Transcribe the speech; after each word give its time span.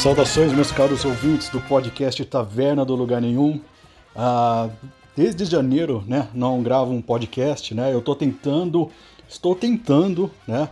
Saudações, 0.00 0.50
meus 0.54 0.72
caros 0.72 1.04
ouvintes 1.04 1.50
do 1.50 1.60
podcast 1.60 2.24
Taverna 2.24 2.86
do 2.86 2.94
Lugar 2.94 3.20
Nenhum. 3.20 3.60
Ah, 4.16 4.70
desde 5.14 5.44
janeiro, 5.44 6.02
né, 6.06 6.26
não 6.32 6.62
gravo 6.62 6.90
um 6.90 7.02
podcast, 7.02 7.74
né? 7.74 7.92
Eu 7.92 8.00
tô 8.00 8.14
tentando, 8.14 8.90
estou 9.28 9.54
tentando, 9.54 10.30
né, 10.48 10.70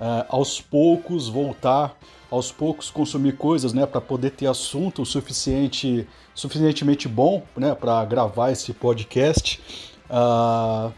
ah, 0.00 0.24
aos 0.30 0.62
poucos 0.62 1.28
voltar, 1.28 1.94
aos 2.30 2.50
poucos 2.50 2.90
consumir 2.90 3.36
coisas, 3.36 3.74
né, 3.74 3.84
para 3.84 4.00
poder 4.00 4.30
ter 4.30 4.46
assunto 4.46 5.04
suficiente, 5.04 6.08
suficientemente 6.34 7.06
bom, 7.06 7.42
né, 7.54 7.74
para 7.74 8.02
gravar 8.06 8.50
esse 8.50 8.72
podcast. 8.72 9.60
Ah, 10.08 10.90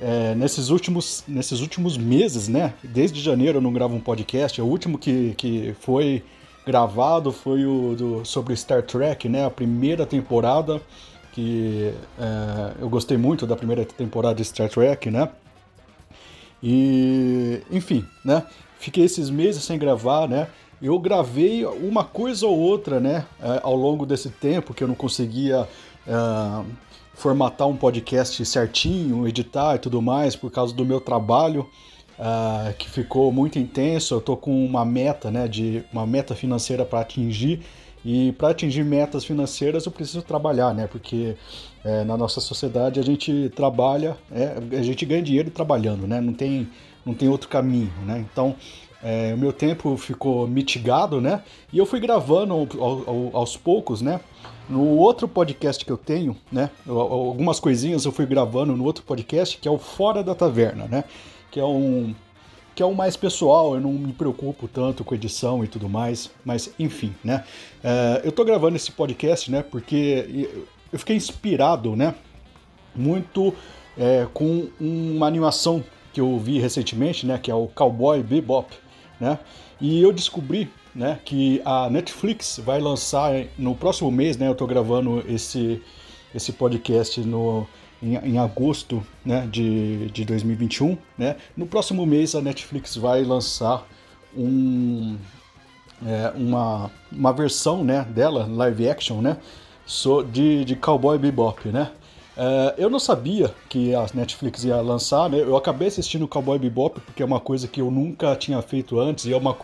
é, 0.00 0.34
nesses, 0.34 0.70
últimos, 0.70 1.22
nesses 1.28 1.60
últimos 1.60 1.98
meses, 1.98 2.48
né? 2.48 2.72
Desde 2.82 3.20
janeiro 3.20 3.58
eu 3.58 3.62
não 3.62 3.74
gravo 3.74 3.94
um 3.94 4.00
podcast. 4.00 4.58
O 4.60 4.66
último 4.66 4.96
que, 4.96 5.34
que 5.36 5.74
foi 5.80 6.22
gravado 6.66 7.30
foi 7.30 7.64
o 7.64 7.94
do, 7.94 8.24
sobre 8.24 8.56
Star 8.56 8.82
Trek, 8.82 9.28
né? 9.28 9.46
A 9.46 9.50
primeira 9.50 10.04
temporada, 10.04 10.82
que 11.32 11.94
é, 12.18 12.72
eu 12.80 12.88
gostei 12.88 13.16
muito 13.16 13.46
da 13.46 13.54
primeira 13.54 13.84
temporada 13.84 14.34
de 14.34 14.44
Star 14.44 14.68
Trek, 14.68 15.08
né? 15.08 15.28
E, 16.60 17.62
enfim, 17.70 18.04
né? 18.24 18.42
Fiquei 18.80 19.04
esses 19.04 19.30
meses 19.30 19.62
sem 19.62 19.78
gravar, 19.78 20.28
né? 20.28 20.48
Eu 20.82 20.98
gravei 20.98 21.64
uma 21.64 22.02
coisa 22.02 22.46
ou 22.46 22.58
outra, 22.58 22.98
né? 22.98 23.24
É, 23.40 23.60
ao 23.62 23.76
longo 23.76 24.04
desse 24.04 24.28
tempo 24.28 24.74
que 24.74 24.82
eu 24.82 24.88
não 24.88 24.94
conseguia 24.96 25.68
é, 26.04 26.64
formatar 27.14 27.68
um 27.68 27.76
podcast 27.76 28.44
certinho, 28.44 29.26
editar 29.28 29.76
e 29.76 29.78
tudo 29.78 30.02
mais 30.02 30.34
por 30.34 30.50
causa 30.50 30.74
do 30.74 30.84
meu 30.84 31.00
trabalho 31.00 31.70
uh, 32.18 32.72
que 32.74 32.88
ficou 32.88 33.32
muito 33.32 33.58
intenso. 33.58 34.14
Eu 34.14 34.18
estou 34.18 34.36
com 34.36 34.64
uma 34.64 34.84
meta, 34.84 35.30
né, 35.30 35.48
de 35.48 35.84
uma 35.92 36.06
meta 36.06 36.34
financeira 36.34 36.84
para 36.84 37.00
atingir. 37.00 37.60
E 38.04 38.30
para 38.32 38.50
atingir 38.50 38.84
metas 38.84 39.24
financeiras 39.24 39.84
eu 39.84 39.90
preciso 39.90 40.22
trabalhar, 40.22 40.72
né? 40.72 40.86
Porque 40.86 41.34
é, 41.84 42.04
na 42.04 42.16
nossa 42.16 42.40
sociedade 42.40 43.00
a 43.00 43.02
gente 43.02 43.50
trabalha, 43.56 44.16
é, 44.30 44.78
a 44.78 44.82
gente 44.82 45.04
ganha 45.04 45.20
dinheiro 45.20 45.50
trabalhando, 45.50 46.06
né? 46.06 46.20
Não 46.20 46.32
tem, 46.32 46.68
não 47.04 47.14
tem 47.14 47.28
outro 47.28 47.48
caminho, 47.48 47.92
né? 48.04 48.24
Então 48.30 48.54
é, 49.02 49.34
o 49.34 49.38
meu 49.38 49.52
tempo 49.52 49.96
ficou 49.96 50.46
mitigado, 50.46 51.20
né? 51.20 51.42
E 51.72 51.78
eu 51.78 51.84
fui 51.84 51.98
gravando 51.98 52.54
ao, 52.54 52.68
ao, 52.80 53.36
aos 53.38 53.56
poucos, 53.56 54.00
né? 54.00 54.20
No 54.68 54.84
outro 54.96 55.26
podcast 55.26 55.84
que 55.84 55.90
eu 55.90 55.96
tenho, 55.96 56.36
né? 56.50 56.70
Algumas 56.86 57.58
coisinhas 57.58 58.04
eu 58.04 58.12
fui 58.12 58.26
gravando 58.26 58.76
no 58.76 58.84
outro 58.84 59.02
podcast 59.02 59.58
que 59.58 59.66
é 59.66 59.70
o 59.70 59.78
Fora 59.78 60.22
da 60.22 60.34
Taverna, 60.34 60.86
né? 60.86 61.02
Que 61.56 61.60
é 61.60 61.64
um 61.64 62.14
que 62.74 62.82
é 62.82 62.86
um 62.86 62.92
mais 62.92 63.16
pessoal, 63.16 63.74
eu 63.74 63.80
não 63.80 63.90
me 63.90 64.12
preocupo 64.12 64.68
tanto 64.68 65.02
com 65.02 65.14
edição 65.14 65.64
e 65.64 65.66
tudo 65.66 65.88
mais, 65.88 66.30
mas 66.44 66.70
enfim, 66.78 67.14
né? 67.24 67.42
Uh, 67.82 68.20
eu 68.22 68.30
tô 68.30 68.44
gravando 68.44 68.76
esse 68.76 68.92
podcast, 68.92 69.50
né? 69.50 69.62
Porque 69.62 70.50
eu 70.92 70.98
fiquei 70.98 71.16
inspirado, 71.16 71.96
né? 71.96 72.14
Muito 72.94 73.54
é, 73.96 74.26
com 74.34 74.68
uma 74.78 75.26
animação 75.26 75.82
que 76.12 76.20
eu 76.20 76.38
vi 76.38 76.58
recentemente, 76.58 77.24
né? 77.24 77.38
Que 77.38 77.50
é 77.50 77.54
o 77.54 77.68
Cowboy 77.68 78.22
Bebop, 78.22 78.70
né? 79.18 79.38
E 79.80 80.02
eu 80.02 80.12
descobri, 80.12 80.70
né? 80.94 81.18
Que 81.24 81.62
a 81.64 81.88
Netflix 81.88 82.60
vai 82.62 82.78
lançar 82.82 83.32
no 83.56 83.74
próximo 83.74 84.10
mês, 84.10 84.36
né? 84.36 84.46
Eu 84.46 84.54
tô 84.54 84.66
gravando 84.66 85.24
esse 85.26 85.80
esse 86.34 86.52
podcast 86.52 87.18
no 87.22 87.66
em, 88.02 88.16
em 88.16 88.38
agosto 88.38 89.02
né, 89.24 89.46
de, 89.50 90.10
de 90.10 90.24
2021. 90.24 90.96
Né? 91.16 91.36
No 91.56 91.66
próximo 91.66 92.04
mês 92.06 92.34
a 92.34 92.40
Netflix 92.40 92.96
vai 92.96 93.22
lançar 93.22 93.86
um, 94.36 95.16
é, 96.04 96.32
uma, 96.34 96.90
uma 97.10 97.32
versão 97.32 97.82
né, 97.82 98.06
dela, 98.10 98.46
live 98.48 98.88
action, 98.88 99.20
né, 99.20 99.38
so, 99.84 100.22
de, 100.22 100.64
de 100.64 100.76
Cowboy 100.76 101.18
Bebop. 101.18 101.68
Né? 101.68 101.90
É, 102.36 102.74
eu 102.78 102.90
não 102.90 102.98
sabia 102.98 103.54
que 103.68 103.94
a 103.94 104.06
Netflix 104.12 104.64
ia 104.64 104.80
lançar, 104.80 105.30
né? 105.30 105.40
eu 105.40 105.56
acabei 105.56 105.88
assistindo 105.88 106.28
Cowboy 106.28 106.58
Bebop 106.58 107.00
porque 107.00 107.22
é 107.22 107.26
uma 107.26 107.40
coisa 107.40 107.66
que 107.66 107.80
eu 107.80 107.90
nunca 107.90 108.36
tinha 108.36 108.60
feito 108.60 109.00
antes 109.00 109.24
e 109.24 109.32
é 109.32 109.36
uma, 109.36 109.56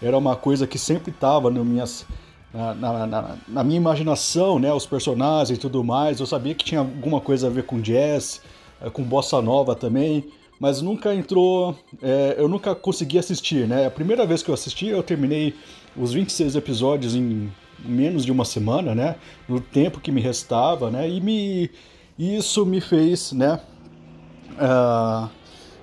era 0.00 0.16
uma 0.16 0.36
coisa 0.36 0.66
que 0.66 0.78
sempre 0.78 1.10
estava 1.10 1.50
nas 1.50 1.64
minhas 1.64 2.06
na, 2.52 2.74
na, 2.74 3.06
na, 3.06 3.36
na, 3.46 3.64
minha 3.64 3.76
imaginação, 3.76 4.58
né, 4.58 4.72
os 4.72 4.86
personagens 4.86 5.56
e 5.56 5.60
tudo 5.60 5.84
mais. 5.84 6.18
Eu 6.20 6.26
sabia 6.26 6.54
que 6.54 6.64
tinha 6.64 6.80
alguma 6.80 7.20
coisa 7.20 7.46
a 7.46 7.50
ver 7.50 7.64
com 7.64 7.80
jazz, 7.80 8.42
eh, 8.80 8.90
com 8.90 9.02
bossa 9.02 9.40
nova 9.40 9.74
também, 9.74 10.24
mas 10.58 10.82
nunca 10.82 11.14
entrou. 11.14 11.76
É, 12.02 12.34
eu 12.36 12.48
nunca 12.48 12.74
consegui 12.74 13.18
assistir, 13.18 13.66
né? 13.66 13.86
A 13.86 13.90
primeira 13.90 14.26
vez 14.26 14.42
que 14.42 14.50
eu 14.50 14.54
assisti, 14.54 14.88
eu 14.88 15.02
terminei 15.02 15.54
os 15.96 16.12
26 16.12 16.56
episódios 16.56 17.14
em 17.14 17.50
menos 17.84 18.24
de 18.24 18.32
uma 18.32 18.44
semana, 18.44 18.94
né? 18.94 19.16
No 19.48 19.60
tempo 19.60 20.00
que 20.00 20.12
me 20.12 20.20
restava, 20.20 20.90
né? 20.90 21.08
E 21.08 21.20
me, 21.20 21.70
isso 22.18 22.66
me 22.66 22.80
fez, 22.80 23.32
né? 23.32 23.60
Uh, 24.52 25.30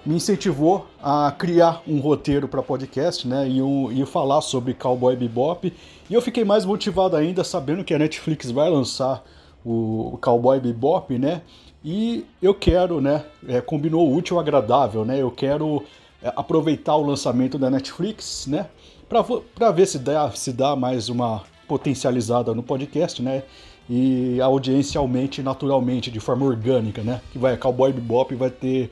me 0.08 0.16
incentivou 0.16 0.88
a 1.04 1.32
criar 1.38 1.82
um 1.86 2.00
roteiro 2.00 2.48
para 2.48 2.64
podcast, 2.64 3.28
né? 3.28 3.48
E, 3.48 3.62
um, 3.62 3.92
e 3.92 4.06
falar 4.06 4.42
sobre 4.42 4.74
Cowboy 4.74 5.16
Bebop 5.16 5.72
e 6.10 6.14
eu 6.14 6.22
fiquei 6.22 6.46
mais 6.46 6.64
motivado 6.64 7.18
ainda 7.18 7.44
sabendo 7.44 7.84
que 7.84 7.94
a 7.94 8.00
Netflix 8.00 8.50
vai 8.50 8.70
lançar 8.70 9.22
o 9.66 10.18
Cowboy 10.22 10.60
Bebop, 10.60 11.18
né? 11.18 11.42
E 11.84 12.26
eu 12.42 12.54
quero, 12.54 13.02
né? 13.02 13.26
É, 13.48 13.60
combinou 13.60 14.08
o 14.08 14.16
útil 14.16 14.40
agradável, 14.40 15.04
né? 15.04 15.22
Eu 15.22 15.30
quero 15.30 15.84
é, 16.24 16.32
aproveitar 16.36 16.96
o 16.96 17.06
lançamento 17.06 17.58
da 17.58 17.70
Netflix, 17.70 18.48
né? 18.48 18.68
Para 19.10 19.72
ver 19.72 19.86
se 19.86 20.00
dá, 20.00 20.32
se 20.32 20.54
dá 20.54 20.76
mais 20.76 21.10
uma 21.10 21.44
potencializada 21.68 22.54
no 22.54 22.64
podcast, 22.64 23.22
né? 23.22 23.44
E 23.90 24.40
a 24.42 24.46
audiência 24.46 25.00
aumente 25.00 25.44
naturalmente, 25.44 26.10
de 26.10 26.20
forma 26.22 26.46
orgânica, 26.46 27.02
né? 27.02 27.22
Que 27.32 27.38
vai, 27.38 27.58
Cowboy 27.58 27.92
Bebop 27.92 28.34
vai 28.36 28.50
ter, 28.50 28.92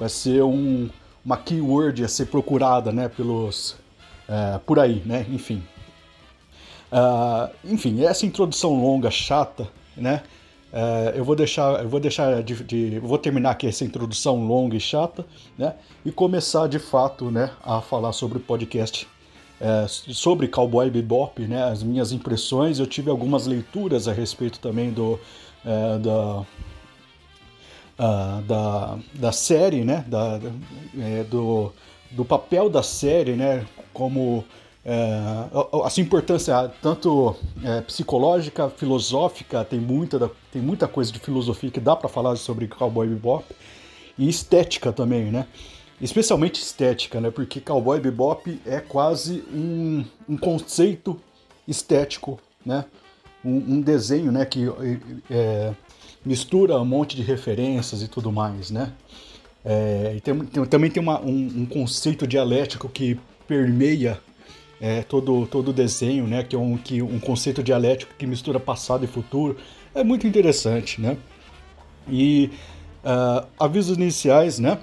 vai 0.00 0.08
ser 0.08 0.42
um, 0.42 0.90
uma 1.24 1.36
keyword 1.36 2.02
a 2.02 2.08
ser 2.08 2.26
procurada, 2.26 2.90
né? 2.90 3.08
Pelos, 3.08 3.76
é, 4.28 4.58
por 4.66 4.80
aí, 4.80 5.00
né? 5.06 5.24
Enfim, 5.30 5.62
Uh, 6.90 7.48
enfim, 7.64 8.02
essa 8.02 8.26
introdução 8.26 8.74
longa, 8.80 9.10
chata, 9.10 9.68
né? 9.96 10.22
Uh, 10.72 11.16
eu 11.16 11.24
vou 11.24 11.34
deixar, 11.34 11.82
eu 11.82 11.88
vou 11.88 12.00
deixar 12.00 12.42
de, 12.42 12.54
de, 12.64 12.98
vou 12.98 13.18
terminar 13.18 13.50
aqui 13.50 13.66
essa 13.66 13.84
introdução 13.84 14.44
longa 14.44 14.76
e 14.76 14.80
chata, 14.80 15.24
né? 15.56 15.74
E 16.04 16.10
começar 16.10 16.68
de 16.68 16.78
fato, 16.78 17.30
né, 17.30 17.50
a 17.62 17.80
falar 17.80 18.12
sobre 18.12 18.38
o 18.38 18.40
podcast, 18.40 19.06
uh, 19.60 19.88
sobre 19.88 20.48
Cowboy 20.48 20.90
Bebop, 20.90 21.40
né? 21.42 21.62
As 21.64 21.82
minhas 21.82 22.12
impressões. 22.12 22.80
Eu 22.80 22.86
tive 22.86 23.08
algumas 23.08 23.46
leituras 23.46 24.08
a 24.08 24.12
respeito 24.12 24.58
também 24.58 24.90
do 24.90 25.18
é, 25.64 25.98
da 25.98 26.44
da, 28.46 28.98
da 29.14 29.32
série, 29.32 29.84
né? 29.84 30.04
Da, 30.08 30.40
é, 30.98 31.24
do, 31.24 31.72
do 32.10 32.24
papel 32.24 32.68
da 32.70 32.82
série, 32.82 33.32
né? 33.32 33.66
Como 33.92 34.44
é, 34.84 35.20
a 35.84 35.90
sua 35.90 36.02
importância 36.02 36.72
tanto 36.80 37.36
é, 37.62 37.82
psicológica, 37.82 38.70
filosófica, 38.70 39.64
tem 39.64 39.78
muita, 39.78 40.30
tem 40.50 40.62
muita 40.62 40.88
coisa 40.88 41.12
de 41.12 41.18
filosofia 41.18 41.70
que 41.70 41.80
dá 41.80 41.94
para 41.94 42.08
falar 42.08 42.36
sobre 42.36 42.66
Cowboy 42.66 43.06
Bebop, 43.06 43.44
e 44.18 44.28
estética 44.28 44.92
também, 44.92 45.30
né? 45.30 45.46
Especialmente 46.00 46.60
estética, 46.60 47.20
né? 47.20 47.30
Porque 47.30 47.60
Cowboy 47.60 48.00
Bebop 48.00 48.60
é 48.66 48.80
quase 48.80 49.44
um, 49.52 50.04
um 50.28 50.36
conceito 50.36 51.20
estético, 51.66 52.38
né? 52.64 52.84
Um, 53.44 53.56
um 53.56 53.80
desenho, 53.80 54.32
né? 54.32 54.44
Que 54.44 54.66
é, 55.30 55.72
mistura 56.24 56.78
um 56.78 56.84
monte 56.84 57.16
de 57.16 57.22
referências 57.22 58.02
e 58.02 58.08
tudo 58.08 58.30
mais, 58.30 58.70
né? 58.70 58.92
É, 59.64 60.14
e 60.16 60.20
tem, 60.20 60.38
tem, 60.38 60.64
também 60.64 60.90
tem 60.90 61.02
uma, 61.02 61.20
um, 61.20 61.52
um 61.56 61.66
conceito 61.66 62.26
dialético 62.26 62.88
que 62.88 63.18
permeia 63.46 64.18
é, 64.80 65.02
todo 65.02 65.46
todo 65.46 65.68
o 65.68 65.72
desenho, 65.72 66.26
né, 66.26 66.42
que 66.42 66.56
é 66.56 66.58
um, 66.58 66.78
que, 66.78 67.02
um 67.02 67.20
conceito 67.20 67.62
dialético 67.62 68.14
que 68.16 68.26
mistura 68.26 68.58
passado 68.58 69.04
e 69.04 69.08
futuro, 69.08 69.56
é 69.94 70.02
muito 70.02 70.26
interessante, 70.26 71.00
né? 71.00 71.16
E 72.08 72.50
uh, 73.04 73.46
avisos 73.58 73.96
iniciais, 73.96 74.58
né? 74.58 74.78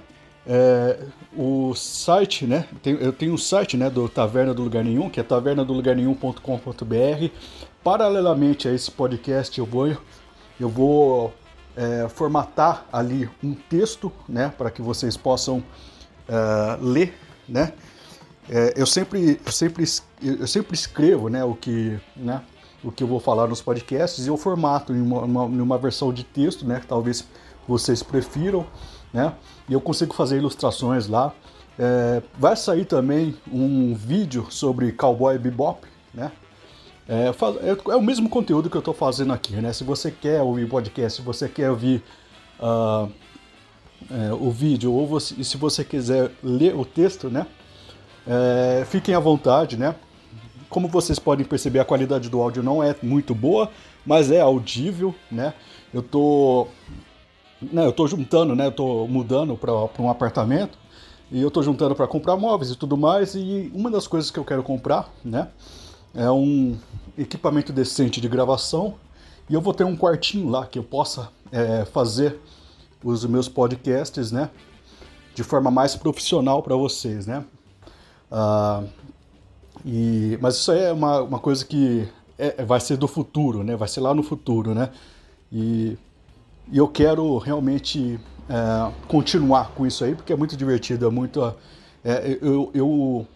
É, 0.50 0.98
o 1.36 1.74
site, 1.74 2.46
né? 2.46 2.64
eu 2.82 3.12
tenho 3.12 3.34
um 3.34 3.38
site 3.38 3.76
né, 3.76 3.90
do 3.90 4.08
Taverna 4.08 4.54
do 4.54 4.62
Lugar 4.62 4.82
Nenhum, 4.82 5.10
que 5.10 5.20
é 5.20 5.22
tavernadolugarnenhum.com.br. 5.22 7.28
Paralelamente 7.84 8.66
a 8.66 8.72
esse 8.72 8.90
podcast, 8.90 9.58
eu 9.58 9.66
vou, 9.66 9.94
eu 10.58 10.68
vou 10.68 11.32
é, 11.76 12.08
formatar 12.08 12.86
ali 12.92 13.28
um 13.42 13.54
texto, 13.54 14.12
né? 14.28 14.52
Para 14.56 14.70
que 14.70 14.82
vocês 14.82 15.16
possam 15.16 15.62
é, 16.28 16.78
ler, 16.80 17.14
né? 17.48 17.72
É, 18.50 18.74
eu, 18.76 18.86
sempre, 18.86 19.40
eu, 19.44 19.52
sempre, 19.52 19.84
eu 20.22 20.46
sempre 20.46 20.74
escrevo 20.74 21.28
né, 21.28 21.44
o, 21.44 21.54
que, 21.54 22.00
né, 22.16 22.42
o 22.82 22.90
que 22.90 23.02
eu 23.02 23.06
vou 23.06 23.20
falar 23.20 23.46
nos 23.46 23.60
podcasts 23.60 24.24
e 24.24 24.28
eu 24.28 24.38
formato 24.38 24.94
em 24.94 25.02
uma, 25.02 25.20
uma, 25.20 25.44
em 25.44 25.60
uma 25.60 25.76
versão 25.76 26.12
de 26.12 26.24
texto, 26.24 26.66
né? 26.66 26.80
Que 26.80 26.86
talvez 26.86 27.24
vocês 27.66 28.02
prefiram, 28.02 28.66
né? 29.12 29.34
E 29.68 29.72
eu 29.72 29.80
consigo 29.80 30.14
fazer 30.14 30.38
ilustrações 30.38 31.06
lá. 31.06 31.32
É, 31.78 32.22
vai 32.36 32.56
sair 32.56 32.84
também 32.84 33.36
um 33.52 33.94
vídeo 33.94 34.46
sobre 34.50 34.90
Cowboy 34.90 35.38
Bebop? 35.38 35.86
É, 37.08 37.28
é, 37.28 37.96
o 37.96 38.02
mesmo 38.02 38.28
conteúdo 38.28 38.68
que 38.68 38.76
eu 38.76 38.80
estou 38.80 38.92
fazendo 38.92 39.32
aqui, 39.32 39.54
né? 39.54 39.72
Se 39.72 39.82
você 39.82 40.10
quer 40.10 40.42
ouvir 40.42 40.68
podcast, 40.68 41.20
se 41.20 41.24
você 41.24 41.48
quer 41.48 41.70
ouvir 41.70 42.02
uh, 42.60 43.10
é, 44.10 44.32
o 44.32 44.50
vídeo, 44.50 44.92
ou 44.92 45.06
você, 45.06 45.42
se 45.42 45.56
você 45.56 45.82
quiser 45.82 46.30
ler 46.42 46.76
o 46.76 46.84
texto, 46.84 47.30
né? 47.30 47.46
É, 48.26 48.84
fiquem 48.84 49.14
à 49.14 49.18
vontade, 49.18 49.76
né? 49.78 49.94
Como 50.68 50.86
vocês 50.86 51.18
podem 51.18 51.46
perceber, 51.46 51.78
a 51.78 51.84
qualidade 51.84 52.28
do 52.28 52.42
áudio 52.42 52.62
não 52.62 52.82
é 52.82 52.94
muito 53.02 53.34
boa, 53.34 53.70
mas 54.04 54.30
é 54.30 54.40
audível, 54.40 55.14
né? 55.30 55.54
Eu 55.94 56.02
tô 56.02 56.68
né, 57.60 57.84
eu 57.84 57.92
tô 57.92 58.06
juntando, 58.06 58.54
né, 58.54 58.66
eu 58.66 58.72
tô 58.72 59.06
mudando 59.06 59.56
para 59.56 59.72
um 59.98 60.08
apartamento 60.08 60.78
e 61.30 61.40
eu 61.42 61.50
tô 61.50 61.62
juntando 61.62 61.94
para 61.94 62.06
comprar 62.06 62.36
móveis 62.36 62.70
e 62.70 62.76
tudo 62.76 62.96
mais 62.96 63.34
e 63.34 63.70
uma 63.74 63.90
das 63.90 64.06
coisas 64.06 64.30
que 64.30 64.38
eu 64.38 64.44
quero 64.44 64.62
comprar, 64.62 65.12
né, 65.24 65.48
é 66.18 66.30
um 66.30 66.76
equipamento 67.16 67.72
decente 67.72 68.20
de 68.20 68.28
gravação 68.28 68.94
e 69.48 69.54
eu 69.54 69.60
vou 69.60 69.72
ter 69.72 69.84
um 69.84 69.96
quartinho 69.96 70.50
lá 70.50 70.66
que 70.66 70.78
eu 70.78 70.82
possa 70.82 71.30
é, 71.50 71.84
fazer 71.86 72.38
os 73.02 73.24
meus 73.24 73.48
podcasts, 73.48 74.32
né, 74.32 74.50
de 75.34 75.42
forma 75.42 75.70
mais 75.70 75.96
profissional 75.96 76.62
para 76.62 76.76
vocês, 76.76 77.26
né. 77.26 77.44
Ah, 78.30 78.82
e, 79.84 80.36
mas 80.40 80.56
isso 80.56 80.72
aí 80.72 80.80
é 80.80 80.92
uma, 80.92 81.22
uma 81.22 81.38
coisa 81.38 81.64
que 81.64 82.06
é, 82.36 82.64
vai 82.64 82.80
ser 82.80 82.96
do 82.96 83.08
futuro, 83.08 83.62
né, 83.62 83.76
vai 83.76 83.88
ser 83.88 84.00
lá 84.00 84.12
no 84.12 84.22
futuro, 84.22 84.74
né. 84.74 84.90
E 85.50 85.96
e 86.70 86.76
eu 86.76 86.86
quero 86.86 87.38
realmente 87.38 88.20
é, 88.48 88.92
continuar 89.06 89.70
com 89.70 89.86
isso 89.86 90.04
aí, 90.04 90.14
porque 90.14 90.32
é 90.32 90.36
muito 90.36 90.56
divertido, 90.56 91.06
é 91.06 91.10
muito. 91.10 91.54
É, 92.04 92.38
eu, 92.42 92.70
eu, 92.74 93.26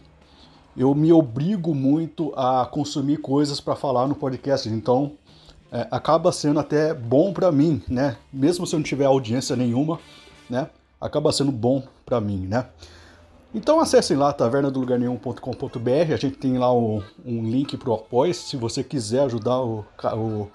eu 0.77 0.95
me 0.95 1.13
obrigo 1.13 1.75
muito 1.75 2.33
a 2.37 2.67
consumir 2.67 3.19
coisas 3.19 3.61
para 3.61 3.77
falar 3.77 4.07
no 4.07 4.15
podcast, 4.15 4.69
então 4.69 5.13
é, 5.71 5.87
acaba 5.91 6.33
sendo 6.33 6.61
até 6.61 6.95
bom 6.95 7.33
para 7.33 7.53
mim, 7.53 7.83
né? 7.89 8.17
Mesmo 8.33 8.67
se 8.67 8.75
eu 8.75 8.79
não 8.79 8.85
tiver 8.85 9.05
audiência 9.05 9.57
nenhuma, 9.57 9.99
né? 10.49 10.69
Acaba 11.01 11.33
sendo 11.33 11.53
bom 11.53 11.83
para 12.05 12.21
mim, 12.21 12.47
né? 12.47 12.67
Então 13.55 13.81
acessem 13.81 14.17
lá 14.17 14.33
tavernadolugarnenhum.com.br, 14.33 16.13
a 16.13 16.17
gente 16.17 16.37
tem 16.37 16.57
lá 16.57 16.73
um, 16.73 17.03
um 17.25 17.43
link 17.43 17.79
o 17.87 17.93
apoio, 17.93 18.33
se 18.33 18.57
você 18.57 18.83
quiser 18.83 19.25
ajudar 19.25 19.61
o, 19.61 19.85
o, 20.15 20.51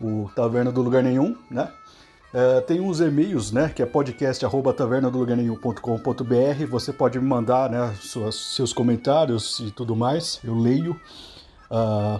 o 0.00 0.30
Taverna 0.34 0.72
do 0.72 0.82
Lugar 0.82 1.04
Nenhum, 1.04 1.36
né? 1.48 1.68
É, 2.34 2.62
tem 2.62 2.80
uns 2.80 2.98
e-mails, 3.00 3.52
né, 3.52 3.68
que 3.68 3.82
é 3.82 3.86
podcast@tavernadolugarnenhum.com.br. 3.86 6.66
Você 6.70 6.90
pode 6.92 7.18
me 7.18 7.26
mandar, 7.26 7.68
né, 7.68 7.94
suas, 8.00 8.34
seus 8.34 8.72
comentários 8.72 9.60
e 9.60 9.70
tudo 9.70 9.94
mais. 9.94 10.40
Eu 10.42 10.54
leio. 10.54 10.98
Uh, 11.70 12.18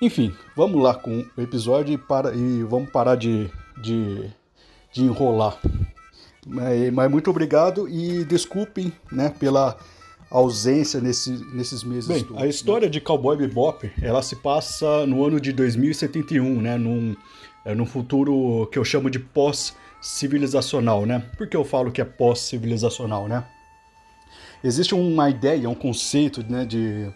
enfim, 0.00 0.32
vamos 0.56 0.80
lá 0.80 0.94
com 0.94 1.26
o 1.36 1.40
episódio 1.40 1.94
e, 1.94 1.98
para, 1.98 2.32
e 2.34 2.62
vamos 2.62 2.90
parar 2.90 3.16
de, 3.16 3.50
de, 3.82 4.30
de 4.92 5.02
enrolar. 5.02 5.58
Mas, 6.46 6.92
mas, 6.92 7.10
muito 7.10 7.28
obrigado 7.28 7.88
e 7.88 8.24
desculpem, 8.24 8.92
né, 9.10 9.34
pela 9.36 9.76
ausência 10.30 11.00
nesse, 11.00 11.44
nesses 11.52 11.82
meses. 11.82 12.06
Bem, 12.06 12.24
a 12.36 12.46
história 12.46 12.88
de 12.88 13.00
Cowboy 13.00 13.36
Bebop, 13.36 13.90
ela 14.00 14.22
se 14.22 14.36
passa 14.36 15.04
no 15.06 15.24
ano 15.24 15.40
de 15.40 15.52
2071, 15.52 16.62
né, 16.62 16.78
num 16.78 17.16
é, 17.64 17.74
num 17.74 17.86
futuro 17.86 18.68
que 18.70 18.78
eu 18.78 18.84
chamo 18.84 19.10
de 19.10 19.18
pós-civilizacional, 19.18 21.04
né? 21.04 21.24
Por 21.36 21.46
que 21.46 21.56
eu 21.56 21.64
falo 21.64 21.90
que 21.90 22.00
é 22.00 22.04
pós-civilizacional, 22.04 23.28
né? 23.28 23.44
Existe 24.62 24.94
uma 24.94 25.30
ideia, 25.30 25.68
um 25.68 25.74
conceito 25.74 26.44
né, 26.48 26.64
de, 26.66 27.10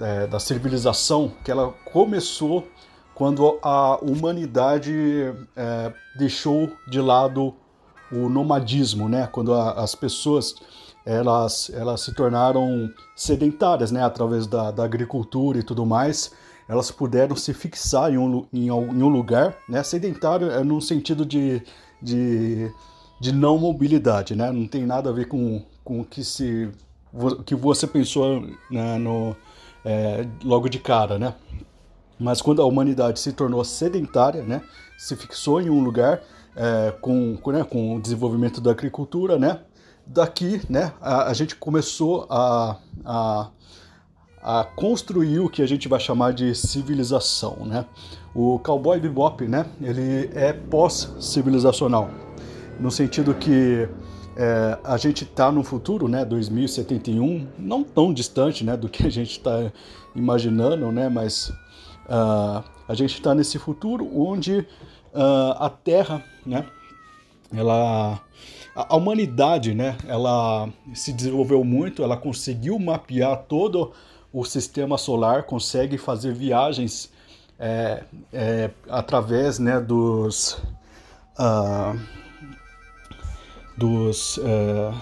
é, 0.00 0.26
da 0.26 0.38
civilização 0.38 1.32
que 1.44 1.50
ela 1.50 1.72
começou 1.92 2.68
quando 3.14 3.58
a 3.62 3.96
humanidade 4.02 4.92
é, 5.56 5.92
deixou 6.16 6.70
de 6.88 7.00
lado 7.00 7.54
o 8.12 8.28
nomadismo, 8.28 9.08
né? 9.08 9.28
Quando 9.30 9.54
a, 9.54 9.72
as 9.72 9.94
pessoas 9.94 10.54
elas, 11.04 11.70
elas 11.74 12.02
se 12.02 12.14
tornaram 12.14 12.90
sedentárias, 13.16 13.90
né? 13.90 14.02
Através 14.02 14.46
da, 14.46 14.70
da 14.70 14.84
agricultura 14.84 15.58
e 15.58 15.62
tudo 15.62 15.86
mais 15.86 16.32
elas 16.70 16.88
puderam 16.88 17.34
se 17.34 17.52
fixar 17.52 18.12
em 18.12 18.16
um, 18.16 18.46
em, 18.52 18.70
um 18.70 19.08
lugar, 19.08 19.56
né? 19.68 19.82
Sedentário 19.82 20.52
é 20.52 20.62
no 20.62 20.80
sentido 20.80 21.26
de, 21.26 21.60
de, 22.00 22.72
de 23.20 23.32
não 23.32 23.58
mobilidade, 23.58 24.36
né? 24.36 24.52
Não 24.52 24.68
tem 24.68 24.86
nada 24.86 25.10
a 25.10 25.12
ver 25.12 25.26
com, 25.26 25.64
com 25.82 26.00
o 26.00 26.04
que, 26.04 26.22
se, 26.22 26.70
que 27.44 27.56
você 27.56 27.88
pensou 27.88 28.46
né, 28.70 28.96
no, 28.98 29.34
é, 29.84 30.24
logo 30.44 30.68
de 30.68 30.78
cara, 30.78 31.18
né? 31.18 31.34
Mas 32.16 32.40
quando 32.40 32.62
a 32.62 32.66
humanidade 32.66 33.18
se 33.18 33.32
tornou 33.32 33.64
sedentária, 33.64 34.44
né? 34.44 34.62
Se 34.96 35.16
fixou 35.16 35.60
em 35.60 35.68
um 35.68 35.82
lugar 35.82 36.22
é, 36.54 36.92
com, 37.00 37.36
com, 37.38 37.50
né, 37.50 37.64
com 37.64 37.96
o 37.96 38.00
desenvolvimento 38.00 38.60
da 38.60 38.70
agricultura, 38.70 39.36
né? 39.40 39.58
Daqui, 40.06 40.62
né? 40.70 40.92
A, 41.00 41.30
a 41.30 41.34
gente 41.34 41.56
começou 41.56 42.28
a, 42.30 42.76
a 43.04 43.50
a 44.42 44.64
construir 44.64 45.40
o 45.40 45.48
que 45.48 45.62
a 45.62 45.66
gente 45.66 45.86
vai 45.88 46.00
chamar 46.00 46.32
de 46.32 46.54
civilização, 46.54 47.58
né? 47.64 47.84
O 48.34 48.58
Cowboy 48.58 48.98
Bebop, 48.98 49.46
né? 49.46 49.66
Ele 49.80 50.30
é 50.34 50.52
pós-civilizacional, 50.52 52.10
no 52.78 52.90
sentido 52.90 53.34
que 53.34 53.88
é, 54.36 54.78
a 54.82 54.96
gente 54.96 55.24
está 55.24 55.52
no 55.52 55.62
futuro, 55.62 56.08
né? 56.08 56.24
2071, 56.24 57.46
não 57.58 57.84
tão 57.84 58.14
distante, 58.14 58.64
né? 58.64 58.76
Do 58.76 58.88
que 58.88 59.06
a 59.06 59.10
gente 59.10 59.32
está 59.32 59.70
imaginando, 60.14 60.90
né? 60.90 61.08
Mas 61.08 61.50
uh, 62.06 62.64
a 62.88 62.94
gente 62.94 63.14
está 63.14 63.34
nesse 63.34 63.58
futuro 63.58 64.08
onde 64.18 64.60
uh, 65.14 65.52
a 65.58 65.68
Terra, 65.68 66.24
né? 66.46 66.64
Ela 67.52 68.20
a 68.74 68.96
humanidade, 68.96 69.74
né, 69.74 69.96
ela 70.06 70.68
se 70.94 71.12
desenvolveu 71.12 71.64
muito, 71.64 72.02
ela 72.02 72.16
conseguiu 72.16 72.78
mapear 72.78 73.44
todo 73.48 73.92
o 74.32 74.44
sistema 74.44 74.96
solar 74.96 75.44
consegue 75.44 75.98
fazer 75.98 76.32
viagens 76.32 77.10
é, 77.58 78.04
é, 78.32 78.70
através 78.88 79.58
né, 79.58 79.80
dos, 79.80 80.52
uh, 81.38 81.98
dos, 83.76 84.38
uh, 84.38 84.94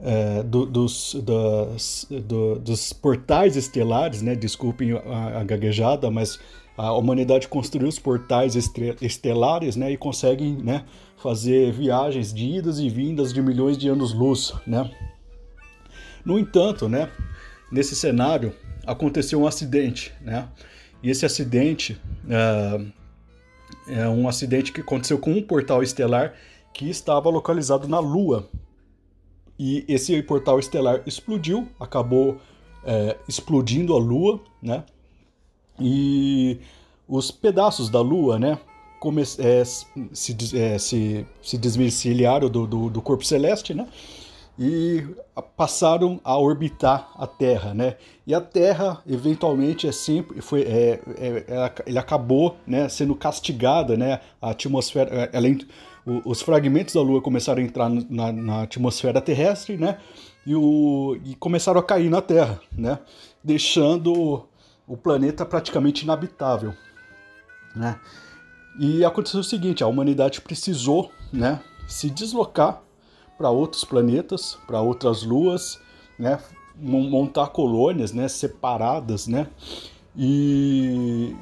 uh, 0.00 0.44
do, 0.44 0.66
dos, 0.66 1.16
das, 1.22 2.06
do, 2.08 2.58
dos 2.58 2.92
portais 2.92 3.56
estelares, 3.56 4.22
né? 4.22 4.36
desculpem 4.36 4.92
a, 4.92 5.40
a 5.40 5.44
gaguejada, 5.44 6.10
mas 6.10 6.38
a 6.76 6.92
humanidade 6.92 7.48
construiu 7.48 7.88
os 7.88 7.98
portais 7.98 8.54
estelares 8.54 9.74
né? 9.74 9.90
e 9.90 9.96
conseguem 9.96 10.56
né, 10.56 10.84
fazer 11.16 11.72
viagens 11.72 12.32
de 12.32 12.58
idas 12.58 12.78
e 12.78 12.88
vindas 12.88 13.32
de 13.32 13.42
milhões 13.42 13.76
de 13.76 13.88
anos-luz. 13.88 14.52
Né? 14.64 14.88
No 16.24 16.38
entanto, 16.38 16.88
né, 16.88 17.10
nesse 17.70 17.94
cenário 17.94 18.54
aconteceu 18.86 19.40
um 19.40 19.46
acidente, 19.46 20.12
né? 20.20 20.48
E 21.02 21.10
esse 21.10 21.24
acidente 21.24 22.00
é, 22.28 22.80
é 24.00 24.08
um 24.08 24.28
acidente 24.28 24.72
que 24.72 24.80
aconteceu 24.80 25.18
com 25.18 25.32
um 25.32 25.42
portal 25.42 25.82
estelar 25.82 26.34
que 26.72 26.88
estava 26.88 27.28
localizado 27.28 27.86
na 27.86 27.98
Lua. 27.98 28.48
E 29.58 29.84
esse 29.88 30.20
portal 30.22 30.58
estelar 30.58 31.02
explodiu, 31.06 31.68
acabou 31.78 32.40
é, 32.84 33.16
explodindo 33.28 33.94
a 33.94 33.98
Lua, 33.98 34.40
né? 34.62 34.84
E 35.80 36.58
os 37.06 37.30
pedaços 37.30 37.88
da 37.88 38.00
Lua, 38.00 38.38
né? 38.38 38.58
Come 39.00 39.22
é, 39.22 39.64
se, 39.64 40.36
é, 40.56 40.78
se, 40.78 41.26
se 41.42 41.58
desvencilharam 41.58 42.48
do, 42.48 42.66
do, 42.66 42.90
do 42.90 43.02
corpo 43.02 43.24
celeste, 43.24 43.74
né? 43.74 43.86
E 44.58 45.06
passaram 45.56 46.20
a 46.24 46.36
orbitar 46.36 47.12
a 47.16 47.26
Terra, 47.26 47.72
né? 47.72 47.96
E 48.26 48.34
a 48.34 48.40
Terra, 48.40 49.00
eventualmente, 49.06 49.86
é 49.86 49.92
sempre 49.92 50.40
foi, 50.42 50.62
é, 50.62 51.00
é, 51.16 51.72
ele 51.86 51.98
acabou, 51.98 52.56
né, 52.66 52.88
sendo 52.88 53.14
castigada, 53.14 53.96
né? 53.96 54.20
A 54.42 54.50
atmosfera, 54.50 55.10
é, 55.14 55.30
ela, 55.32 55.48
os 56.24 56.42
fragmentos 56.42 56.94
da 56.94 57.00
Lua 57.00 57.22
começaram 57.22 57.62
a 57.62 57.64
entrar 57.64 57.88
na, 57.88 58.32
na 58.32 58.62
atmosfera 58.62 59.20
terrestre, 59.20 59.76
né? 59.76 59.98
E, 60.44 60.56
o, 60.56 61.16
e 61.24 61.36
começaram 61.36 61.78
a 61.78 61.82
cair 61.82 62.10
na 62.10 62.20
Terra, 62.20 62.60
né? 62.76 62.98
Deixando 63.44 64.44
o 64.88 64.96
planeta 64.96 65.46
praticamente 65.46 66.02
inabitável, 66.02 66.74
né? 67.76 68.00
E 68.80 69.04
aconteceu 69.04 69.40
o 69.40 69.44
seguinte, 69.44 69.84
a 69.84 69.86
humanidade 69.86 70.40
precisou, 70.40 71.10
né, 71.32 71.60
se 71.88 72.08
deslocar 72.08 72.80
para 73.38 73.48
outros 73.50 73.84
planetas, 73.84 74.58
para 74.66 74.82
outras 74.82 75.22
luas, 75.22 75.80
né? 76.18 76.38
montar 76.80 77.48
colônias 77.48 78.12
né? 78.12 78.28
separadas, 78.28 79.26
né? 79.26 79.48
E, 80.16 81.34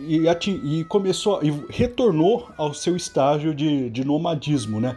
e, 0.00 0.28
e, 0.28 0.84
começou 0.84 1.42
e 1.42 1.50
retornou 1.68 2.48
ao 2.56 2.72
seu 2.72 2.96
estágio 2.96 3.54
de, 3.54 3.90
de 3.90 4.04
nomadismo, 4.04 4.80
né? 4.80 4.96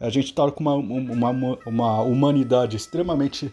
A 0.00 0.10
gente 0.10 0.26
está 0.26 0.50
com 0.50 0.62
uma, 0.62 0.74
uma, 0.74 1.58
uma 1.64 2.02
humanidade 2.02 2.76
extremamente 2.76 3.52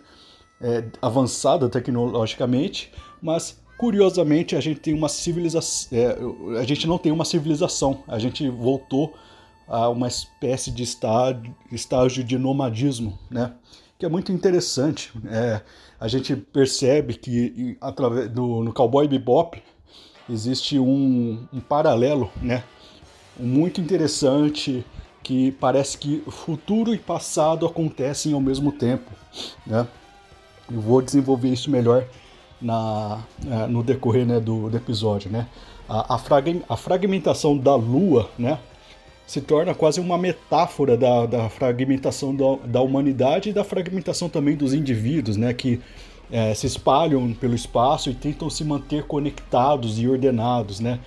é, 0.62 0.86
avançada 1.02 1.70
tecnologicamente, 1.70 2.92
mas 3.22 3.60
curiosamente 3.78 4.56
a 4.56 4.60
gente 4.60 4.80
tem 4.80 4.94
uma 4.94 5.08
civilização, 5.08 5.98
é, 5.98 6.60
a 6.60 6.64
gente 6.64 6.88
não 6.88 6.98
tem 6.98 7.12
uma 7.12 7.24
civilização, 7.24 8.04
a 8.08 8.20
gente 8.20 8.50
voltou 8.50 9.14
a 9.70 9.88
uma 9.88 10.08
espécie 10.08 10.72
de 10.72 10.82
estágio, 10.82 11.56
estágio 11.72 12.24
de 12.24 12.38
nomadismo, 12.38 13.18
né? 13.30 13.54
Que 14.00 14.06
é 14.06 14.10
muito 14.10 14.32
interessante. 14.32 15.12
É, 15.28 15.62
a 16.00 16.08
gente 16.08 16.36
percebe 16.36 17.14
que 17.14 17.78
através 17.80 18.30
do, 18.30 18.64
no 18.64 18.74
Cowboy 18.74 19.08
Bebop 19.08 19.62
existe 20.28 20.80
um, 20.80 21.46
um 21.54 21.60
paralelo, 21.60 22.32
né? 22.42 22.64
Muito 23.38 23.80
interessante 23.80 24.84
que 25.22 25.52
parece 25.52 25.98
que 25.98 26.24
futuro 26.28 26.94
e 26.94 26.98
passado 26.98 27.66
acontecem 27.66 28.34
ao 28.34 28.42
mesmo 28.42 28.72
tempo, 28.72 29.12
né? 29.68 29.88
Eu 30.72 30.82
vou 30.82 31.02
desenvolver 31.02 31.50
isso 31.50 31.70
melhor 31.70 32.06
na, 32.62 33.24
é, 33.46 33.68
no 33.68 33.84
decorrer 33.84 34.26
né, 34.26 34.40
do, 34.40 34.70
do 34.70 34.78
episódio, 34.78 35.32
né? 35.32 35.48
A, 35.88 36.16
a, 36.16 36.18
frag, 36.18 36.64
a 36.68 36.76
fragmentação 36.76 37.58
da 37.58 37.76
Lua, 37.76 38.30
né? 38.38 38.60
Se 39.30 39.42
torna 39.42 39.76
quase 39.76 40.00
uma 40.00 40.18
metáfora 40.18 40.98
da, 40.98 41.28
da 41.28 41.50
fragmentação 41.50 42.36
da, 42.36 42.56
da, 42.66 42.82
humanidade 42.82 43.52
e 43.52 43.54
da 43.54 43.64
fragmentação 43.64 44.28
também 44.28 44.56
dos 44.56 44.74
indivíduos, 44.74 45.38
né, 45.38 45.54
que 45.54 45.80
é, 46.32 46.52
se 46.56 46.66
espalham 46.66 47.32
pelo 47.36 47.54
espaço 47.54 48.10
e 48.10 48.16
tentam 48.16 48.50
se 48.50 48.64
manter 48.64 49.04
conectados 49.04 50.00
e 50.00 50.08
ordenados, 50.08 50.80
né. 50.80 51.00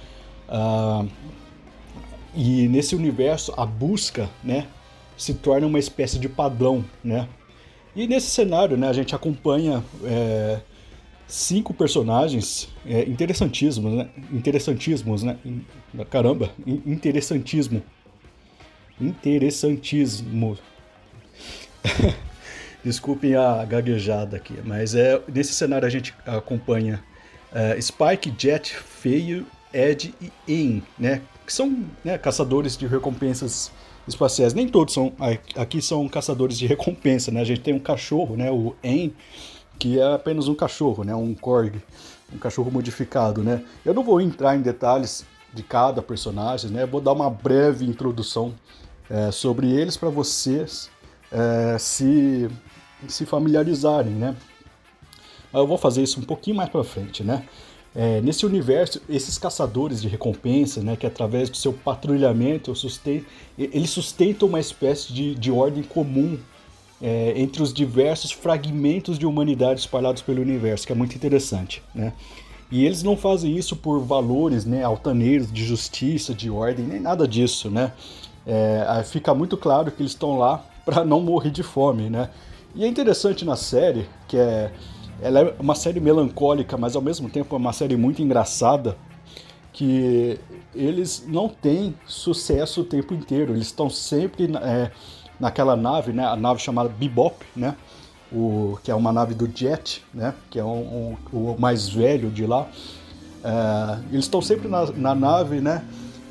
Ah, 0.48 1.04
e 2.32 2.68
nesse 2.68 2.94
universo 2.94 3.52
a 3.56 3.66
busca, 3.66 4.30
né, 4.44 4.68
se 5.16 5.34
torna 5.34 5.66
uma 5.66 5.80
espécie 5.80 6.16
de 6.16 6.28
padrão, 6.28 6.84
né. 7.02 7.26
E 7.96 8.06
nesse 8.06 8.30
cenário, 8.30 8.76
né, 8.76 8.86
a 8.88 8.92
gente 8.92 9.16
acompanha 9.16 9.82
é, 10.04 10.60
cinco 11.26 11.74
personagens 11.74 12.68
é, 12.86 13.02
interessantíssimos, 13.02 13.92
né, 13.94 14.08
interessantíssimos, 14.30 15.24
né, 15.24 15.36
caramba, 16.08 16.50
interessantíssimo 16.86 17.82
interessantíssimo. 19.02 20.58
Desculpem 22.84 23.36
a 23.36 23.64
gaguejada 23.64 24.36
aqui, 24.36 24.54
mas 24.64 24.94
é 24.94 25.20
nesse 25.32 25.54
cenário 25.54 25.86
a 25.86 25.90
gente 25.90 26.14
acompanha 26.26 27.02
uh, 27.52 27.80
Spike, 27.80 28.34
Jet, 28.36 28.74
Feio, 28.74 29.46
Ed 29.72 30.14
e 30.20 30.32
Aim, 30.48 30.82
né? 30.98 31.22
Que 31.46 31.52
são 31.52 31.84
né, 32.04 32.18
caçadores 32.18 32.76
de 32.76 32.86
recompensas 32.86 33.70
espaciais. 34.06 34.52
Nem 34.52 34.68
todos 34.68 34.94
são 34.94 35.12
aqui 35.56 35.80
são 35.80 36.08
caçadores 36.08 36.58
de 36.58 36.66
recompensa, 36.66 37.30
né? 37.30 37.40
A 37.40 37.44
gente 37.44 37.60
tem 37.60 37.74
um 37.74 37.78
cachorro, 37.78 38.36
né? 38.36 38.50
O 38.50 38.74
Aim, 38.82 39.14
que 39.78 40.00
é 40.00 40.14
apenas 40.14 40.48
um 40.48 40.54
cachorro, 40.54 41.04
né? 41.04 41.14
Um 41.14 41.34
Korg, 41.34 41.80
um 42.32 42.38
cachorro 42.38 42.70
modificado, 42.70 43.42
né? 43.42 43.62
Eu 43.84 43.94
não 43.94 44.02
vou 44.02 44.20
entrar 44.20 44.56
em 44.56 44.60
detalhes 44.60 45.24
de 45.52 45.62
cada 45.62 46.02
personagem, 46.02 46.70
né? 46.70 46.84
Vou 46.86 47.00
dar 47.00 47.12
uma 47.12 47.30
breve 47.30 47.84
introdução 47.84 48.54
é, 49.10 49.30
sobre 49.30 49.70
eles 49.70 49.96
para 49.96 50.08
vocês 50.08 50.90
é, 51.30 51.76
se, 51.78 52.48
se 53.08 53.26
familiarizarem, 53.26 54.12
né? 54.12 54.36
Eu 55.52 55.66
vou 55.66 55.76
fazer 55.76 56.02
isso 56.02 56.18
um 56.18 56.22
pouquinho 56.22 56.56
mais 56.56 56.68
para 56.70 56.82
frente, 56.82 57.22
né? 57.22 57.44
É, 57.94 58.22
nesse 58.22 58.46
universo, 58.46 59.02
esses 59.06 59.36
caçadores 59.36 60.00
de 60.00 60.08
recompensa, 60.08 60.80
né, 60.80 60.96
que 60.96 61.06
através 61.06 61.50
do 61.50 61.58
seu 61.58 61.74
patrulhamento 61.74 62.72
eles 63.58 63.90
sustentam 63.90 64.48
uma 64.48 64.58
espécie 64.58 65.12
de, 65.12 65.34
de 65.34 65.50
ordem 65.50 65.82
comum 65.82 66.38
é, 67.02 67.34
entre 67.36 67.62
os 67.62 67.70
diversos 67.74 68.32
fragmentos 68.32 69.18
de 69.18 69.26
humanidade 69.26 69.80
espalhados 69.80 70.22
pelo 70.22 70.40
universo, 70.40 70.86
que 70.86 70.92
é 70.92 70.96
muito 70.96 71.14
interessante, 71.14 71.82
né? 71.94 72.14
E 72.70 72.86
eles 72.86 73.02
não 73.02 73.18
fazem 73.18 73.54
isso 73.54 73.76
por 73.76 74.00
valores 74.00 74.64
né, 74.64 74.82
altaneiros 74.82 75.52
de 75.52 75.62
justiça, 75.62 76.32
de 76.32 76.48
ordem, 76.48 76.86
nem 76.86 76.98
nada 76.98 77.28
disso, 77.28 77.70
né? 77.70 77.92
É, 78.46 79.02
fica 79.04 79.34
muito 79.34 79.56
claro 79.56 79.90
que 79.90 80.02
eles 80.02 80.12
estão 80.12 80.38
lá 80.38 80.64
para 80.84 81.04
não 81.04 81.20
morrer 81.20 81.50
de 81.50 81.62
fome, 81.62 82.10
né? 82.10 82.30
E 82.74 82.84
é 82.84 82.88
interessante 82.88 83.44
na 83.44 83.56
série 83.56 84.08
que 84.26 84.36
é, 84.36 84.72
ela 85.20 85.40
é 85.40 85.54
uma 85.60 85.74
série 85.74 86.00
melancólica, 86.00 86.76
mas 86.76 86.96
ao 86.96 87.02
mesmo 87.02 87.28
tempo 87.28 87.54
é 87.54 87.58
uma 87.58 87.72
série 87.72 87.96
muito 87.96 88.22
engraçada, 88.22 88.96
que 89.72 90.38
eles 90.74 91.24
não 91.26 91.48
têm 91.48 91.94
sucesso 92.06 92.80
o 92.80 92.84
tempo 92.84 93.14
inteiro, 93.14 93.52
eles 93.52 93.66
estão 93.66 93.88
sempre 93.88 94.50
é, 94.56 94.90
naquela 95.38 95.76
nave, 95.76 96.12
né? 96.12 96.24
A 96.26 96.36
nave 96.36 96.60
chamada 96.60 96.88
Bebop, 96.88 97.44
né? 97.54 97.76
O, 98.32 98.78
que 98.82 98.90
é 98.90 98.94
uma 98.94 99.12
nave 99.12 99.34
do 99.34 99.50
Jet, 99.54 100.02
né? 100.12 100.34
Que 100.50 100.58
é 100.58 100.64
um, 100.64 101.16
um, 101.32 101.52
o 101.52 101.56
mais 101.58 101.88
velho 101.88 102.30
de 102.30 102.46
lá. 102.46 102.68
É, 103.44 103.98
eles 104.10 104.24
estão 104.24 104.40
sempre 104.40 104.68
na, 104.68 104.86
na 104.92 105.14
nave, 105.14 105.60
né? 105.60 105.84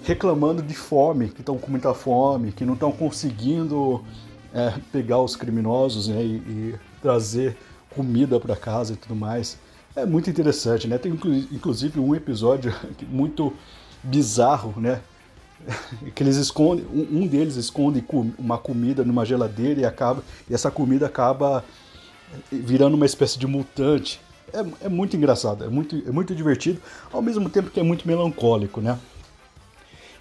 Reclamando 0.04 0.62
de 0.62 0.74
fome, 0.74 1.30
que 1.30 1.42
estão 1.42 1.58
com 1.58 1.70
muita 1.70 1.94
fome, 1.94 2.52
que 2.52 2.66
não 2.66 2.74
estão 2.74 2.92
conseguindo 2.92 4.04
é, 4.54 4.74
pegar 4.92 5.20
os 5.22 5.36
criminosos 5.36 6.08
né, 6.08 6.24
e, 6.24 6.36
e, 6.36 6.76
trazer 7.02 7.58
comida 7.90 8.40
para 8.40 8.56
casa 8.56 8.94
e 8.94 8.96
tudo 8.96 9.16
mais. 9.16 9.58
É 9.96 10.06
muito 10.06 10.30
interessante, 10.30 10.88
né? 10.88 10.98
Tem 10.98 11.12
inclusive 11.52 12.00
um 12.00 12.16
episódio 12.16 12.74
muito 13.10 13.54
bizarro, 14.04 14.74
né? 14.80 15.02
Que 16.16 16.24
eles 16.24 16.38
escondem, 16.38 16.86
um 16.92 17.28
deles 17.28 17.56
esconde 17.56 18.04
uma 18.38 18.58
comida 18.58 19.04
numa 19.04 19.26
geladeira 19.26 19.82
e 19.82 19.86
acaba 19.86 20.24
e 20.50 20.54
essa 20.54 20.72
comida 20.72 21.06
acaba 21.06 21.64
virando 22.52 22.96
uma 22.96 23.06
espécie 23.06 23.38
de 23.38 23.46
mutante. 23.46 24.20
É, 24.54 24.86
é 24.86 24.90
muito 24.90 25.16
engraçado, 25.16 25.64
é 25.64 25.70
muito, 25.70 25.96
é 26.08 26.12
muito 26.12 26.34
divertido, 26.36 26.82
ao 27.12 27.22
mesmo 27.22 27.50
tempo 27.50 27.70
que 27.70 27.80
é 27.80 27.84
muito 27.84 28.08
melancólico, 28.08 28.82
né? 28.82 28.98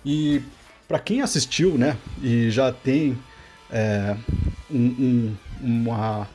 E 0.05 0.43
para 0.89 0.99
quem 0.99 1.21
assistiu, 1.21 1.77
né, 1.77 1.97
e 2.23 2.51
já 2.51 2.73
tem 2.73 3.17
é, 3.71 4.17
um, 4.71 4.79
um, 4.79 5.37
uma, 5.61 6.29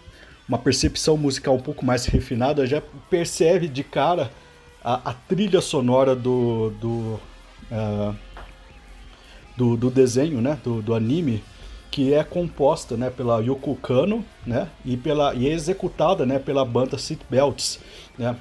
uma 0.48 0.58
percepção 0.58 1.18
musical 1.18 1.56
um 1.56 1.62
pouco 1.62 1.86
mais 1.86 2.06
refinada, 2.06 2.66
já 2.66 2.82
percebe 3.10 3.68
de 3.68 3.84
cara 3.84 4.32
a, 4.84 5.10
a 5.10 5.14
trilha 5.14 5.62
sonora 5.62 6.16
do, 6.16 6.70
do, 6.80 7.20
uh, 7.72 8.16
do, 9.58 9.76
do, 9.76 9.90
desenho, 9.90 10.40
né, 10.40 10.60
do, 10.64 10.82
do 10.82 10.94
anime, 10.94 11.44
que 11.90 12.14
é 12.14 12.24
composta 12.24 12.96
né, 12.96 13.10
pela 13.10 13.40
Yoko 13.40 13.76
Kano 13.76 14.24
né, 14.46 14.70
e, 14.86 14.96
pela, 14.96 15.34
e 15.34 15.50
é 15.50 15.52
executada 15.52 16.26
né, 16.26 16.38
pela 16.38 16.64
banda 16.64 16.98
Seatbelts. 16.98 17.80
Né, 18.18 18.36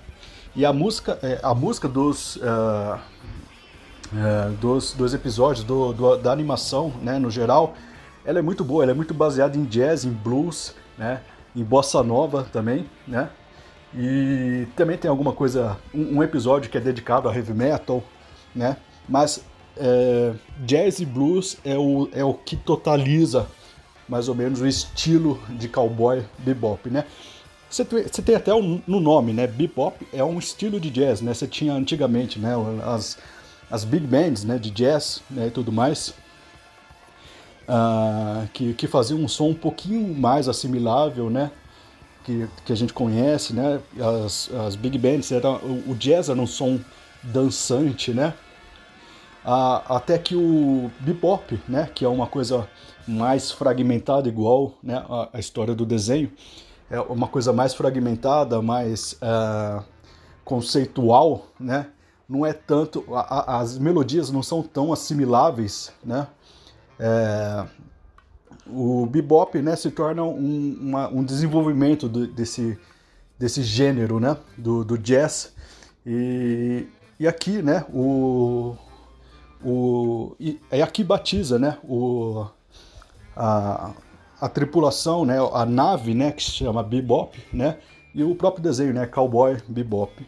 e 0.54 0.64
a 0.66 0.72
música, 0.72 1.18
é, 1.22 1.40
a 1.42 1.54
música 1.54 1.88
dos, 1.88 2.36
uh, 2.36 3.00
é, 4.16 4.50
dos, 4.60 4.92
dos 4.92 5.14
episódios, 5.14 5.64
do, 5.64 5.92
do, 5.92 6.16
da 6.16 6.32
animação, 6.32 6.92
né, 7.02 7.18
no 7.18 7.30
geral, 7.30 7.74
ela 8.24 8.38
é 8.38 8.42
muito 8.42 8.64
boa, 8.64 8.82
ela 8.82 8.92
é 8.92 8.94
muito 8.94 9.12
baseada 9.12 9.56
em 9.56 9.64
jazz, 9.64 10.04
em 10.04 10.10
blues, 10.10 10.74
né, 10.96 11.20
em 11.54 11.64
bossa 11.64 12.02
nova 12.02 12.46
também, 12.52 12.86
né, 13.06 13.28
e 13.96 14.66
também 14.76 14.96
tem 14.96 15.08
alguma 15.08 15.32
coisa, 15.32 15.76
um, 15.92 16.18
um 16.18 16.22
episódio 16.22 16.70
que 16.70 16.78
é 16.78 16.80
dedicado 16.80 17.28
a 17.28 17.34
heavy 17.34 17.54
metal, 17.54 18.02
né, 18.54 18.76
mas 19.08 19.44
é, 19.76 20.32
jazz 20.60 21.00
e 21.00 21.06
blues 21.06 21.56
é 21.64 21.76
o, 21.76 22.08
é 22.12 22.24
o 22.24 22.34
que 22.34 22.56
totaliza 22.56 23.46
mais 24.08 24.28
ou 24.28 24.34
menos 24.34 24.60
o 24.60 24.66
estilo 24.66 25.40
de 25.48 25.68
cowboy 25.68 26.24
bebop, 26.38 26.90
né. 26.90 27.04
Você 27.70 28.22
tem 28.22 28.36
até 28.36 28.52
no 28.52 29.00
nome, 29.00 29.32
né? 29.32 29.48
Bebop 29.48 30.06
é 30.12 30.22
um 30.22 30.38
estilo 30.38 30.78
de 30.78 30.88
jazz, 30.90 31.20
né? 31.20 31.34
Você 31.34 31.48
tinha 31.48 31.72
antigamente, 31.72 32.38
né? 32.38 32.52
As, 32.84 33.18
as 33.70 33.84
big 33.84 34.06
bands 34.06 34.44
né, 34.44 34.58
de 34.58 34.70
jazz 34.70 35.22
né, 35.30 35.48
e 35.48 35.50
tudo 35.50 35.72
mais. 35.72 36.14
uh, 37.68 38.46
que, 38.52 38.74
que 38.74 38.86
fazia 38.86 39.16
um 39.16 39.28
som 39.28 39.48
um 39.50 39.54
pouquinho 39.54 40.14
mais 40.14 40.48
assimilável, 40.48 41.30
né? 41.30 41.50
Que, 42.24 42.48
que 42.64 42.72
a 42.72 42.76
gente 42.76 42.92
conhece, 42.92 43.52
né? 43.52 43.80
As, 44.24 44.50
as 44.66 44.76
big 44.76 44.96
bands, 44.98 45.30
era, 45.30 45.50
o, 45.50 45.90
o 45.90 45.94
jazz 45.94 46.28
era 46.28 46.40
um 46.40 46.46
som 46.46 46.80
dançante, 47.22 48.12
né? 48.12 48.34
Uh, 49.44 49.92
até 49.92 50.16
que 50.18 50.34
o 50.34 50.90
bebop, 51.00 51.60
né? 51.68 51.90
Que 51.94 52.04
é 52.04 52.08
uma 52.08 52.26
coisa 52.26 52.68
mais 53.06 53.50
fragmentada, 53.50 54.28
igual 54.28 54.72
né, 54.82 55.04
a, 55.08 55.28
a 55.34 55.38
história 55.38 55.74
do 55.74 55.84
desenho, 55.84 56.32
é 56.90 56.98
uma 57.00 57.28
coisa 57.28 57.52
mais 57.52 57.74
fragmentada, 57.74 58.62
mais 58.62 59.12
uh, 59.14 59.84
conceitual, 60.44 61.46
né? 61.60 61.88
Não 62.28 62.44
é 62.44 62.52
tanto, 62.52 63.04
a, 63.14 63.20
a, 63.20 63.60
as 63.60 63.78
melodias 63.78 64.30
não 64.30 64.42
são 64.42 64.62
tão 64.62 64.92
assimiláveis, 64.92 65.92
né? 66.04 66.26
É, 66.98 67.66
o 68.66 69.06
bebop 69.06 69.60
né, 69.60 69.76
se 69.76 69.90
torna 69.90 70.22
um, 70.22 70.78
uma, 70.80 71.08
um 71.08 71.22
desenvolvimento 71.22 72.08
do, 72.08 72.26
desse, 72.26 72.78
desse 73.38 73.62
gênero 73.62 74.18
né, 74.18 74.36
do, 74.56 74.84
do 74.84 74.96
jazz. 74.96 75.54
E, 76.06 76.86
e 77.18 77.26
aqui, 77.26 77.62
né, 77.62 77.84
o, 77.92 78.76
o, 79.62 80.34
e, 80.38 80.60
é 80.70 80.82
aqui 80.82 81.04
batiza 81.04 81.58
né, 81.58 81.78
o, 81.84 82.46
a, 83.36 83.92
a 84.40 84.48
tripulação, 84.48 85.24
né, 85.24 85.36
a 85.52 85.66
nave 85.66 86.14
né, 86.14 86.32
que 86.32 86.42
se 86.42 86.50
chama 86.50 86.82
Bebop, 86.82 87.38
né, 87.52 87.78
e 88.14 88.22
o 88.22 88.34
próprio 88.34 88.62
desenho, 88.62 88.94
né, 88.94 89.06
Cowboy 89.06 89.58
Bebop. 89.68 90.26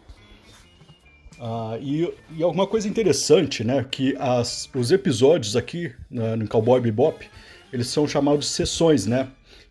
Uh, 1.38 1.78
e, 1.80 2.14
e 2.36 2.42
alguma 2.42 2.66
coisa 2.66 2.88
interessante, 2.88 3.62
né, 3.62 3.84
que 3.90 4.16
as, 4.18 4.70
os 4.74 4.90
episódios 4.90 5.54
aqui 5.54 5.92
né, 6.10 6.34
no 6.34 6.48
Cowboy 6.48 6.80
Bebop, 6.80 7.28
eles 7.72 7.88
são 7.88 8.08
chamados 8.08 8.48
sessões, 8.48 9.06
né? 9.06 9.28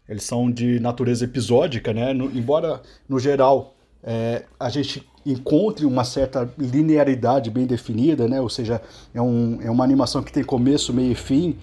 Eles 0.07 0.23
são 0.23 0.51
de 0.51 0.79
natureza 0.79 1.25
episódica, 1.25 1.91
né? 1.91 2.13
No, 2.13 2.25
embora, 2.25 2.81
no 3.09 3.17
geral, 3.17 3.75
é, 4.03 4.43
a 4.59 4.69
gente 4.69 5.03
encontre 5.25 5.85
uma 5.85 6.03
certa 6.03 6.47
linearidade 6.57 7.49
bem 7.49 7.65
definida, 7.65 8.27
né? 8.27 8.39
Ou 8.39 8.49
seja, 8.49 8.79
é, 9.13 9.21
um, 9.21 9.59
é 9.61 9.71
uma 9.71 9.83
animação 9.83 10.21
que 10.21 10.31
tem 10.31 10.43
começo, 10.43 10.93
meio 10.93 11.13
e 11.13 11.15
fim. 11.15 11.57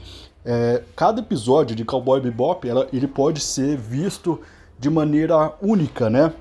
É, 0.44 0.82
cada 0.97 1.21
episódio 1.21 1.76
de 1.76 1.85
Cowboy 1.85 2.21
Bebop, 2.21 2.68
ela, 2.68 2.88
ele 2.92 3.06
pode 3.06 3.40
ser 3.40 3.76
visto 3.76 4.40
de 4.80 4.90
maneira 4.90 5.54
única, 5.62 6.11
né? 6.11 6.32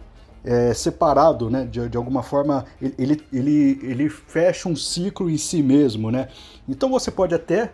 É, 0.44 0.74
separado, 0.74 1.50
né? 1.50 1.66
De, 1.66 1.90
de 1.90 1.98
alguma 1.98 2.24
forma, 2.24 2.66
ele, 2.82 3.22
ele, 3.32 3.80
ele 3.84 4.10
fecha 4.10 4.68
um 4.68 4.76
ciclo 4.76 5.30
em 5.30 5.38
si 5.38 5.62
mesmo, 5.62 6.12
né? 6.12 6.30
Então 6.68 6.90
você 6.90 7.12
pode 7.12 7.34
até 7.34 7.72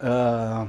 uh, 0.00 0.68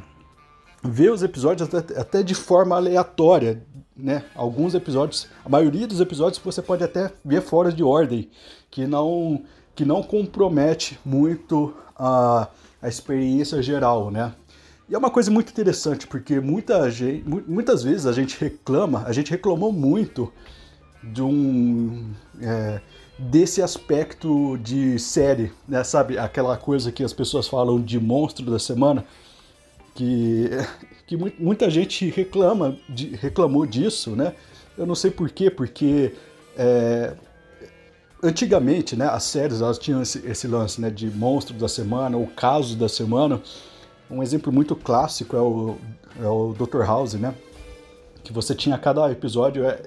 ver 0.84 1.12
os 1.12 1.24
episódios 1.24 1.74
até, 1.74 2.00
até 2.00 2.24
de 2.24 2.36
forma 2.36 2.76
aleatória, 2.76 3.64
né? 3.96 4.24
Alguns 4.36 4.74
episódios, 4.74 5.28
a 5.46 5.50
maioria 5.50 5.88
dos 5.88 6.00
episódios 6.00 6.42
você 6.44 6.62
pode 6.62 6.84
até 6.84 7.12
ver 7.24 7.42
fora 7.42 7.72
de 7.72 7.84
ordem, 7.84 8.30
que 8.70 8.88
não, 8.88 9.44
que 9.76 9.86
não 9.86 10.02
compromete 10.02 11.00
muito 11.06 11.74
a, 11.96 12.48
a 12.82 12.88
experiência 12.88 13.62
geral, 13.62 14.10
né? 14.10 14.34
E 14.90 14.96
é 14.96 14.98
uma 14.98 15.10
coisa 15.10 15.32
muito 15.32 15.50
interessante, 15.50 16.06
porque 16.06 16.40
muita 16.40 16.90
gente, 16.92 17.24
muitas 17.48 17.84
vezes 17.84 18.06
a 18.06 18.12
gente 18.12 18.40
reclama, 18.40 19.04
a 19.06 19.14
gente 19.14 19.32
reclamou 19.32 19.72
muito 19.72 20.32
de 21.04 21.22
um 21.22 22.12
é, 22.42 22.82
desse 23.18 23.62
aspecto 23.62 24.58
de 24.58 24.98
série, 25.00 25.52
né? 25.68 25.84
Sabe 25.84 26.18
aquela 26.18 26.58
coisa 26.58 26.92
que 26.92 27.04
as 27.04 27.14
pessoas 27.14 27.48
falam 27.48 27.82
de 27.82 28.00
monstro 28.00 28.46
da 28.50 28.60
semana, 28.60 29.06
que 29.96 30.50
que 31.06 31.18
muita 31.18 31.70
gente 31.70 32.10
reclama, 32.10 32.78
de, 32.88 33.16
reclamou 33.16 33.66
disso, 33.66 34.16
né? 34.16 34.34
Eu 34.78 34.86
não 34.86 34.96
sei 34.96 35.12
por 35.12 35.30
quê, 35.30 35.50
porque 35.52 36.16
é, 36.58 37.14
antigamente, 38.24 38.96
né, 38.96 39.08
as 39.08 39.24
séries 39.24 39.62
elas 39.62 39.78
tinham 39.78 40.02
esse, 40.02 40.26
esse, 40.26 40.48
lance, 40.48 40.80
né, 40.80 40.90
de 40.90 41.10
monstro 41.12 41.54
da 41.56 41.68
semana, 41.68 42.18
o 42.18 42.28
caso 42.28 42.76
da 42.78 42.88
semana. 42.88 43.42
Um 44.10 44.24
exemplo 44.24 44.52
muito 44.52 44.76
clássico 44.76 45.36
é 45.36 45.42
o, 45.42 45.76
é 46.22 46.28
o 46.28 46.54
Dr. 46.54 46.84
House, 46.86 47.16
né? 47.16 47.34
Que 48.24 48.32
você 48.32 48.56
tinha 48.56 48.78
cada 48.78 49.12
episódio 49.12 49.66
é, 49.66 49.82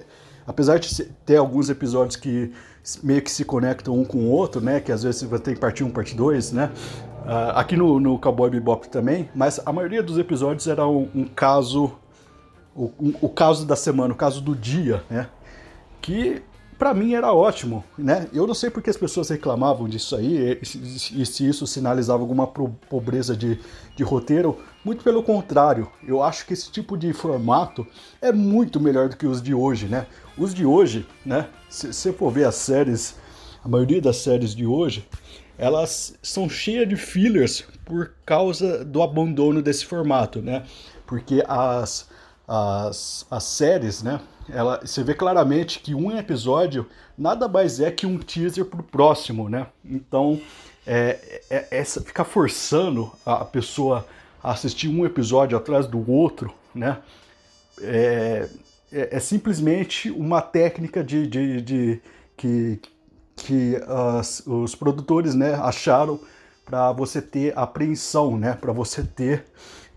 apesar 0.47 0.79
de 0.79 1.03
ter 1.25 1.35
alguns 1.35 1.69
episódios 1.69 2.15
que 2.15 2.51
meio 3.03 3.21
que 3.21 3.29
se 3.29 3.43
conectam 3.43 3.99
um 3.99 4.05
com 4.05 4.19
o 4.19 4.29
outro, 4.29 4.61
né? 4.61 4.79
Que 4.79 4.93
às 4.93 5.03
vezes 5.03 5.21
você 5.21 5.43
tem 5.43 5.55
parte 5.55 5.83
1, 5.83 5.91
parte 5.91 6.15
2, 6.15 6.53
né? 6.53 6.71
Uh, 7.25 7.51
aqui 7.55 7.75
no, 7.75 7.99
no 7.99 8.17
Cowboy 8.17 8.49
Bebop 8.49 8.87
também, 8.87 9.29
mas 9.35 9.59
a 9.65 9.73
maioria 9.73 10.01
dos 10.01 10.17
episódios 10.17 10.65
era 10.65 10.87
um, 10.87 11.09
um 11.13 11.25
caso, 11.25 11.91
o, 12.73 12.85
um, 12.97 13.13
o 13.21 13.27
caso 13.27 13.65
da 13.65 13.75
semana, 13.75 14.13
o 14.13 14.17
caso 14.17 14.39
do 14.39 14.55
dia, 14.55 15.03
né? 15.09 15.27
Que 16.01 16.41
para 16.77 16.93
mim 16.93 17.13
era 17.13 17.33
ótimo, 17.33 17.83
né? 17.97 18.27
Eu 18.31 18.47
não 18.47 18.53
sei 18.53 18.69
porque 18.69 18.89
as 18.89 18.95
pessoas 18.95 19.27
reclamavam 19.27 19.89
disso 19.89 20.15
aí, 20.15 20.57
e 20.61 21.25
se 21.25 21.49
isso 21.49 21.67
sinalizava 21.67 22.21
alguma 22.21 22.47
pobreza 22.47 23.35
de, 23.35 23.59
de 23.95 24.03
roteiro. 24.03 24.57
Muito 24.85 25.03
pelo 25.03 25.21
contrário, 25.21 25.89
eu 26.07 26.23
acho 26.23 26.45
que 26.45 26.53
esse 26.53 26.71
tipo 26.71 26.95
de 26.95 27.11
formato 27.11 27.85
é 28.21 28.31
muito 28.31 28.79
melhor 28.79 29.09
do 29.09 29.17
que 29.17 29.25
os 29.25 29.41
de 29.41 29.53
hoje, 29.53 29.87
né? 29.87 30.05
Os 30.37 30.53
de 30.53 30.65
hoje, 30.65 31.05
né? 31.25 31.47
Se 31.69 31.91
você 31.91 32.13
for 32.13 32.31
ver 32.31 32.45
as 32.45 32.55
séries, 32.55 33.15
a 33.63 33.67
maioria 33.67 34.01
das 34.01 34.17
séries 34.17 34.55
de 34.55 34.65
hoje, 34.65 35.07
elas 35.57 36.15
são 36.21 36.47
cheias 36.47 36.87
de 36.87 36.95
fillers 36.95 37.65
por 37.83 38.11
causa 38.25 38.85
do 38.85 39.01
abandono 39.01 39.61
desse 39.61 39.85
formato, 39.85 40.41
né? 40.41 40.63
Porque 41.05 41.43
as, 41.47 42.07
as, 42.47 43.25
as 43.31 43.43
séries, 43.43 44.03
né? 44.03 44.19
ela, 44.49 44.79
você 44.79 45.03
vê 45.03 45.13
claramente 45.13 45.79
que 45.79 45.93
um 45.93 46.15
episódio 46.17 46.87
nada 47.17 47.47
mais 47.47 47.79
é 47.79 47.91
que 47.91 48.05
um 48.05 48.17
teaser 48.17 48.65
pro 48.65 48.83
próximo, 48.83 49.49
né? 49.49 49.67
Então, 49.83 50.39
é, 50.85 51.41
é, 51.49 51.67
é 51.79 51.83
ficar 51.83 52.23
forçando 52.23 53.11
a 53.25 53.43
pessoa 53.43 54.05
a 54.41 54.51
assistir 54.51 54.87
um 54.87 55.05
episódio 55.05 55.57
atrás 55.57 55.87
do 55.87 56.09
outro, 56.09 56.53
né? 56.73 56.99
É, 57.81 58.47
é, 58.91 59.17
é 59.17 59.19
simplesmente 59.19 60.09
uma 60.11 60.41
técnica 60.41 61.03
de, 61.03 61.27
de, 61.27 61.61
de 61.61 62.01
que, 62.35 62.79
que 63.35 63.75
as, 63.87 64.43
os 64.45 64.75
produtores 64.75 65.35
né, 65.35 65.53
acharam 65.55 66.19
para 66.65 66.91
você 66.91 67.21
ter 67.21 67.57
apreensão, 67.57 68.37
né? 68.37 68.53
Para 68.53 68.73
você 68.73 69.01
ter, 69.01 69.45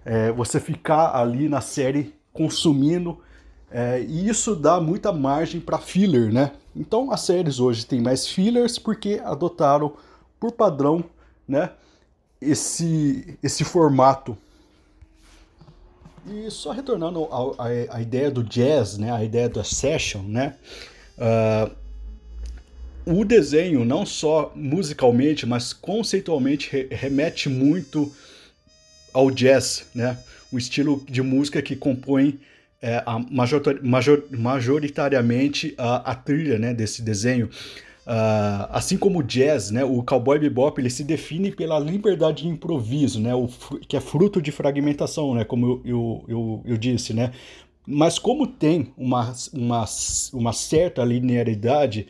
é, 0.04 0.30
você 0.30 0.60
ficar 0.60 1.16
ali 1.16 1.48
na 1.48 1.60
série 1.60 2.14
consumindo 2.32 3.18
é, 3.70 4.00
e 4.00 4.28
isso 4.28 4.56
dá 4.56 4.80
muita 4.80 5.12
margem 5.12 5.60
para 5.60 5.78
filler, 5.78 6.32
né? 6.32 6.52
Então 6.74 7.12
as 7.12 7.20
séries 7.20 7.60
hoje 7.60 7.86
têm 7.86 8.00
mais 8.00 8.26
fillers 8.26 8.78
porque 8.78 9.20
adotaram 9.24 9.92
por 10.38 10.52
padrão, 10.52 11.04
né? 11.46 11.70
Esse, 12.40 13.38
esse 13.42 13.64
formato. 13.64 14.36
E 16.26 16.50
só 16.50 16.72
retornando 16.72 17.28
à 17.88 18.00
ideia 18.00 18.30
do 18.30 18.42
jazz, 18.42 18.98
né? 18.98 19.12
A 19.12 19.24
ideia 19.24 19.48
da 19.48 19.64
session, 19.64 20.22
né? 20.22 20.54
Uh, 21.16 21.80
o 23.06 23.24
desenho, 23.24 23.84
não 23.84 24.04
só 24.04 24.52
musicalmente, 24.54 25.46
mas 25.46 25.72
conceitualmente, 25.72 26.88
remete 26.90 27.48
muito 27.48 28.12
ao 29.12 29.30
jazz, 29.30 29.86
né? 29.94 30.18
O 30.52 30.58
estilo 30.58 31.02
de 31.08 31.22
música 31.22 31.62
que 31.62 31.74
compõe 31.74 32.38
é, 32.82 33.02
a 33.04 33.18
major, 33.18 33.62
major, 33.82 34.24
majoritariamente 34.30 35.74
a, 35.76 36.12
a, 36.12 36.14
trilha 36.14 36.58
né, 36.58 36.72
desse 36.72 37.02
desenho. 37.02 37.50
Uh, 38.06 38.66
assim 38.70 38.96
como 38.96 39.18
o 39.18 39.22
jazz, 39.22 39.70
né, 39.70 39.84
o 39.84 40.02
cowboy 40.02 40.38
bebop 40.38 40.80
ele 40.80 40.88
se 40.88 41.04
define 41.04 41.52
pela 41.52 41.78
liberdade 41.78 42.42
de 42.42 42.48
improviso, 42.48 43.20
né, 43.20 43.34
o, 43.34 43.46
que 43.86 43.96
é 43.96 44.00
fruto 44.00 44.40
de 44.40 44.50
fragmentação, 44.50 45.34
né, 45.34 45.44
como 45.44 45.66
eu, 45.66 45.82
eu, 45.84 46.24
eu, 46.26 46.62
eu 46.64 46.76
disse, 46.78 47.12
né, 47.12 47.30
mas 47.86 48.18
como 48.18 48.46
tem 48.46 48.92
uma, 48.96 49.34
uma, 49.52 49.84
uma 50.32 50.52
certa 50.52 51.04
linearidade, 51.04 52.08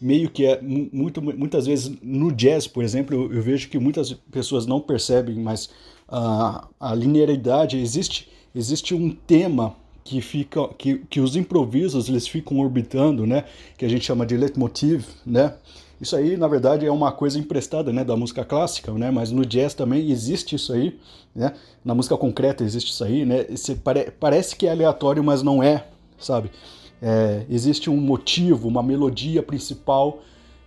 meio 0.00 0.28
que 0.28 0.44
é 0.44 0.60
muito, 0.60 1.22
muitas 1.22 1.66
vezes 1.66 1.92
no 2.02 2.30
jazz, 2.30 2.66
por 2.66 2.84
exemplo, 2.84 3.16
eu, 3.16 3.32
eu 3.32 3.42
vejo 3.42 3.68
que 3.68 3.78
muitas 3.78 4.12
pessoas 4.12 4.66
não 4.66 4.80
percebem, 4.80 5.36
mas 5.36 5.66
uh, 6.08 6.68
a 6.78 6.94
linearidade 6.94 7.78
existe, 7.78 8.28
existe 8.54 8.94
um 8.94 9.10
tema 9.10 9.76
que 10.04 10.20
fica 10.20 10.68
que, 10.76 10.98
que 11.08 11.20
os 11.20 11.36
improvisos 11.36 12.08
eles 12.08 12.26
ficam 12.26 12.58
orbitando, 12.58 13.26
né, 13.26 13.44
que 13.76 13.84
a 13.84 13.88
gente 13.88 14.04
chama 14.04 14.26
de 14.26 14.36
leitmotiv, 14.36 15.06
né? 15.24 15.54
Isso 16.00 16.16
aí, 16.16 16.36
na 16.36 16.48
verdade, 16.48 16.84
é 16.84 16.90
uma 16.90 17.12
coisa 17.12 17.38
emprestada, 17.38 17.92
né, 17.92 18.02
da 18.02 18.16
música 18.16 18.44
clássica, 18.44 18.90
né? 18.92 19.12
Mas 19.12 19.30
no 19.30 19.46
jazz 19.46 19.72
também 19.72 20.10
existe 20.10 20.56
isso 20.56 20.72
aí, 20.72 20.98
né? 21.32 21.52
Na 21.84 21.94
música 21.94 22.16
concreta 22.16 22.64
existe 22.64 22.90
isso 22.90 23.04
aí, 23.04 23.24
né? 23.24 23.46
Esse, 23.48 23.76
pare, 23.76 24.10
parece 24.18 24.56
que 24.56 24.66
é 24.66 24.72
aleatório, 24.72 25.22
mas 25.22 25.44
não 25.44 25.62
é, 25.62 25.86
sabe? 26.18 26.50
É, 27.00 27.46
existe 27.48 27.88
um 27.88 27.96
motivo, 27.96 28.66
uma 28.66 28.82
melodia 28.82 29.44
principal 29.44 30.20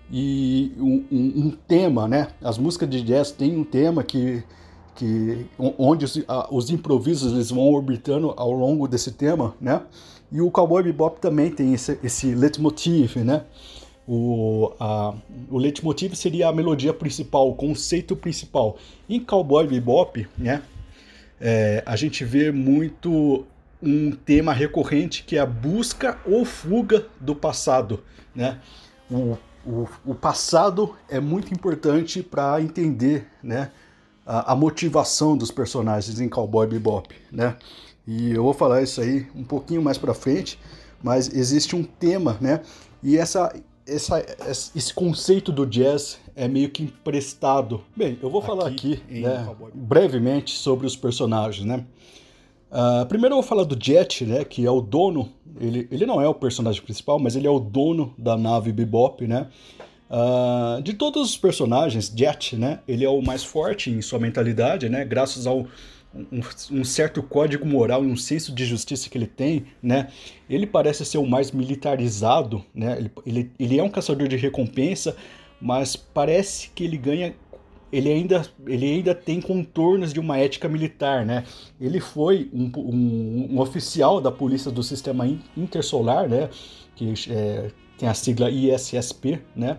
e 0.10 0.71
um, 0.78 1.04
um, 1.12 1.48
um, 1.48 1.52
tema, 1.67 2.08
né? 2.08 2.30
As 2.41 2.58
músicas 2.58 2.89
de 2.89 3.02
jazz 3.02 3.32
têm 3.32 3.58
um 3.58 3.65
tema 3.65 4.04
que 4.06 4.41
que 4.96 5.46
onde 5.58 6.06
os, 6.06 6.20
os, 6.50 6.70
improvisos 6.70 7.34
eles 7.34 7.50
vão 7.50 7.68
orbitando 7.68 8.34
ao 8.38 8.52
longo 8.52 8.88
desse 8.88 9.12
tema, 9.12 9.54
né? 9.60 9.82
E 10.32 10.42
o 10.42 10.50
Cowboy 10.50 10.84
Bebop 10.84 11.20
também 11.20 11.52
tem 11.52 11.74
esse, 11.74 12.00
esse 12.04 12.34
leitmotiv, 12.34 13.18
né? 13.18 13.44
O, 14.08 14.72
a, 14.80 15.14
o 15.50 15.58
leitmotiv 15.58 16.16
seria 16.16 16.48
a 16.48 16.54
melodia 16.54 16.94
principal, 16.94 17.50
o 17.50 17.56
conceito 17.56 18.16
principal. 18.16 18.78
Em 19.10 19.20
Cowboy 19.20 19.68
Bebop, 19.68 20.28
né? 20.38 20.62
É, 21.40 21.84
a 21.86 21.96
gente 21.96 22.24
vê 22.24 22.52
muito 22.52 23.46
um 23.82 24.12
tema 24.12 24.54
recorrente 24.54 25.24
que 25.24 25.36
é 25.38 25.42
a 25.42 25.46
busca 25.46 26.18
ou 26.26 26.46
fuga 26.46 27.06
do 27.20 27.36
passado, 27.36 28.04
né? 28.34 28.60
O, 29.12 29.38
o, 29.66 29.88
o 30.06 30.16
passado 30.16 30.96
é 31.10 31.20
muito 31.20 31.54
importante 31.54 32.24
para 32.24 32.62
entender, 32.62 33.28
né? 33.44 33.72
A, 34.26 34.54
a 34.54 34.56
motivação 34.56 35.38
dos 35.38 35.52
personagens 35.52 36.20
em 36.20 36.28
Cowboy 36.28 36.68
Bebop, 36.68 37.14
né? 37.32 37.56
E 38.08 38.32
eu 38.32 38.44
vou 38.44 38.54
falar 38.54 38.82
isso 38.82 39.02
aí 39.02 39.28
um 39.36 39.44
pouquinho 39.44 39.82
mais 39.82 39.98
para 39.98 40.14
frente, 40.14 40.60
mas 41.02 41.32
existe 41.34 41.76
um 41.76 41.84
tema, 41.84 42.38
né? 42.42 42.62
E 43.02 43.18
essa, 43.18 43.54
essa, 43.86 44.24
esse 44.76 44.94
conceito 44.94 45.52
do 45.52 45.66
jazz 45.66 46.20
é 46.36 46.48
meio 46.48 46.70
que 46.70 46.84
emprestado. 46.84 47.84
Bem, 47.96 48.18
eu 48.22 48.30
vou 48.30 48.42
falar 48.42 48.68
aqui, 48.68 48.94
aqui 48.94 49.22
né, 49.22 49.48
brevemente 49.74 50.56
sobre 50.56 50.86
os 50.86 50.96
personagens, 50.96 51.66
né? 51.66 51.86
Uh, 52.72 53.06
primeiro 53.06 53.34
eu 53.34 53.38
vou 53.38 53.48
falar 53.48 53.64
do 53.64 53.78
Jet, 53.82 54.26
né, 54.26 54.44
que 54.44 54.66
é 54.66 54.72
o 54.72 54.82
dono, 54.82 55.32
ele, 55.62 55.88
ele 55.90 56.06
não 56.06 56.22
é 56.22 56.28
o 56.28 56.34
personagem 56.34 56.82
principal, 56.82 57.18
mas 57.18 57.36
ele 57.36 57.48
é 57.48 57.50
o 57.50 57.60
dono 57.60 58.14
da 58.18 58.36
nave 58.36 58.74
Bebop, 58.74 59.26
né? 59.26 59.48
Uh, 60.10 60.82
de 60.84 60.94
todos 60.94 61.30
os 61.32 61.38
personagens, 61.38 62.13
Jet, 62.15 62.56
né, 62.56 62.80
ele 62.88 63.04
é 63.04 63.10
o 63.10 63.22
mais 63.22 63.44
forte 63.44 63.89
em 63.89 64.02
sua 64.02 64.20
mentalidade, 64.20 64.88
né, 64.88 65.04
graças 65.04 65.48
ao 65.48 65.65
um, 66.13 66.41
um, 66.72 66.84
certo 66.84 67.24
código 67.24 67.65
moral 67.65 68.04
e 68.04 68.08
um 68.08 68.15
senso 68.15 68.54
de 68.54 68.65
justiça 68.65 69.10
que 69.10 69.18
ele 69.18 69.28
tem, 69.28 69.65
né, 69.82 70.10
ele 70.48 70.68
parece 70.68 71.04
ser 71.04 71.18
o 71.18 71.26
mais 71.26 71.52
militarizado, 71.52 72.63
né, 72.74 72.98
ele, 73.00 73.12
ele, 73.26 73.52
ele 73.58 73.80
é 73.80 73.84
um 73.84 73.89
caçador 73.89 74.28
de 74.28 74.36
recompensa, 74.36 75.15
mas 75.60 75.96
parece 75.96 76.70
que 76.70 76.84
ele 76.84 76.98
ganha 76.98 77.34
ele 77.91 78.12
ainda, 78.12 78.46
ele 78.68 78.86
ainda 78.86 79.15
tem 79.15 79.39
contornos 79.39 80.12
de 80.12 80.20
uma 80.20 80.38
ética 80.38 80.68
militar, 80.68 81.26
né? 81.26 81.46
Ele 81.80 82.02
foi 82.02 82.50
um, 82.54 82.70
um, 82.76 83.48
um 83.54 83.60
oficial 83.60 84.20
da 84.20 84.30
polícia 84.30 84.70
do 84.70 84.84
sistema 84.84 85.26
intersolar, 85.56 86.28
né? 86.28 86.50
Que 86.94 87.13
é, 87.30 87.72
tem 87.98 88.08
a 88.10 88.14
sigla 88.14 88.50
ISSP, 88.50 89.42
né? 89.56 89.78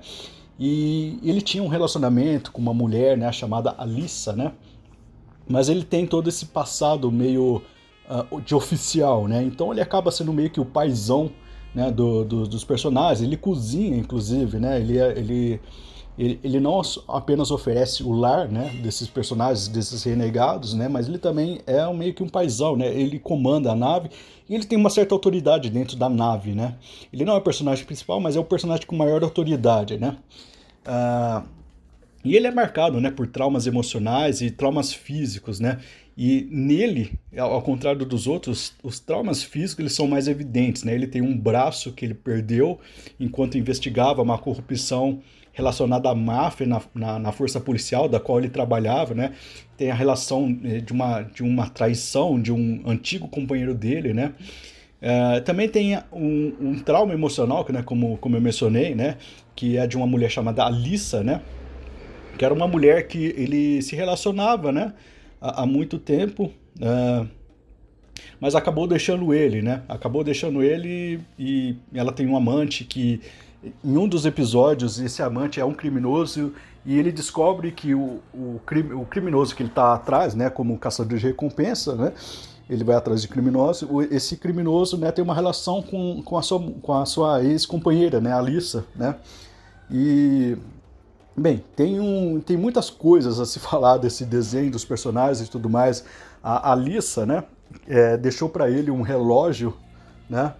E 0.59 1.19
ele 1.23 1.43
tinha 1.43 1.63
um 1.63 1.69
relacionamento 1.69 2.51
com 2.51 2.61
uma 2.61 2.73
mulher, 2.73 3.17
né, 3.17 3.31
chamada 3.31 3.75
Alissa, 3.77 4.33
né? 4.33 4.53
Mas 5.47 5.69
ele 5.69 5.85
tem 5.85 6.07
todo 6.07 6.29
esse 6.29 6.47
passado 6.47 7.13
meio 7.13 7.63
uh, 8.09 8.41
de 8.41 8.55
oficial, 8.55 9.29
né? 9.29 9.43
Então 9.43 9.71
ele 9.71 9.81
acaba 9.81 10.11
sendo 10.11 10.33
meio 10.33 10.51
que 10.51 10.61
o 10.61 10.65
paizão, 10.65 11.31
né, 11.75 11.91
do, 11.91 12.25
do, 12.25 12.49
dos 12.49 12.65
personagens. 12.65 13.21
Ele 13.21 13.37
cozinha, 13.37 13.97
inclusive, 13.97 14.59
né? 14.59 14.81
Ele, 14.81 14.99
é, 14.99 15.19
ele 15.19 15.61
ele, 16.19 16.41
ele 16.43 16.61
não 16.61 16.81
apenas 17.09 17.51
oferece 17.51 18.03
o 18.03 18.13
lar 18.13 18.49
né, 18.49 18.71
desses 18.83 19.07
personagens, 19.07 19.69
desses 19.69 20.03
renegados, 20.03 20.73
né, 20.73 20.89
mas 20.89 21.09
ele 21.09 21.19
também 21.19 21.61
é 21.67 21.87
meio 21.93 22.15
que 22.15 22.23
um 22.23 22.29
paizão, 22.29 22.77
né? 22.77 22.87
Ele 22.87 23.19
comanda 23.19 23.71
a 23.71 23.75
nave 23.75 24.09
e 24.49 24.55
ele 24.55 24.65
tem 24.65 24.79
uma 24.79 24.91
certa 24.91 25.15
autoridade 25.15 25.69
dentro 25.69 25.97
da 25.97 26.09
nave, 26.09 26.53
né? 26.53 26.77
Ele 27.13 27.25
não 27.25 27.35
é 27.35 27.37
o 27.37 27.43
personagem 27.43 27.85
principal, 27.85 28.21
mas 28.21 28.37
é 28.37 28.41
o 28.41 28.45
personagem 28.45 28.87
com 28.87 28.97
maior 28.97 29.23
autoridade, 29.23 29.99
né? 29.99 30.17
Uh, 30.87 31.47
e 32.25 32.35
ele 32.35 32.47
é 32.47 32.51
marcado, 32.51 33.01
né, 33.01 33.11
por 33.11 33.27
traumas 33.27 33.67
emocionais 33.67 34.41
e 34.41 34.51
traumas 34.51 34.93
físicos, 34.93 35.61
né? 35.61 35.79
E 36.17 36.49
nele, 36.51 37.19
ao 37.37 37.61
contrário 37.61 38.07
dos 38.07 38.27
outros, 38.27 38.73
os 38.83 38.99
traumas 38.99 39.43
físicos 39.43 39.81
eles 39.81 39.93
são 39.93 40.09
mais 40.09 40.27
evidentes, 40.29 40.83
né? 40.83 40.95
Ele 40.95 41.07
tem 41.07 41.21
um 41.21 41.37
braço 41.37 41.93
que 41.93 42.07
ele 42.07 42.15
perdeu 42.15 42.81
enquanto 43.21 43.59
investigava 43.59 44.23
uma 44.23 44.39
corrupção 44.39 45.21
relacionada 45.57 46.11
à 46.11 46.14
máfia 46.14 46.66
na, 46.66 46.83
na, 46.95 47.19
na, 47.19 47.33
força 47.33 47.59
policial 47.59 48.11
da 48.11 48.21
qual 48.21 48.38
ele 48.38 48.51
trabalhava, 48.51 49.14
né? 49.14 49.33
Tem 49.75 49.90
a 49.90 49.95
relação 49.95 50.55
eh, 50.62 50.81
de 50.81 50.92
uma, 50.92 51.23
de 51.23 51.42
uma 51.42 51.66
traição 51.71 52.38
de 52.38 52.53
um 52.53 52.83
antigo 52.87 53.27
companheiro 53.27 53.75
dele, 53.75 54.12
né? 54.12 54.35
Uh, 55.01 55.40
também 55.42 55.66
tem 55.66 55.97
um, 56.12 56.53
um, 56.61 56.79
trauma 56.79 57.14
emocional, 57.14 57.64
que, 57.64 57.73
né, 57.73 57.83
como, 57.83 58.19
como 58.19 58.37
eu 58.37 58.40
mencionei, 58.40 58.95
né? 58.95 59.16
Que 59.55 59.79
é 59.79 59.87
de 59.87 59.97
uma 59.97 60.07
mulher 60.07 60.31
chamada 60.31 60.62
Alissa, 60.62 61.23
né? 61.23 61.40
Que 62.37 62.45
era 62.45 62.53
uma 62.53 62.69
mulher 62.69 63.09
que 63.09 63.35
ele 63.38 63.81
se 63.81 63.97
relacionava, 63.97 64.71
né? 64.71 64.92
Há, 65.40 65.62
há 65.62 65.66
muito 65.66 65.99
tempo, 65.99 66.53
uh, 66.81 67.27
mas 68.38 68.55
acabou 68.55 68.87
deixando 68.87 69.33
ele, 69.33 69.62
né? 69.62 69.83
Acabou 69.88 70.23
deixando 70.23 70.62
ele 70.62 71.19
e 71.38 71.77
ela 71.95 72.12
tem 72.12 72.27
um 72.27 72.37
amante 72.37 72.85
que 72.85 73.23
em 73.85 73.97
um 73.97 74.09
dos 74.09 74.27
episódios, 74.27 74.99
esse 74.99 75.23
amante 75.23 75.61
é 75.61 75.64
um 75.64 75.75
criminoso 75.75 76.53
e 76.85 76.99
ele 76.99 77.11
descobre 77.11 77.73
que 77.73 77.95
o, 77.95 78.21
o, 78.33 78.61
crime, 78.64 78.92
o 78.92 79.05
criminoso 79.05 79.55
que 79.55 79.62
ele 79.62 79.71
está 79.71 79.95
atrás, 79.95 80.35
né, 80.35 80.49
como 80.49 80.79
caçador 80.79 81.19
de 81.19 81.27
recompensa, 81.27 81.95
né, 81.97 82.12
ele 82.71 82.85
vai 82.85 82.97
atrás 82.97 83.23
de 83.23 83.29
criminoso, 83.29 83.88
esse 84.11 84.37
criminoso 84.37 84.97
né, 84.97 85.11
tem 85.11 85.25
uma 85.25 85.35
relação 85.35 85.83
com, 85.83 86.23
com 86.23 86.37
a 86.38 86.42
sua, 86.42 86.61
com 86.83 87.07
sua 87.07 87.42
ex-companheira, 87.42 88.21
né, 88.21 88.33
Alissa, 88.33 88.85
né, 88.95 89.16
e, 89.90 90.57
bem, 91.37 91.64
tem, 91.75 91.99
um, 91.99 92.40
tem 92.40 92.57
muitas 92.57 92.88
coisas 92.88 93.40
a 93.40 93.47
se 93.47 93.59
falar 93.61 93.99
desse 93.99 94.25
desenho 94.25 94.71
dos 94.71 94.85
personagens 94.85 95.47
e 95.47 95.51
tudo 95.51 95.69
mais. 95.69 96.05
A 96.42 96.71
Alissa, 96.73 97.27
né, 97.27 97.45
é, 97.88 98.16
deixou 98.16 98.49
para 98.49 98.71
ele 98.71 98.90
um 98.90 99.03
relógio, 99.03 99.77
né, 100.31 100.55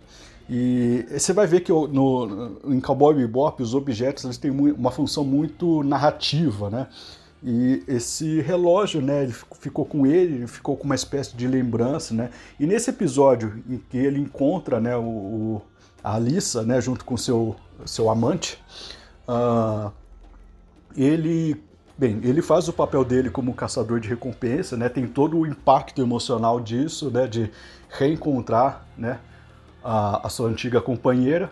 e 0.49 1.05
você 1.11 1.33
vai 1.33 1.47
ver 1.47 1.61
que 1.61 1.73
no, 1.73 2.59
em 2.67 2.81
Cowboy 2.81 3.15
Bebop 3.15 3.63
os 3.63 3.75
objetos 3.75 4.25
eles 4.25 4.39
têm 4.39 4.51
uma 4.51 4.91
função 4.91 5.25
muito 5.25 5.83
narrativa, 5.83 6.71
né? 6.71 6.87
E 7.43 7.85
esse 7.87 8.41
relógio, 8.41 9.01
né, 9.03 9.25
ele 9.25 9.33
ficou 9.61 9.85
com 9.85 10.07
ele, 10.07 10.37
ele 10.37 10.47
ficou 10.47 10.77
com 10.77 10.85
uma 10.85 10.95
espécie 10.95 11.37
de 11.37 11.47
lembrança, 11.47 12.15
né? 12.15 12.31
E 12.59 12.67
nesse 12.67 12.91
episódio 12.91 13.63
em 13.69 13.79
que 13.79 13.99
ele 13.99 14.21
encontra, 14.21 14.81
né, 14.81 14.97
o, 14.97 15.03
o 15.03 15.63
a 16.03 16.15
Alissa, 16.15 16.63
né, 16.63 16.81
junto 16.81 17.05
com 17.05 17.17
seu 17.17 17.57
seu 17.85 18.09
amante, 18.09 18.59
uh, 19.29 19.93
ele 20.97 21.61
Bem, 21.99 22.21
ele 22.25 22.43
faz 22.43 22.69
o 22.69 22.75
papel 22.75 23.03
dele 23.03 23.31
como 23.31 23.55
caçador 23.55 23.99
de 23.99 24.07
recompensa, 24.07 24.77
né? 24.77 24.87
Tem 24.87 25.07
todo 25.07 25.39
o 25.39 25.47
impacto 25.47 26.03
emocional 26.03 26.61
disso, 26.61 27.11
né? 27.11 27.27
De 27.27 27.51
reencontrar, 27.89 28.87
né? 28.99 29.19
A, 29.87 30.27
a 30.27 30.29
sua 30.29 30.49
antiga 30.49 30.81
companheira, 30.81 31.49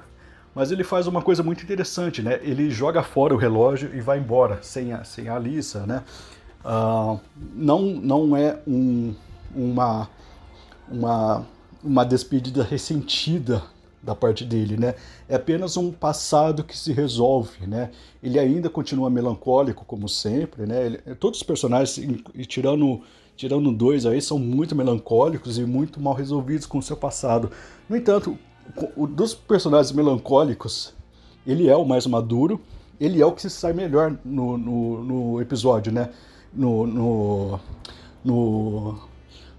mas 0.55 0.73
ele 0.73 0.83
faz 0.83 1.07
uma 1.07 1.23
coisa 1.23 1.41
muito 1.43 1.63
interessante, 1.63 2.21
né? 2.21 2.41
Ele 2.43 2.69
joga 2.69 3.01
fora 3.03 3.33
o 3.33 3.37
relógio 3.37 3.95
e 3.95 4.01
vai 4.01 4.19
embora, 4.19 4.59
sem 4.61 4.93
a, 4.93 5.05
sem 5.05 5.29
a 5.29 5.37
Alissa, 5.37 5.87
né? 5.87 6.03
Uh, 6.65 7.21
não, 7.55 7.83
não 7.83 8.37
é 8.37 8.59
um, 8.67 9.15
uma, 9.55 10.09
uma, 10.89 11.47
uma 11.83 12.05
despedida 12.05 12.65
ressentida 12.65 13.63
da 14.03 14.17
parte 14.17 14.45
dele, 14.45 14.77
né? 14.77 14.97
É 15.29 15.37
apenas 15.37 15.77
um 15.77 15.93
passado 15.93 16.65
que 16.65 16.77
se 16.77 16.93
resolve, 16.93 17.67
né? 17.69 17.91
Ele 18.21 18.39
ainda 18.39 18.69
continua 18.69 19.09
melancólico, 19.09 19.85
como 19.85 20.09
sempre, 20.09 20.67
né? 20.67 20.87
Ele, 20.87 20.99
todos 21.17 21.39
os 21.39 21.45
personagens, 21.45 22.01
tirando 22.49 23.01
tirando 23.37 23.73
dois 23.73 24.07
aí, 24.07 24.21
são 24.21 24.39
muito 24.39 24.75
melancólicos 24.75 25.59
e 25.59 25.65
muito 25.65 26.01
mal 26.01 26.15
resolvidos 26.15 26.67
com 26.67 26.79
o 26.79 26.83
seu 26.83 26.97
passado. 26.97 27.51
No 27.89 27.97
entanto, 27.97 28.39
o 28.97 29.07
dos 29.07 29.35
personagens 29.35 29.93
melancólicos, 29.93 30.95
ele 31.47 31.69
é 31.69 31.77
o 31.77 31.85
mais 31.85 32.07
maduro, 32.07 32.61
ele 33.01 33.21
é 33.21 33.27
o 33.27 33.33
que 33.33 33.43
se 33.43 33.51
sai 33.51 33.73
melhor 33.73 34.17
no, 34.25 34.57
no, 34.57 35.05
no 35.05 35.41
episódio, 35.41 35.93
né? 35.93 36.11
No, 36.53 36.87
no, 36.87 37.61
no, 38.25 38.99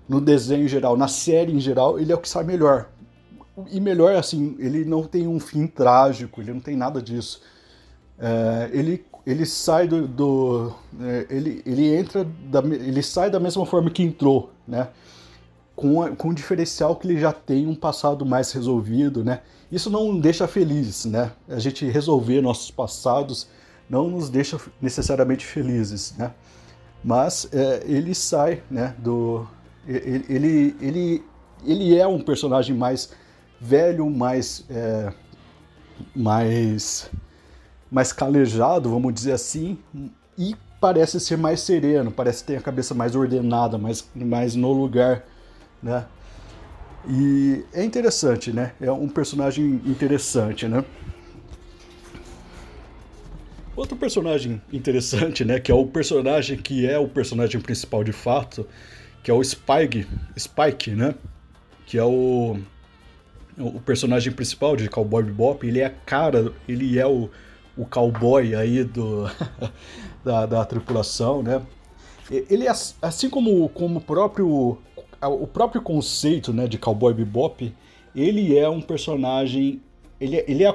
no, 0.07 0.21
desenho 0.21 0.63
em 0.63 0.67
geral, 0.67 0.95
na 0.95 1.09
série 1.09 1.51
em 1.51 1.59
geral, 1.59 1.99
ele 1.99 2.11
é 2.11 2.15
o 2.15 2.19
que 2.19 2.29
sai 2.29 2.43
melhor. 2.43 2.89
E 3.69 3.79
melhor, 3.79 4.15
assim, 4.15 4.55
ele 4.59 4.85
não 4.85 5.03
tem 5.03 5.27
um 5.27 5.39
fim 5.39 5.67
trágico, 5.67 6.41
ele 6.41 6.53
não 6.53 6.61
tem 6.61 6.75
nada 6.75 7.01
disso. 7.01 7.41
É, 8.17 8.69
ele 8.71 9.05
ele 9.25 9.45
sai 9.45 9.87
do, 9.87 10.07
do 10.07 10.73
é, 11.01 11.25
ele, 11.29 11.61
ele 11.65 11.95
entra 11.95 12.23
da, 12.23 12.59
ele 12.59 13.01
sai 13.01 13.29
da 13.29 13.39
mesma 13.39 13.65
forma 13.65 13.89
que 13.89 14.03
entrou, 14.03 14.51
né? 14.67 14.89
Com, 15.75 16.15
com 16.15 16.29
o 16.29 16.33
diferencial 16.33 16.95
que 16.95 17.07
ele 17.07 17.19
já 17.19 17.33
tem 17.33 17.67
um 17.67 17.75
passado 17.75 18.25
mais 18.25 18.51
resolvido, 18.51 19.23
né? 19.23 19.41
Isso 19.71 19.89
não 19.89 20.17
deixa 20.17 20.47
felizes, 20.47 21.05
né? 21.05 21.31
A 21.49 21.59
gente 21.59 21.85
resolver 21.85 22.39
nossos 22.39 22.69
passados 22.69 23.47
não 23.89 24.09
nos 24.09 24.29
deixa 24.29 24.59
necessariamente 24.81 25.45
felizes, 25.45 26.13
né? 26.17 26.31
Mas 27.03 27.47
é, 27.51 27.83
ele 27.85 28.13
sai, 28.13 28.61
né? 28.69 28.95
Do 28.99 29.47
ele, 29.87 30.25
ele, 30.29 30.75
ele, 30.81 31.23
ele 31.65 31.97
é 31.97 32.07
um 32.07 32.19
personagem 32.19 32.75
mais 32.75 33.11
velho, 33.59 34.09
mais 34.09 34.65
é, 34.69 35.13
mais 36.15 37.09
mais 37.91 38.11
calejado, 38.11 38.89
vamos 38.89 39.13
dizer 39.13 39.33
assim, 39.33 39.77
e 40.37 40.55
parece 40.79 41.19
ser 41.19 41.37
mais 41.37 41.61
sereno, 41.61 42.11
parece 42.11 42.43
ter 42.43 42.57
a 42.57 42.61
cabeça 42.61 42.93
mais 42.93 43.15
ordenada, 43.15 43.77
mais, 43.77 44.07
mais 44.15 44.55
no 44.55 44.71
lugar, 44.71 45.23
né? 45.81 46.05
E 47.07 47.63
é 47.73 47.83
interessante, 47.83 48.51
né? 48.51 48.73
É 48.81 48.91
um 48.91 49.07
personagem 49.07 49.81
interessante, 49.85 50.67
né? 50.67 50.83
Outro 53.75 53.97
personagem 53.97 54.61
interessante, 54.71 55.43
né, 55.43 55.59
que 55.59 55.69
é 55.69 55.75
o 55.75 55.85
personagem 55.85 56.57
que 56.57 56.85
é 56.89 56.97
o 56.97 57.09
personagem 57.09 57.59
principal 57.59 58.05
de 58.05 58.13
fato, 58.13 58.65
que 59.21 59.29
é 59.29 59.33
o 59.33 59.43
Spike, 59.43 60.07
Spike, 60.37 60.91
né, 60.91 61.13
que 61.85 61.97
é 61.97 62.03
o 62.03 62.57
o 63.57 63.79
personagem 63.79 64.33
principal 64.33 64.75
de 64.75 64.89
Cowboy 64.89 65.23
Bebop, 65.23 65.65
ele 65.65 65.79
é 65.79 65.85
a 65.85 65.89
cara, 65.89 66.51
ele 66.67 66.99
é 66.99 67.07
o, 67.07 67.29
o 67.77 67.85
cowboy 67.85 68.55
aí 68.55 68.83
do, 68.83 69.29
da, 70.23 70.45
da 70.45 70.65
tripulação, 70.65 71.43
né? 71.43 71.61
Ele 72.29 72.65
assim 73.01 73.29
como, 73.29 73.69
como 73.69 74.01
próprio 74.01 74.77
o 75.21 75.47
próprio 75.47 75.81
conceito, 75.81 76.51
né, 76.51 76.67
de 76.67 76.77
Cowboy 76.77 77.13
Bebop, 77.13 77.73
ele 78.15 78.57
é 78.57 78.67
um 78.67 78.81
personagem 78.81 79.81
ele, 80.19 80.37
é, 80.37 80.45
ele 80.47 80.63
é 80.63 80.67
a 80.67 80.73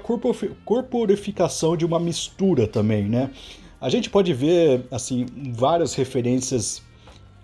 corporificação 0.64 1.76
de 1.76 1.84
uma 1.84 1.98
mistura 1.98 2.66
também, 2.66 3.04
né? 3.04 3.30
A 3.80 3.88
gente 3.88 4.10
pode 4.10 4.32
ver, 4.34 4.84
assim, 4.90 5.26
várias 5.54 5.94
referências 5.94 6.82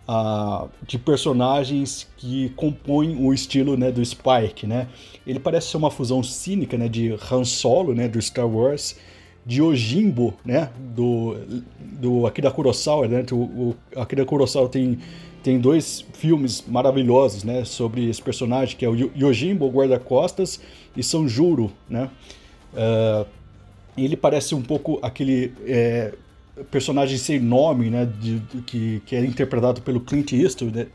uh, 0.07 0.69
de 0.87 0.99
personagens 0.99 2.07
que 2.19 2.51
compõem 2.51 3.16
o 3.16 3.33
estilo 3.33 3.77
né, 3.77 3.90
do 3.90 4.05
Spike, 4.05 4.66
né? 4.66 4.88
Ele 5.27 5.40
parece 5.40 5.69
ser 5.69 5.79
uma 5.79 5.90
fusão 5.90 6.23
cínica, 6.23 6.77
né, 6.77 6.88
de 6.88 7.16
Han 7.31 7.45
Solo, 7.45 7.95
né, 7.95 8.07
do 8.07 8.21
Star 8.21 8.47
Wars, 8.47 8.97
de 9.46 9.62
Ojimbo, 9.62 10.35
né, 10.44 10.70
do, 10.76 11.37
do 11.80 12.26
Akira 12.26 12.50
Kurosawa, 12.50 13.06
né? 13.06 13.24
O, 13.30 13.37
o 13.37 13.76
Akira 13.94 14.24
Kurosawa 14.24 14.68
tem 14.68 14.98
tem 15.46 15.61
dois 15.61 16.04
filmes 16.14 16.64
maravilhosos, 16.66 17.44
né, 17.44 17.64
sobre 17.64 18.11
esse 18.11 18.20
personagem, 18.20 18.76
que 18.76 18.85
é 18.85 18.88
o 18.88 18.96
Yojimbo, 19.16 19.70
guarda-costas, 19.70 20.61
e 20.96 21.04
São 21.04 21.28
Juro, 21.28 21.70
né. 21.88 22.11
Uh, 22.74 23.24
ele 23.96 24.16
parece 24.16 24.56
um 24.56 24.61
pouco 24.61 24.98
aquele 25.00 25.52
é, 25.64 26.12
personagem 26.68 27.16
sem 27.16 27.38
nome, 27.38 27.90
né, 27.90 28.06
de, 28.20 28.40
de, 28.40 28.62
que, 28.62 29.02
que 29.06 29.14
é 29.14 29.24
interpretado 29.24 29.80
pelo 29.82 30.00
Clint 30.00 30.32
Eastwood, 30.32 30.76
né, 30.76 30.87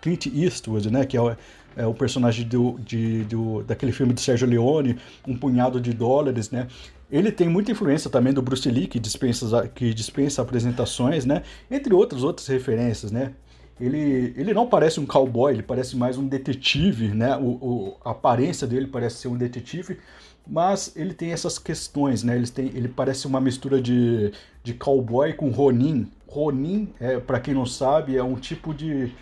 Clint 0.00 0.26
Eastwood, 0.26 0.88
né, 0.88 1.04
que 1.04 1.16
é 1.16 1.20
o, 1.20 1.36
é 1.76 1.84
o 1.84 1.92
personagem 1.92 2.46
do, 2.46 2.78
de, 2.78 3.24
do, 3.24 3.64
daquele 3.64 3.90
filme 3.90 4.12
do 4.12 4.20
Sérgio 4.20 4.46
Leone, 4.46 4.96
Um 5.26 5.36
Punhado 5.36 5.80
de 5.80 5.92
Dólares, 5.92 6.48
né. 6.52 6.68
Ele 7.10 7.30
tem 7.30 7.48
muita 7.48 7.70
influência 7.70 8.10
também 8.10 8.32
do 8.32 8.42
Bruce 8.42 8.68
Lee, 8.68 8.86
que 8.86 8.98
dispensa, 8.98 9.68
que 9.68 9.94
dispensa 9.94 10.42
apresentações, 10.42 11.24
né, 11.24 11.42
entre 11.70 11.94
outras 11.94 12.24
outras 12.24 12.46
referências, 12.48 13.12
né 13.12 13.32
ele, 13.80 14.34
ele 14.36 14.54
não 14.54 14.66
parece 14.66 14.98
um 14.98 15.06
cowboy, 15.06 15.52
ele 15.52 15.62
parece 15.62 15.96
mais 15.96 16.16
um 16.16 16.26
detetive, 16.26 17.08
né? 17.08 17.36
O, 17.36 17.42
o, 17.42 17.96
a 18.04 18.10
aparência 18.10 18.66
dele 18.66 18.86
parece 18.86 19.16
ser 19.16 19.28
um 19.28 19.36
detetive, 19.36 19.98
mas 20.46 20.96
ele 20.96 21.12
tem 21.12 21.30
essas 21.30 21.58
questões, 21.58 22.22
né? 22.22 22.36
Ele, 22.36 22.46
tem, 22.46 22.66
ele 22.68 22.88
parece 22.88 23.26
uma 23.26 23.40
mistura 23.40 23.80
de, 23.80 24.32
de 24.62 24.72
cowboy 24.72 25.34
com 25.34 25.50
Ronin. 25.50 26.10
Ronin, 26.26 26.88
é, 26.98 27.18
para 27.20 27.38
quem 27.38 27.52
não 27.52 27.66
sabe, 27.66 28.16
é 28.16 28.22
um 28.22 28.36
tipo 28.36 28.72
de 28.72 29.12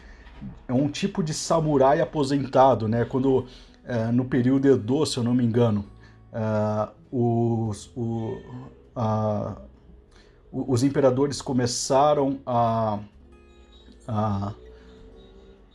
é 0.68 0.72
um 0.72 0.88
tipo 0.88 1.22
de 1.22 1.32
samurai 1.32 2.00
aposentado, 2.00 2.86
né? 2.86 3.04
Quando 3.04 3.46
é, 3.84 4.12
no 4.12 4.24
período 4.24 4.68
Edo, 4.68 5.04
se 5.04 5.16
eu 5.16 5.24
não 5.24 5.34
me 5.34 5.44
engano, 5.44 5.84
é, 6.32 6.88
os, 7.16 7.90
o, 7.96 8.40
a, 8.96 9.57
os 10.53 10.83
imperadores 10.83 11.40
começaram 11.40 12.40
a 12.44 12.98
a, 14.07 14.53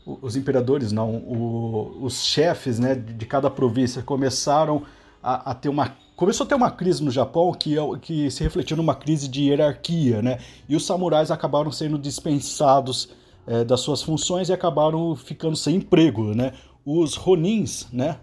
os 0.06 0.36
imperadores, 0.36 0.91
não, 0.91 1.15
o, 1.15 2.04
os 2.04 2.23
chefes 2.23 2.80
né, 2.80 2.95
de 2.95 3.25
cada 3.25 3.49
província 3.49 4.02
começaram 4.02 4.84
a, 5.21 5.52
a, 5.52 5.54
ter 5.54 5.69
uma. 5.69 5.95
Começou 6.15 6.45
a 6.45 6.47
ter 6.47 6.56
uma 6.56 6.71
crise 6.71 7.04
no 7.04 7.12
Japão 7.12 7.54
que, 7.54 7.78
é 7.78 7.82
que 8.02 8.30
se 8.30 8.43
refletiu 8.43 8.75
numa 8.75 8.95
crise 8.95 9.28
de 9.28 9.43
hierarquia, 9.43 10.21
né? 10.21 10.39
E 10.67 10.75
os 10.75 10.86
samurais 10.86 11.32
acabaram 11.32 11.71
sendo 11.71 11.97
dispensados 11.97 13.10
é, 13.47 13.63
das 13.63 13.80
suas 13.80 14.02
funções 14.02 14.49
e 14.49 14.54
acabaram 14.54 15.15
ficando 15.15 15.56
sem 15.56 15.78
emprego, 15.78 16.36
né? 16.36 16.52
Os 16.86 17.15
ronins, 17.15 17.88
né? 17.93 18.17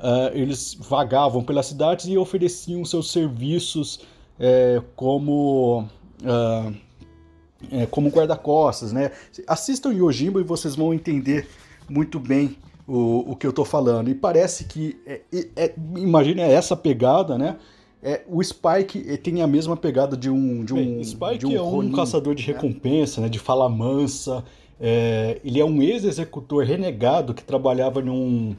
Uh, 0.00 0.34
eles 0.34 0.74
vagavam 0.80 1.44
pelas 1.44 1.66
cidades 1.66 2.06
e 2.06 2.16
ofereciam 2.16 2.84
seus 2.86 3.12
serviços 3.12 4.00
é, 4.38 4.80
como 4.96 5.84
uh, 6.22 6.74
é, 7.70 7.84
como 7.86 8.08
guarda-costas, 8.08 8.92
né? 8.92 9.10
Assistam 9.46 9.92
Yojimbo 9.92 10.40
e 10.40 10.42
vocês 10.42 10.74
vão 10.74 10.94
entender 10.94 11.46
muito 11.88 12.18
bem 12.18 12.56
o, 12.86 13.32
o 13.32 13.36
que 13.36 13.46
eu 13.46 13.52
tô 13.52 13.64
falando. 13.64 14.08
E 14.08 14.14
parece 14.14 14.64
que, 14.64 14.98
é, 15.06 15.20
é, 15.56 15.74
imagina 15.96 16.42
essa 16.42 16.74
pegada, 16.74 17.36
né? 17.36 17.56
É, 18.02 18.22
o 18.26 18.42
Spike 18.42 19.18
tem 19.18 19.42
a 19.42 19.46
mesma 19.46 19.76
pegada 19.76 20.16
de 20.16 20.30
um 20.30 20.64
de 20.64 20.72
um 20.72 20.76
Bem, 20.76 21.04
Spike 21.04 21.38
de 21.38 21.46
um 21.46 21.54
é 21.54 21.60
um 21.60 21.68
Ronin, 21.68 21.92
caçador 21.92 22.34
de 22.34 22.46
né? 22.46 22.54
recompensa, 22.54 23.20
né? 23.20 23.28
De 23.28 23.38
fala 23.38 23.68
mansa. 23.68 24.42
É, 24.80 25.38
ele 25.44 25.60
é 25.60 25.64
um 25.64 25.82
ex-executor 25.82 26.64
renegado 26.64 27.34
que 27.34 27.44
trabalhava 27.44 28.00
num 28.00 28.56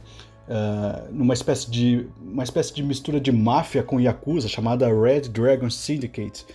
uh, 0.48 1.12
numa 1.12 1.34
espécie 1.34 1.70
de 1.70 2.08
uma 2.22 2.44
espécie 2.44 2.74
de 2.74 2.84
mistura 2.84 3.20
de 3.20 3.32
máfia 3.32 3.84
com 3.84 4.00
yakuza 4.00 4.48
chamada 4.48 4.88
Red 4.88 5.22
Dragon 5.22 5.70
Syndicate. 5.70 6.46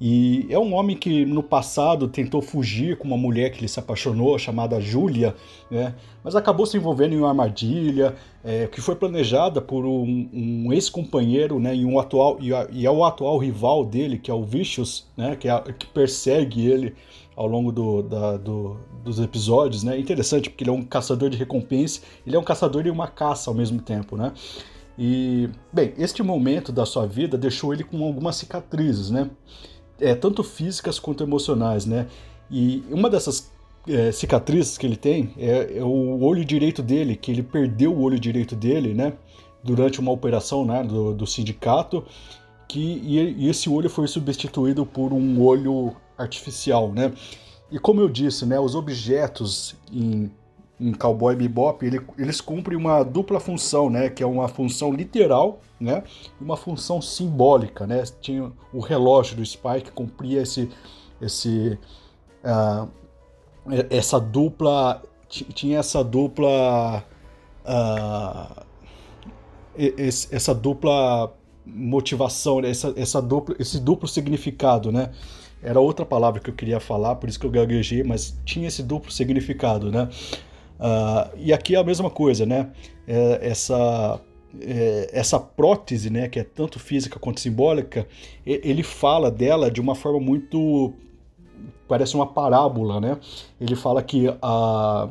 E 0.00 0.46
é 0.50 0.58
um 0.58 0.74
homem 0.74 0.96
que 0.96 1.24
no 1.24 1.42
passado 1.42 2.08
tentou 2.08 2.42
fugir 2.42 2.98
com 2.98 3.06
uma 3.06 3.16
mulher 3.16 3.50
que 3.50 3.60
ele 3.60 3.68
se 3.68 3.78
apaixonou, 3.78 4.36
chamada 4.38 4.80
Júlia, 4.80 5.34
né? 5.70 5.94
mas 6.22 6.34
acabou 6.34 6.66
se 6.66 6.76
envolvendo 6.76 7.14
em 7.14 7.18
uma 7.18 7.28
armadilha 7.28 8.14
é, 8.42 8.66
que 8.66 8.80
foi 8.80 8.96
planejada 8.96 9.60
por 9.60 9.86
um, 9.86 10.28
um 10.32 10.72
ex-companheiro 10.72 11.60
né? 11.60 11.76
e, 11.76 11.84
um 11.84 11.98
atual, 11.98 12.38
e, 12.40 12.50
e, 12.72 12.84
é 12.84 12.90
o 12.90 13.04
atual 13.04 13.38
rival 13.38 13.84
dele, 13.84 14.18
que 14.18 14.30
é 14.30 14.34
o 14.34 14.42
Vicious, 14.42 15.06
né? 15.16 15.36
que, 15.36 15.48
é, 15.48 15.60
que 15.78 15.86
persegue 15.86 16.66
ele 16.66 16.94
ao 17.36 17.46
longo 17.46 17.72
do, 17.72 18.02
da, 18.02 18.36
do, 18.36 18.76
dos 19.02 19.18
episódios. 19.18 19.82
Né? 19.82 19.98
Interessante, 19.98 20.50
porque 20.50 20.64
ele 20.64 20.70
é 20.70 20.72
um 20.72 20.82
caçador 20.82 21.30
de 21.30 21.36
recompensa, 21.36 22.00
ele 22.26 22.36
é 22.36 22.38
um 22.38 22.44
caçador 22.44 22.86
e 22.86 22.90
uma 22.90 23.08
caça 23.08 23.50
ao 23.50 23.54
mesmo 23.54 23.80
tempo. 23.80 24.16
Né? 24.16 24.32
E, 24.98 25.48
bem, 25.72 25.92
este 25.98 26.22
momento 26.22 26.70
da 26.70 26.86
sua 26.86 27.06
vida 27.06 27.36
deixou 27.36 27.72
ele 27.72 27.84
com 27.84 28.04
algumas 28.04 28.36
cicatrizes, 28.36 29.10
né? 29.10 29.30
é, 30.00 30.14
tanto 30.14 30.42
físicas 30.42 30.98
quanto 30.98 31.22
emocionais, 31.22 31.86
né? 31.86 32.06
E 32.50 32.84
uma 32.90 33.08
dessas 33.08 33.50
é, 33.88 34.12
cicatrizes 34.12 34.78
que 34.78 34.86
ele 34.86 34.96
tem 34.96 35.32
é, 35.36 35.78
é, 35.78 35.84
o 35.84 36.22
olho 36.22 36.44
direito 36.44 36.82
dele, 36.82 37.16
que 37.16 37.30
ele 37.30 37.42
perdeu 37.42 37.92
o 37.92 38.02
olho 38.02 38.18
direito 38.18 38.54
dele, 38.54 38.94
né? 38.94 39.12
Durante 39.62 40.00
uma 40.00 40.12
operação 40.12 40.64
né, 40.64 40.82
do, 40.82 41.14
do 41.14 41.26
sindicato, 41.26 42.04
que, 42.68 42.80
e, 42.80 43.44
e 43.44 43.48
esse 43.48 43.68
olho 43.68 43.88
foi 43.88 44.06
substituído 44.06 44.84
por 44.84 45.12
um 45.12 45.40
olho 45.40 45.96
artificial, 46.16 46.92
né? 46.92 47.12
E 47.70 47.78
como 47.78 48.00
eu 48.00 48.08
disse, 48.08 48.46
né, 48.46 48.58
os 48.60 48.74
objetos 48.74 49.74
em 49.92 50.30
em 50.80 50.92
Cowboy 50.92 51.36
Bebop, 51.36 51.84
ele, 51.86 52.00
eles 52.18 52.40
cumprem 52.40 52.76
uma 52.76 53.02
dupla 53.02 53.38
função, 53.38 53.88
né? 53.88 54.08
Que 54.08 54.22
é 54.22 54.26
uma 54.26 54.48
função 54.48 54.92
literal, 54.92 55.60
né? 55.78 56.02
E 56.40 56.44
uma 56.44 56.56
função 56.56 57.00
simbólica, 57.00 57.86
né? 57.86 58.02
Tinha 58.20 58.52
o 58.72 58.80
relógio 58.80 59.36
do 59.36 59.46
Spike 59.46 59.92
cumpria 59.92 60.42
esse, 60.42 60.68
esse, 61.20 61.78
uh, 62.44 62.88
essa 63.88 64.20
dupla, 64.20 65.02
tinha 65.28 65.78
essa 65.78 66.02
dupla, 66.02 67.04
uh, 67.64 68.64
essa 69.76 70.54
dupla 70.54 71.32
motivação, 71.64 72.60
né? 72.60 72.70
essa, 72.70 72.92
essa 72.96 73.22
dupla, 73.22 73.56
esse 73.58 73.80
duplo 73.80 74.08
significado, 74.08 74.92
né? 74.92 75.12
Era 75.64 75.80
outra 75.80 76.04
palavra 76.04 76.40
que 76.40 76.50
eu 76.50 76.54
queria 76.54 76.78
falar, 76.78 77.16
por 77.16 77.28
isso 77.28 77.40
que 77.40 77.46
eu 77.46 77.50
gaguejei, 77.50 78.04
mas 78.04 78.38
tinha 78.44 78.68
esse 78.68 78.82
duplo 78.82 79.10
significado, 79.10 79.90
né? 79.90 80.08
Uh, 80.78 81.36
e 81.38 81.52
aqui 81.52 81.74
é 81.74 81.78
a 81.78 81.84
mesma 81.84 82.10
coisa, 82.10 82.44
né? 82.44 82.70
É, 83.08 83.38
essa, 83.40 84.20
é, 84.60 85.08
essa 85.12 85.40
prótese, 85.40 86.10
né, 86.10 86.28
que 86.28 86.38
é 86.38 86.44
tanto 86.44 86.78
física 86.78 87.18
quanto 87.18 87.40
simbólica, 87.40 88.06
ele 88.44 88.82
fala 88.82 89.30
dela 89.30 89.70
de 89.70 89.80
uma 89.80 89.94
forma 89.94 90.20
muito. 90.20 90.92
parece 91.88 92.14
uma 92.14 92.26
parábola, 92.26 93.00
né? 93.00 93.18
Ele 93.60 93.74
fala 93.74 94.02
que 94.02 94.26
a. 94.42 95.08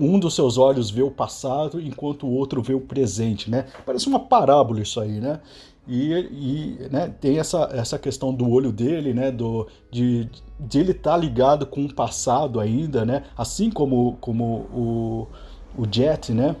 Um 0.00 0.18
dos 0.18 0.34
seus 0.34 0.56
olhos 0.56 0.90
vê 0.90 1.02
o 1.02 1.10
passado 1.10 1.78
enquanto 1.78 2.26
o 2.26 2.30
outro 2.30 2.62
vê 2.62 2.72
o 2.72 2.80
presente, 2.80 3.50
né? 3.50 3.66
Parece 3.84 4.06
uma 4.06 4.20
parábola 4.20 4.80
isso 4.80 4.98
aí, 4.98 5.20
né? 5.20 5.40
E, 5.86 6.12
e 6.12 6.88
né, 6.90 7.12
tem 7.20 7.38
essa, 7.38 7.68
essa 7.72 7.98
questão 7.98 8.32
do 8.32 8.48
olho 8.48 8.70
dele, 8.70 9.12
né, 9.12 9.32
do, 9.32 9.66
de, 9.90 10.28
de 10.60 10.78
ele 10.78 10.92
estar 10.92 11.12
tá 11.12 11.16
ligado 11.16 11.66
com 11.66 11.84
o 11.84 11.92
passado 11.92 12.60
ainda, 12.60 13.04
né, 13.04 13.24
assim 13.36 13.68
como, 13.68 14.16
como 14.20 14.44
o, 14.72 15.28
o 15.76 15.84
Jet, 15.90 16.32
né, 16.32 16.54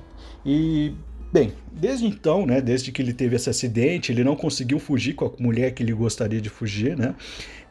e 0.44 0.92
Bem, 1.32 1.50
desde 1.72 2.04
então, 2.04 2.44
né, 2.44 2.60
desde 2.60 2.92
que 2.92 3.00
ele 3.00 3.14
teve 3.14 3.36
esse 3.36 3.48
acidente, 3.48 4.12
ele 4.12 4.22
não 4.22 4.36
conseguiu 4.36 4.78
fugir 4.78 5.14
com 5.14 5.24
a 5.24 5.30
mulher 5.38 5.72
que 5.72 5.82
ele 5.82 5.94
gostaria 5.94 6.42
de 6.42 6.50
fugir, 6.50 6.94
né? 6.94 7.14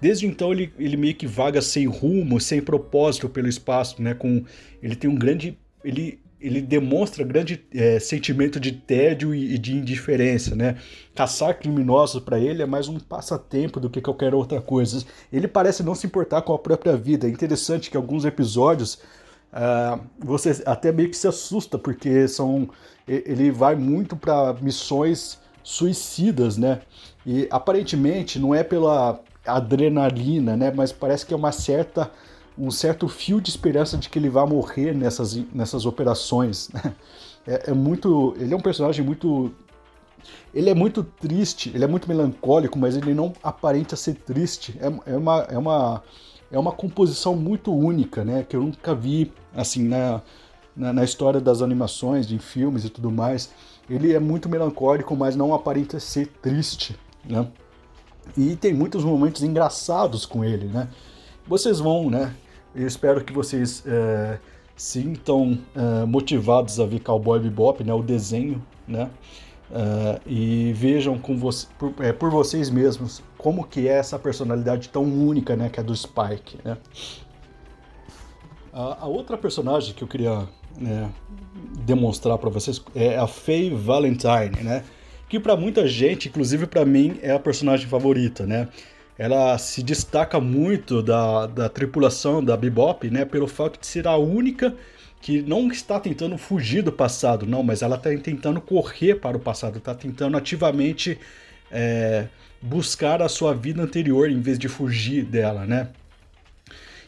Desde 0.01 0.25
então 0.25 0.51
ele, 0.51 0.73
ele 0.79 0.97
meio 0.97 1.13
que 1.13 1.27
vaga 1.27 1.61
sem 1.61 1.85
rumo, 1.85 2.41
sem 2.41 2.59
propósito 2.59 3.29
pelo 3.29 3.47
espaço, 3.47 4.01
né? 4.01 4.15
Com 4.15 4.43
ele 4.81 4.95
tem 4.95 5.07
um 5.07 5.15
grande 5.15 5.59
ele 5.83 6.19
ele 6.41 6.61
demonstra 6.61 7.23
grande 7.23 7.63
é, 7.73 7.99
sentimento 7.99 8.59
de 8.59 8.71
tédio 8.71 9.33
e, 9.33 9.53
e, 9.53 9.57
de 9.57 9.75
indiferença, 9.75 10.55
né? 10.55 10.77
Caçar 11.13 11.57
criminosos 11.59 12.21
para 12.23 12.39
ele 12.39 12.63
é 12.63 12.65
mais 12.65 12.87
um 12.87 12.99
passatempo 12.99 13.79
do 13.79 13.89
que 13.89 14.01
qualquer 14.01 14.33
outra 14.33 14.59
coisa. 14.59 15.05
Ele 15.31 15.47
parece 15.47 15.83
não 15.83 15.93
se 15.93 16.07
importar 16.07 16.41
com 16.41 16.53
a 16.53 16.59
própria 16.59 16.97
vida. 16.97 17.27
É 17.27 17.29
interessante 17.29 17.91
que 17.91 17.97
alguns 17.97 18.25
episódios 18.25 18.95
uh, 19.53 20.01
você 20.19 20.63
até 20.65 20.91
meio 20.91 21.09
que 21.09 21.17
se 21.17 21.27
assusta 21.27 21.77
porque 21.77 22.27
são 22.27 22.69
ele 23.07 23.51
vai 23.51 23.75
muito 23.75 24.15
para 24.15 24.53
missões 24.61 25.39
suicidas, 25.63 26.57
né? 26.57 26.81
E 27.25 27.47
aparentemente 27.51 28.39
não 28.39 28.55
é 28.55 28.63
pela 28.63 29.19
adrenalina, 29.45 30.55
né? 30.55 30.71
Mas 30.73 30.91
parece 30.91 31.25
que 31.25 31.33
é 31.33 31.37
uma 31.37 31.51
certa 31.51 32.09
um 32.57 32.69
certo 32.69 33.07
fio 33.07 33.39
de 33.39 33.49
esperança 33.49 33.97
de 33.97 34.09
que 34.09 34.19
ele 34.19 34.29
vai 34.29 34.45
morrer 34.45 34.93
nessas, 34.93 35.35
nessas 35.53 35.85
operações. 35.85 36.69
Né? 36.69 36.95
É, 37.47 37.71
é, 37.71 37.73
muito, 37.73 38.35
ele 38.37 38.53
é 38.53 38.57
um 38.57 38.61
personagem 38.61 39.03
muito, 39.03 39.51
ele 40.53 40.69
é 40.69 40.75
muito 40.75 41.03
triste, 41.03 41.71
ele 41.73 41.83
é 41.83 41.87
muito 41.87 42.07
melancólico, 42.07 42.77
mas 42.77 42.95
ele 42.95 43.13
não 43.13 43.33
aparenta 43.41 43.95
ser 43.95 44.15
triste. 44.15 44.77
É, 44.79 45.13
é 45.13 45.17
uma, 45.17 45.37
é 45.49 45.57
uma, 45.57 46.03
é 46.51 46.59
uma 46.59 46.71
composição 46.71 47.35
muito 47.35 47.73
única, 47.73 48.23
né? 48.23 48.45
Que 48.47 48.55
eu 48.55 48.61
nunca 48.61 48.93
vi 48.93 49.31
assim 49.55 49.87
na, 49.87 50.21
na, 50.75 50.93
na 50.93 51.03
história 51.03 51.39
das 51.39 51.61
animações, 51.61 52.27
de 52.27 52.37
filmes 52.37 52.85
e 52.85 52.89
tudo 52.89 53.09
mais. 53.09 53.51
Ele 53.89 54.13
é 54.13 54.19
muito 54.19 54.47
melancólico, 54.47 55.15
mas 55.15 55.35
não 55.35 55.53
aparenta 55.53 55.99
ser 55.99 56.27
triste, 56.27 56.95
né? 57.25 57.47
E 58.37 58.55
tem 58.55 58.73
muitos 58.73 59.03
momentos 59.03 59.41
engraçados 59.43 60.25
com 60.25 60.43
ele, 60.45 60.65
né? 60.67 60.87
Vocês 61.47 61.79
vão, 61.79 62.09
né? 62.09 62.33
Eu 62.73 62.87
espero 62.87 63.23
que 63.23 63.33
vocês 63.33 63.83
é, 63.85 64.39
sintam 64.75 65.59
é, 65.75 66.05
motivados 66.05 66.79
a 66.79 66.85
ver 66.85 66.99
Cowboy 66.99 67.39
Bebop, 67.39 67.83
né? 67.83 67.93
O 67.93 68.01
desenho, 68.01 68.61
né? 68.87 69.09
Uh, 69.71 70.19
e 70.25 70.73
vejam 70.73 71.17
com 71.17 71.37
você, 71.37 71.65
por, 71.79 71.93
é, 71.99 72.11
por, 72.11 72.29
vocês 72.29 72.69
mesmos 72.69 73.23
como 73.37 73.63
que 73.63 73.87
é 73.87 73.93
essa 73.93 74.19
personalidade 74.19 74.89
tão 74.89 75.03
única, 75.03 75.55
né, 75.55 75.69
que 75.69 75.79
é 75.79 75.83
do 75.83 75.95
Spike, 75.95 76.57
né? 76.61 76.77
A, 78.73 79.03
a 79.03 79.05
outra 79.05 79.37
personagem 79.37 79.93
que 79.93 80.03
eu 80.03 80.09
queria 80.09 80.45
né, 80.77 81.09
demonstrar 81.85 82.37
para 82.37 82.49
vocês 82.49 82.81
é 82.93 83.17
a 83.17 83.25
Faye 83.27 83.69
Valentine, 83.69 84.61
né? 84.61 84.83
Que 85.29 85.39
para 85.39 85.55
muita 85.55 85.87
gente, 85.87 86.27
inclusive 86.27 86.67
para 86.67 86.83
mim, 86.83 87.17
é 87.21 87.31
a 87.31 87.39
personagem 87.39 87.87
favorita, 87.87 88.45
né? 88.45 88.67
Ela 89.21 89.55
se 89.59 89.83
destaca 89.83 90.39
muito 90.39 91.03
da, 91.03 91.45
da 91.45 91.69
tripulação 91.69 92.43
da 92.43 92.57
Bebop, 92.57 93.07
né? 93.11 93.23
Pelo 93.23 93.47
fato 93.47 93.79
de 93.79 93.85
ser 93.85 94.07
a 94.07 94.17
única 94.17 94.73
que 95.21 95.43
não 95.43 95.67
está 95.67 95.99
tentando 95.99 96.39
fugir 96.39 96.81
do 96.81 96.91
passado, 96.91 97.45
não, 97.45 97.61
mas 97.61 97.83
ela 97.83 97.97
está 97.97 98.09
tentando 98.17 98.59
correr 98.59 99.13
para 99.13 99.37
o 99.37 99.39
passado, 99.39 99.77
está 99.77 99.93
tentando 99.93 100.35
ativamente 100.35 101.19
é, 101.69 102.29
buscar 102.59 103.21
a 103.21 103.29
sua 103.29 103.53
vida 103.53 103.83
anterior 103.83 104.27
em 104.27 104.41
vez 104.41 104.57
de 104.57 104.67
fugir 104.67 105.23
dela, 105.23 105.67
né? 105.67 105.89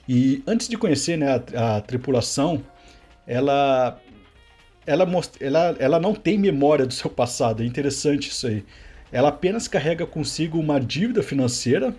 E 0.08 0.44
antes 0.46 0.68
de 0.68 0.78
conhecer 0.78 1.18
né, 1.18 1.42
a, 1.56 1.78
a 1.78 1.82
tripulação, 1.82 2.64
ela, 3.26 4.00
ela, 4.86 5.08
ela, 5.40 5.76
ela 5.80 6.00
não 6.00 6.14
tem 6.14 6.38
memória 6.38 6.86
do 6.86 6.94
seu 6.94 7.10
passado, 7.10 7.64
é 7.64 7.66
interessante 7.66 8.30
isso 8.30 8.46
aí. 8.46 8.64
Ela 9.14 9.30
apenas 9.30 9.68
carrega 9.68 10.08
consigo 10.08 10.58
uma 10.58 10.80
dívida 10.80 11.22
financeira 11.22 11.96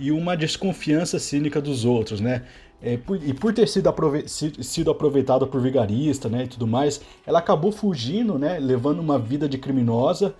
e 0.00 0.10
uma 0.10 0.36
desconfiança 0.36 1.16
cínica 1.20 1.60
dos 1.60 1.84
outros, 1.84 2.20
né? 2.20 2.42
É, 2.82 2.96
por, 2.96 3.16
e 3.16 3.32
por 3.32 3.54
ter 3.54 3.66
sido, 3.68 3.88
aprove 3.88 4.28
sido 4.28 4.90
aproveitada 4.90 5.46
por 5.46 5.62
vigarista 5.62 6.28
né, 6.28 6.44
e 6.44 6.46
tudo 6.46 6.66
mais, 6.66 7.00
ela 7.26 7.38
acabou 7.38 7.72
fugindo, 7.72 8.38
né, 8.38 8.58
levando 8.58 9.00
uma 9.00 9.18
vida 9.18 9.48
de 9.48 9.56
criminosa, 9.56 10.34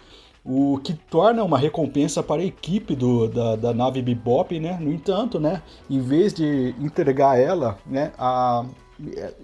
o 0.44 0.78
que 0.84 0.92
torna 0.92 1.42
uma 1.42 1.56
recompensa 1.56 2.22
para 2.22 2.42
a 2.42 2.44
equipe 2.44 2.94
do, 2.94 3.26
da, 3.26 3.56
da 3.56 3.72
nave 3.72 4.02
Bebop, 4.02 4.60
né? 4.60 4.76
No 4.80 4.92
entanto, 4.92 5.40
né, 5.40 5.62
em 5.88 6.00
vez 6.00 6.34
de 6.34 6.74
entregar 6.78 7.38
ela, 7.38 7.78
né, 7.86 8.12
a, 8.18 8.66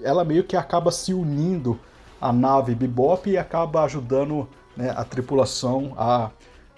ela 0.02 0.24
meio 0.24 0.44
que 0.44 0.56
acaba 0.56 0.90
se 0.90 1.14
unindo 1.14 1.78
à 2.20 2.32
nave 2.32 2.74
Bebop 2.74 3.30
e 3.30 3.38
acaba 3.38 3.84
ajudando 3.84 4.48
né, 4.76 4.92
a 4.94 5.04
tripulação 5.04 5.92
a, 5.96 6.30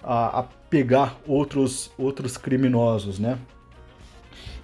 a, 0.05 0.39
a 0.39 0.43
pegar 0.69 1.17
outros, 1.27 1.91
outros 1.97 2.37
criminosos, 2.37 3.17
né? 3.17 3.39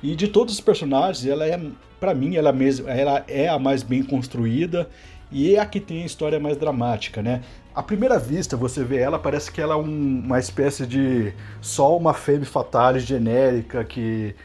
E 0.04 0.16
de 0.16 0.28
todos 0.28 0.54
os 0.54 0.62
personagens, 0.62 1.26
ela 1.26 1.46
é, 1.46 1.60
para 2.00 2.14
mim, 2.14 2.36
ela, 2.36 2.52
mesma, 2.52 2.92
ela 2.92 3.24
é 3.28 3.48
a 3.48 3.58
mais 3.58 3.84
bem 3.84 4.04
construída 4.04 4.88
e 5.32 5.56
é 5.56 5.60
a 5.60 5.66
que 5.66 5.80
tem 5.80 6.04
a 6.04 6.06
história 6.06 6.40
mais 6.40 6.58
dramática, 6.58 7.22
né? 7.22 7.42
À 7.74 7.82
primeira 7.82 8.20
vista, 8.20 8.56
você 8.56 8.84
vê 8.84 8.98
ela, 8.98 9.18
parece 9.18 9.52
que 9.52 9.62
ela 9.62 9.74
é 9.74 9.78
um, 9.78 10.22
uma 10.26 10.40
espécie 10.40 10.86
de 10.86 11.34
só 11.62 11.98
uma 11.98 12.14
femme 12.14 12.46
fatale 12.46 13.00
genérica 13.00 13.84
que, 13.84 14.36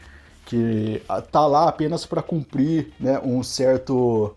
que 0.45 1.01
tá 1.31 1.45
lá 1.45 1.67
apenas 1.67 2.05
para 2.05 2.21
cumprir 2.21 2.91
né, 2.99 3.19
um 3.23 3.43
certo. 3.43 4.35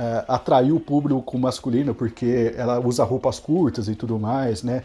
É, 0.00 0.24
atrair 0.28 0.70
o 0.70 0.78
público 0.78 1.36
masculino, 1.36 1.92
porque 1.92 2.54
ela 2.56 2.78
usa 2.78 3.02
roupas 3.02 3.40
curtas 3.40 3.88
e 3.88 3.96
tudo 3.96 4.16
mais, 4.16 4.62
né? 4.62 4.84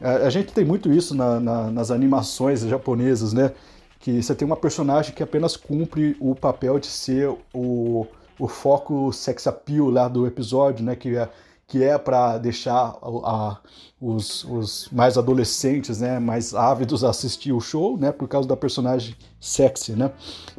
A, 0.00 0.30
gente 0.30 0.52
tem 0.52 0.64
muito 0.64 0.90
isso 0.92 1.14
na, 1.14 1.38
na, 1.38 1.70
nas 1.70 1.90
animações 1.90 2.60
japonesas, 2.62 3.32
né? 3.32 3.52
que 4.00 4.22
você 4.22 4.34
tem 4.34 4.46
uma 4.46 4.56
personagem 4.56 5.14
que 5.14 5.22
apenas 5.22 5.56
cumpre 5.56 6.16
o 6.18 6.34
papel 6.34 6.78
de 6.78 6.86
ser 6.86 7.30
o, 7.52 8.06
o 8.38 8.48
foco 8.48 9.12
sex 9.12 9.46
appeal 9.46 9.90
lá 9.90 10.08
do 10.08 10.26
episódio, 10.26 10.82
né? 10.82 10.96
Que 10.96 11.16
é, 11.16 11.28
que 11.66 11.84
é 11.84 11.98
para 11.98 12.38
deixar 12.38 12.96
a, 13.02 13.08
a, 13.30 13.58
os, 14.00 14.42
os, 14.44 14.88
mais 14.90 15.18
adolescentes, 15.18 16.00
né? 16.00 16.18
Mais 16.18 16.54
ávidos 16.54 17.04
a 17.04 17.10
assistir 17.10 17.52
o 17.52 17.60
show, 17.60 17.98
né? 17.98 18.10
Por 18.10 18.26
causa 18.26 18.48
da 18.48 18.56
personagem 18.56 19.14
sexy, 19.38 19.92
né? 19.92 20.10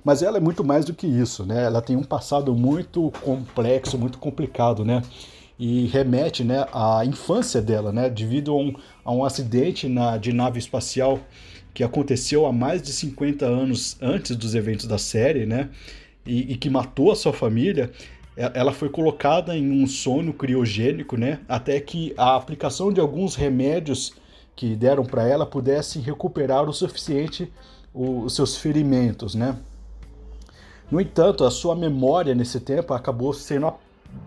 Mas 0.06 0.22
ela 0.22 0.38
é 0.38 0.42
muito 0.42 0.64
mais 0.64 0.86
do 0.86 0.94
que 0.94 1.08
isso, 1.08 1.44
né? 1.44 1.64
Ela 1.64 1.82
tem 1.82 1.96
um 1.96 2.04
passado 2.04 2.54
muito 2.54 3.12
complexo, 3.24 3.98
muito 3.98 4.20
complicado, 4.20 4.86
né? 4.86 5.02
E 5.60 5.86
remete 5.88 6.44
né, 6.44 6.66
à 6.74 7.06
infância 7.06 7.62
dela, 7.62 7.92
né, 7.92 8.10
devido 8.10 8.52
a 8.52 8.56
um, 8.56 8.74
a 9.06 9.12
um 9.12 9.24
acidente 9.24 9.88
na, 9.88 10.18
de 10.18 10.34
nave 10.34 10.60
espacial 10.60 11.20
que 11.74 11.84
aconteceu 11.84 12.46
há 12.46 12.52
mais 12.52 12.82
de 12.82 12.92
50 12.92 13.46
anos 13.46 13.98
antes 14.02 14.36
dos 14.36 14.56
eventos 14.56 14.86
da 14.86 14.98
série, 14.98 15.46
né? 15.46 15.70
E, 16.26 16.52
e, 16.52 16.56
que 16.58 16.70
matou 16.70 17.12
a 17.12 17.16
sua 17.16 17.34
família, 17.34 17.92
ela 18.36 18.72
foi 18.72 18.90
colocada 18.90 19.56
em 19.58 19.72
um 19.72 19.88
sono 19.88 20.34
criogênico, 20.34 21.18
né? 21.18 21.40
Até 21.48 21.80
que 21.80 22.14
a 22.18 22.36
aplicação 22.36 22.92
de 22.92 23.00
alguns 23.00 23.36
remédios 23.36 24.14
que 24.56 24.76
deram 24.76 25.04
para 25.04 25.28
ela 25.28 25.46
pudesse 25.46 26.00
recuperar 26.00 26.70
o 26.70 26.74
suficiente 26.74 27.52
os 27.94 28.36
seus 28.36 28.56
ferimentos, 28.56 29.36
né? 29.36 29.58
No 30.90 31.00
entanto, 31.00 31.44
a 31.44 31.52
sua 31.52 31.76
memória 31.76 32.36
nesse 32.36 32.60
tempo 32.60 32.94
acabou 32.94 33.34
sendo 33.34 33.74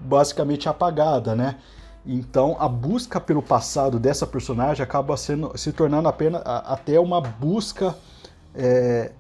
basicamente 0.05 0.68
apagada, 0.68 1.35
né? 1.35 1.57
Então 2.07 2.57
a 2.59 2.68
busca 2.68 3.20
pelo 3.20 3.42
passado 3.42 3.99
dessa 3.99 4.27
personagem 4.27 4.83
acaba 4.83 5.16
sendo, 5.16 5.57
se 5.57 5.73
tornando 5.73 6.09
apenas 6.09 6.42
até 6.44 7.01
uma 7.01 7.20
busca. 7.20 7.97
É, 8.55 9.12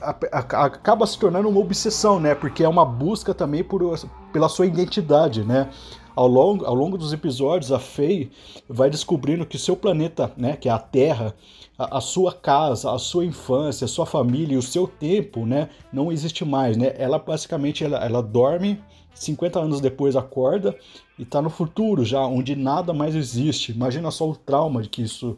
acaba 0.00 1.06
se 1.06 1.18
tornando 1.18 1.48
uma 1.48 1.60
obsessão, 1.60 2.20
né? 2.20 2.34
Porque 2.34 2.64
é 2.64 2.68
uma 2.68 2.84
busca 2.84 3.32
também 3.32 3.64
por, 3.64 3.98
pela 4.32 4.48
sua 4.48 4.66
identidade, 4.66 5.42
né? 5.42 5.70
Ao 6.14 6.26
longo, 6.26 6.64
ao 6.64 6.74
longo 6.74 6.96
dos 6.96 7.12
episódios, 7.12 7.70
a 7.70 7.78
Faye 7.78 8.30
vai 8.68 8.88
descobrindo 8.88 9.44
que 9.44 9.58
seu 9.58 9.76
planeta, 9.76 10.32
né, 10.34 10.56
que 10.56 10.66
é 10.66 10.72
a 10.72 10.78
Terra, 10.78 11.34
a, 11.78 11.98
a, 11.98 12.00
sua 12.00 12.32
casa, 12.32 12.90
a 12.90 12.98
sua 12.98 13.26
infância, 13.26 13.84
a 13.84 13.88
sua 13.88 14.06
família 14.06 14.54
e 14.54 14.58
o 14.58 14.62
seu 14.62 14.86
tempo, 14.86 15.44
né, 15.44 15.68
não 15.92 16.10
existe 16.10 16.42
mais, 16.42 16.74
né? 16.74 16.94
Ela 16.96 17.18
basicamente 17.18 17.84
ela, 17.84 18.02
ela 18.02 18.22
dorme 18.22 18.82
50 19.16 19.58
anos 19.58 19.80
depois 19.80 20.14
acorda 20.14 20.76
e 21.18 21.22
está 21.22 21.40
no 21.40 21.50
futuro 21.50 22.04
já, 22.04 22.20
onde 22.20 22.54
nada 22.54 22.92
mais 22.92 23.14
existe. 23.14 23.72
Imagina 23.72 24.10
só 24.10 24.28
o 24.28 24.36
trauma 24.36 24.82
que 24.82 25.02
isso, 25.02 25.36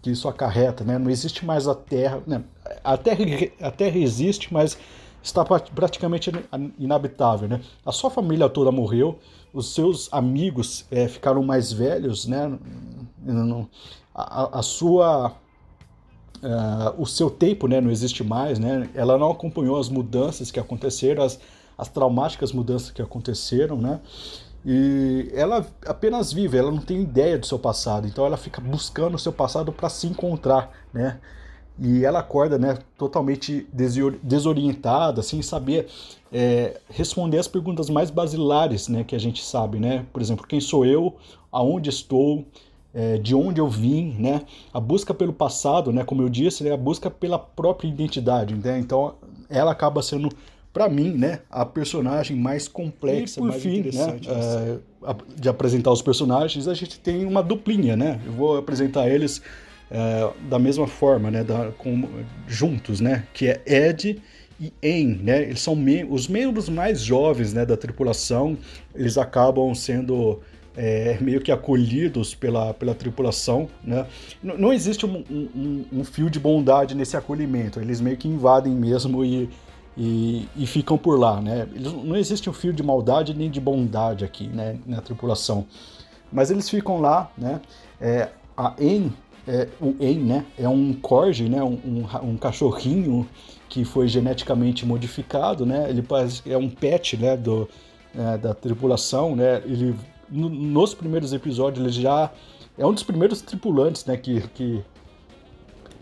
que 0.00 0.10
isso 0.10 0.28
acarreta, 0.28 0.84
né? 0.84 0.98
Não 0.98 1.10
existe 1.10 1.44
mais 1.44 1.66
a 1.66 1.74
Terra. 1.74 2.22
Né? 2.26 2.42
A, 2.84 2.96
terra 2.96 3.24
a 3.60 3.70
Terra 3.70 3.98
existe, 3.98 4.52
mas 4.54 4.78
está 5.22 5.44
praticamente 5.44 6.30
inabitável, 6.78 7.48
né? 7.48 7.60
A 7.84 7.90
sua 7.90 8.10
família 8.10 8.48
toda 8.48 8.70
morreu, 8.70 9.18
os 9.52 9.74
seus 9.74 10.08
amigos 10.12 10.86
é, 10.90 11.08
ficaram 11.08 11.42
mais 11.42 11.72
velhos, 11.72 12.26
né? 12.26 12.56
A, 14.14 14.60
a 14.60 14.62
sua... 14.62 15.34
Uh, 16.36 17.00
o 17.00 17.06
seu 17.06 17.30
tempo 17.30 17.66
né, 17.66 17.80
não 17.80 17.90
existe 17.90 18.22
mais, 18.22 18.58
né? 18.58 18.90
Ela 18.94 19.16
não 19.16 19.30
acompanhou 19.30 19.80
as 19.80 19.88
mudanças 19.88 20.50
que 20.50 20.60
aconteceram, 20.60 21.24
as, 21.24 21.40
as 21.76 21.88
traumáticas 21.88 22.52
mudanças 22.52 22.90
que 22.90 23.02
aconteceram, 23.02 23.76
né? 23.76 24.00
E 24.64 25.30
ela 25.32 25.64
apenas 25.86 26.32
vive, 26.32 26.58
ela 26.58 26.72
não 26.72 26.80
tem 26.80 27.00
ideia 27.00 27.38
do 27.38 27.46
seu 27.46 27.58
passado, 27.58 28.08
então 28.08 28.26
ela 28.26 28.36
fica 28.36 28.60
buscando 28.60 29.14
o 29.14 29.18
seu 29.18 29.32
passado 29.32 29.72
para 29.72 29.88
se 29.88 30.08
encontrar, 30.08 30.72
né? 30.92 31.20
E 31.78 32.04
ela 32.04 32.20
acorda, 32.20 32.58
né, 32.58 32.78
totalmente 32.96 33.66
desorientada, 34.22 35.22
sem 35.22 35.42
saber 35.42 35.86
é, 36.32 36.80
responder 36.88 37.38
as 37.38 37.46
perguntas 37.46 37.90
mais 37.90 38.10
basilares, 38.10 38.88
né, 38.88 39.04
que 39.04 39.14
a 39.14 39.20
gente 39.20 39.44
sabe, 39.44 39.78
né? 39.78 40.04
Por 40.12 40.22
exemplo, 40.22 40.46
quem 40.46 40.60
sou 40.60 40.84
eu? 40.84 41.14
Aonde 41.52 41.90
estou? 41.90 42.44
É, 42.94 43.18
de 43.18 43.34
onde 43.34 43.60
eu 43.60 43.68
vim, 43.68 44.16
né? 44.18 44.40
A 44.72 44.80
busca 44.80 45.12
pelo 45.12 45.32
passado, 45.32 45.92
né? 45.92 46.02
Como 46.02 46.22
eu 46.22 46.30
disse, 46.30 46.66
é 46.66 46.72
a 46.72 46.78
busca 46.78 47.10
pela 47.10 47.38
própria 47.38 47.88
identidade, 47.88 48.54
né? 48.54 48.78
Então, 48.78 49.14
ela 49.50 49.70
acaba 49.70 50.02
sendo 50.02 50.30
para 50.76 50.90
mim, 50.90 51.12
né, 51.12 51.38
a 51.50 51.64
personagem 51.64 52.36
mais 52.36 52.68
complexa, 52.68 53.40
e 53.40 53.42
por 53.42 53.48
mais 53.48 53.62
fim, 53.62 53.80
né, 53.80 54.20
é, 54.28 55.16
de 55.40 55.48
apresentar 55.48 55.90
os 55.90 56.02
personagens, 56.02 56.68
a 56.68 56.74
gente 56.74 57.00
tem 57.00 57.24
uma 57.24 57.42
duplinha, 57.42 57.96
né? 57.96 58.20
Eu 58.26 58.32
vou 58.32 58.58
apresentar 58.58 59.08
eles 59.08 59.40
é, 59.90 60.28
da 60.50 60.58
mesma 60.58 60.86
forma, 60.86 61.30
né, 61.30 61.42
da, 61.42 61.70
com, 61.78 62.06
juntos, 62.46 63.00
né, 63.00 63.24
que 63.32 63.46
é 63.46 63.62
Ed 63.64 64.20
e 64.60 64.70
En, 64.82 65.18
né? 65.22 65.44
Eles 65.44 65.60
são 65.60 65.74
me 65.74 66.04
os 66.04 66.28
membros 66.28 66.68
mais 66.68 67.00
jovens, 67.00 67.54
né, 67.54 67.64
da 67.64 67.78
tripulação. 67.78 68.58
Eles 68.94 69.16
acabam 69.16 69.74
sendo 69.74 70.40
é, 70.76 71.16
meio 71.22 71.40
que 71.40 71.50
acolhidos 71.50 72.34
pela, 72.34 72.74
pela 72.74 72.94
tripulação, 72.94 73.66
né? 73.82 74.04
N 74.44 74.52
não 74.58 74.74
existe 74.74 75.06
um, 75.06 75.24
um, 75.30 75.84
um, 75.90 76.04
fio 76.04 76.28
de 76.28 76.38
bondade 76.38 76.94
nesse 76.94 77.16
acolhimento. 77.16 77.80
Eles 77.80 77.98
meio 77.98 78.18
que 78.18 78.28
invadem 78.28 78.74
mesmo 78.74 79.24
e 79.24 79.48
e, 79.96 80.46
e, 80.54 80.66
ficam 80.66 80.98
por 80.98 81.18
lá, 81.18 81.40
né? 81.40 81.66
Eles, 81.74 81.92
não 81.92 82.16
existe 82.16 82.50
um 82.50 82.52
fio 82.52 82.72
de 82.72 82.82
maldade 82.82 83.32
nem 83.32 83.50
de 83.50 83.60
bondade 83.60 84.24
aqui, 84.24 84.46
né, 84.46 84.78
na 84.84 85.00
tripulação. 85.00 85.66
Mas 86.30 86.50
eles 86.50 86.68
ficam 86.68 87.00
lá, 87.00 87.30
né? 87.36 87.60
É, 88.00 88.28
a 88.56 88.74
En, 88.78 89.10
é, 89.48 89.68
o 89.80 89.96
En, 89.98 90.18
né, 90.18 90.44
é 90.58 90.68
um 90.68 90.92
corgi, 90.92 91.48
né, 91.48 91.62
um, 91.62 91.78
um, 91.84 92.30
um, 92.30 92.36
cachorrinho 92.36 93.26
que 93.68 93.84
foi 93.84 94.06
geneticamente 94.06 94.84
modificado, 94.84 95.64
né? 95.64 95.88
Ele 95.88 96.04
é 96.46 96.58
um 96.58 96.68
pet, 96.68 97.16
né, 97.16 97.36
do, 97.36 97.66
é, 98.14 98.36
da 98.36 98.52
tripulação, 98.52 99.34
né? 99.34 99.62
Ele 99.64 99.94
no, 100.28 100.48
nos 100.48 100.92
primeiros 100.92 101.32
episódios 101.32 101.84
ele 101.84 102.02
já 102.02 102.30
é 102.76 102.84
um 102.84 102.92
dos 102.92 103.02
primeiros 103.02 103.40
tripulantes, 103.40 104.04
né, 104.04 104.16
que 104.16 104.42
que 104.48 104.84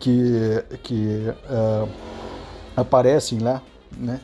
que, 0.00 0.64
que 0.82 1.28
uh, 1.48 1.88
aparecem 2.76 3.38
lá 3.38 3.62
né? 3.98 4.20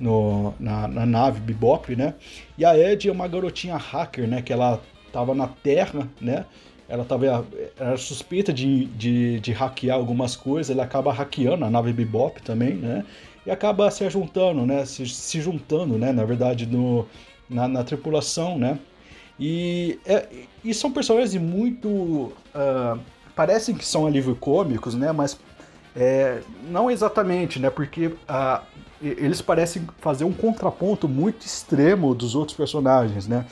No, 0.00 0.54
na, 0.58 0.88
na, 0.88 1.06
nave 1.06 1.40
Bebop, 1.40 1.94
né? 1.94 2.14
E 2.58 2.64
a 2.64 2.76
Ed 2.76 3.08
é 3.08 3.12
uma 3.12 3.28
garotinha 3.28 3.76
hacker, 3.76 4.26
né? 4.26 4.42
Que 4.42 4.52
ela 4.52 4.80
tava 5.12 5.34
na 5.34 5.46
Terra, 5.46 6.08
né? 6.20 6.44
Ela 6.88 7.04
tava 7.04 7.46
era 7.78 7.96
suspeita 7.96 8.52
de, 8.52 8.86
de, 8.86 9.40
de 9.40 9.52
hackear 9.52 9.96
algumas 9.96 10.34
coisas, 10.36 10.74
ela 10.74 10.84
acaba 10.84 11.12
hackeando 11.12 11.64
a 11.64 11.70
nave 11.70 11.92
Bebop 11.92 12.42
também, 12.42 12.74
né? 12.74 13.04
E 13.46 13.50
acaba 13.50 13.90
se 13.90 14.08
juntando, 14.10 14.66
né? 14.66 14.84
Se, 14.84 15.06
se 15.06 15.40
juntando, 15.40 15.98
né? 15.98 16.12
Na 16.12 16.24
verdade, 16.24 16.66
no, 16.66 17.06
na, 17.48 17.68
na 17.68 17.84
tripulação, 17.84 18.58
né? 18.58 18.78
E, 19.38 19.98
é, 20.04 20.28
e 20.64 20.74
são 20.74 20.92
personagens 20.92 21.34
muito. 21.40 21.88
Uh, 21.88 22.98
parecem 23.34 23.74
que 23.74 23.84
são 23.84 24.06
alívio 24.06 24.36
cômicos, 24.36 24.94
né? 24.94 25.10
Mas 25.12 25.38
é, 25.96 26.40
não 26.70 26.90
exatamente, 26.90 27.58
né? 27.58 27.70
Porque 27.70 28.06
uh, 28.06 28.62
eles 29.02 29.42
parecem 29.42 29.86
fazer 29.98 30.24
um 30.24 30.32
contraponto 30.32 31.08
muito 31.08 31.44
extremo 31.44 32.14
dos 32.14 32.34
outros 32.34 32.56
personagens, 32.56 33.26
né? 33.26 33.46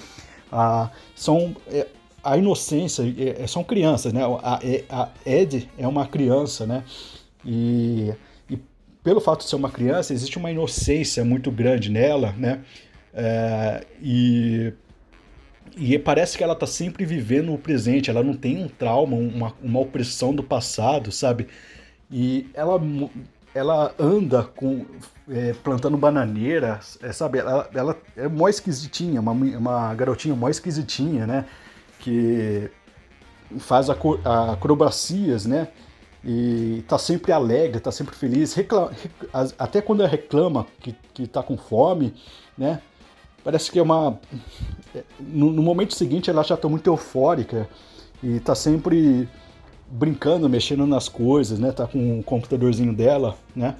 Ah, 0.50 0.90
são 1.14 1.56
é, 1.68 1.86
a 2.22 2.36
inocência, 2.36 3.02
é, 3.18 3.46
são 3.46 3.64
crianças, 3.64 4.12
né? 4.12 4.22
A, 4.42 4.60
é, 4.62 4.84
a, 4.88 5.08
Ed 5.26 5.68
é 5.78 5.86
uma 5.86 6.06
criança, 6.06 6.66
né? 6.66 6.84
E, 7.44 8.12
e, 8.48 8.58
pelo 9.02 9.20
fato 9.20 9.40
de 9.40 9.48
ser 9.48 9.56
uma 9.56 9.70
criança, 9.70 10.12
existe 10.12 10.38
uma 10.38 10.50
inocência 10.50 11.24
muito 11.24 11.50
grande 11.50 11.90
nela, 11.90 12.32
né? 12.36 12.60
É, 13.12 13.84
e, 14.00 14.72
e 15.76 15.98
parece 15.98 16.36
que 16.36 16.44
ela 16.44 16.52
está 16.52 16.66
sempre 16.66 17.04
vivendo 17.04 17.52
o 17.52 17.58
presente, 17.58 18.10
ela 18.10 18.22
não 18.22 18.34
tem 18.34 18.62
um 18.62 18.68
trauma, 18.68 19.16
uma, 19.16 19.54
uma 19.62 19.80
opressão 19.80 20.34
do 20.34 20.42
passado, 20.42 21.10
sabe? 21.10 21.48
E 22.10 22.48
ela 22.54 22.80
ela 23.54 23.94
anda 23.98 24.44
com 24.44 24.84
é, 25.28 25.52
plantando 25.54 25.96
bananeira, 25.96 26.80
é, 27.02 27.12
sabe? 27.12 27.38
Ela, 27.38 27.68
ela 27.74 27.96
é 28.16 28.28
mó 28.28 28.48
esquisitinha, 28.48 29.20
uma, 29.20 29.32
uma 29.32 29.94
garotinha 29.94 30.34
mó 30.34 30.48
esquisitinha, 30.48 31.26
né? 31.26 31.44
Que 31.98 32.70
faz 33.58 33.88
acrobacias, 33.90 35.46
né? 35.46 35.68
E 36.24 36.84
tá 36.86 36.98
sempre 36.98 37.32
alegre, 37.32 37.80
tá 37.80 37.90
sempre 37.90 38.14
feliz, 38.14 38.52
reclama, 38.52 38.92
até 39.58 39.80
quando 39.80 40.00
ela 40.00 40.08
reclama 40.08 40.66
que, 40.78 40.94
que 41.14 41.26
tá 41.26 41.42
com 41.42 41.56
fome, 41.56 42.14
né? 42.56 42.80
Parece 43.42 43.70
que 43.70 43.78
é 43.78 43.82
uma. 43.82 44.18
É, 44.94 45.02
no, 45.18 45.50
no 45.50 45.62
momento 45.62 45.94
seguinte 45.94 46.28
ela 46.28 46.42
já 46.42 46.56
tá 46.56 46.68
muito 46.68 46.88
eufórica 46.88 47.68
e 48.22 48.38
tá 48.40 48.54
sempre 48.54 49.28
brincando, 49.90 50.48
mexendo 50.48 50.86
nas 50.86 51.08
coisas, 51.08 51.58
né? 51.58 51.72
Tá 51.72 51.86
com 51.86 52.20
o 52.20 52.22
computadorzinho 52.22 52.94
dela, 52.94 53.36
né? 53.54 53.74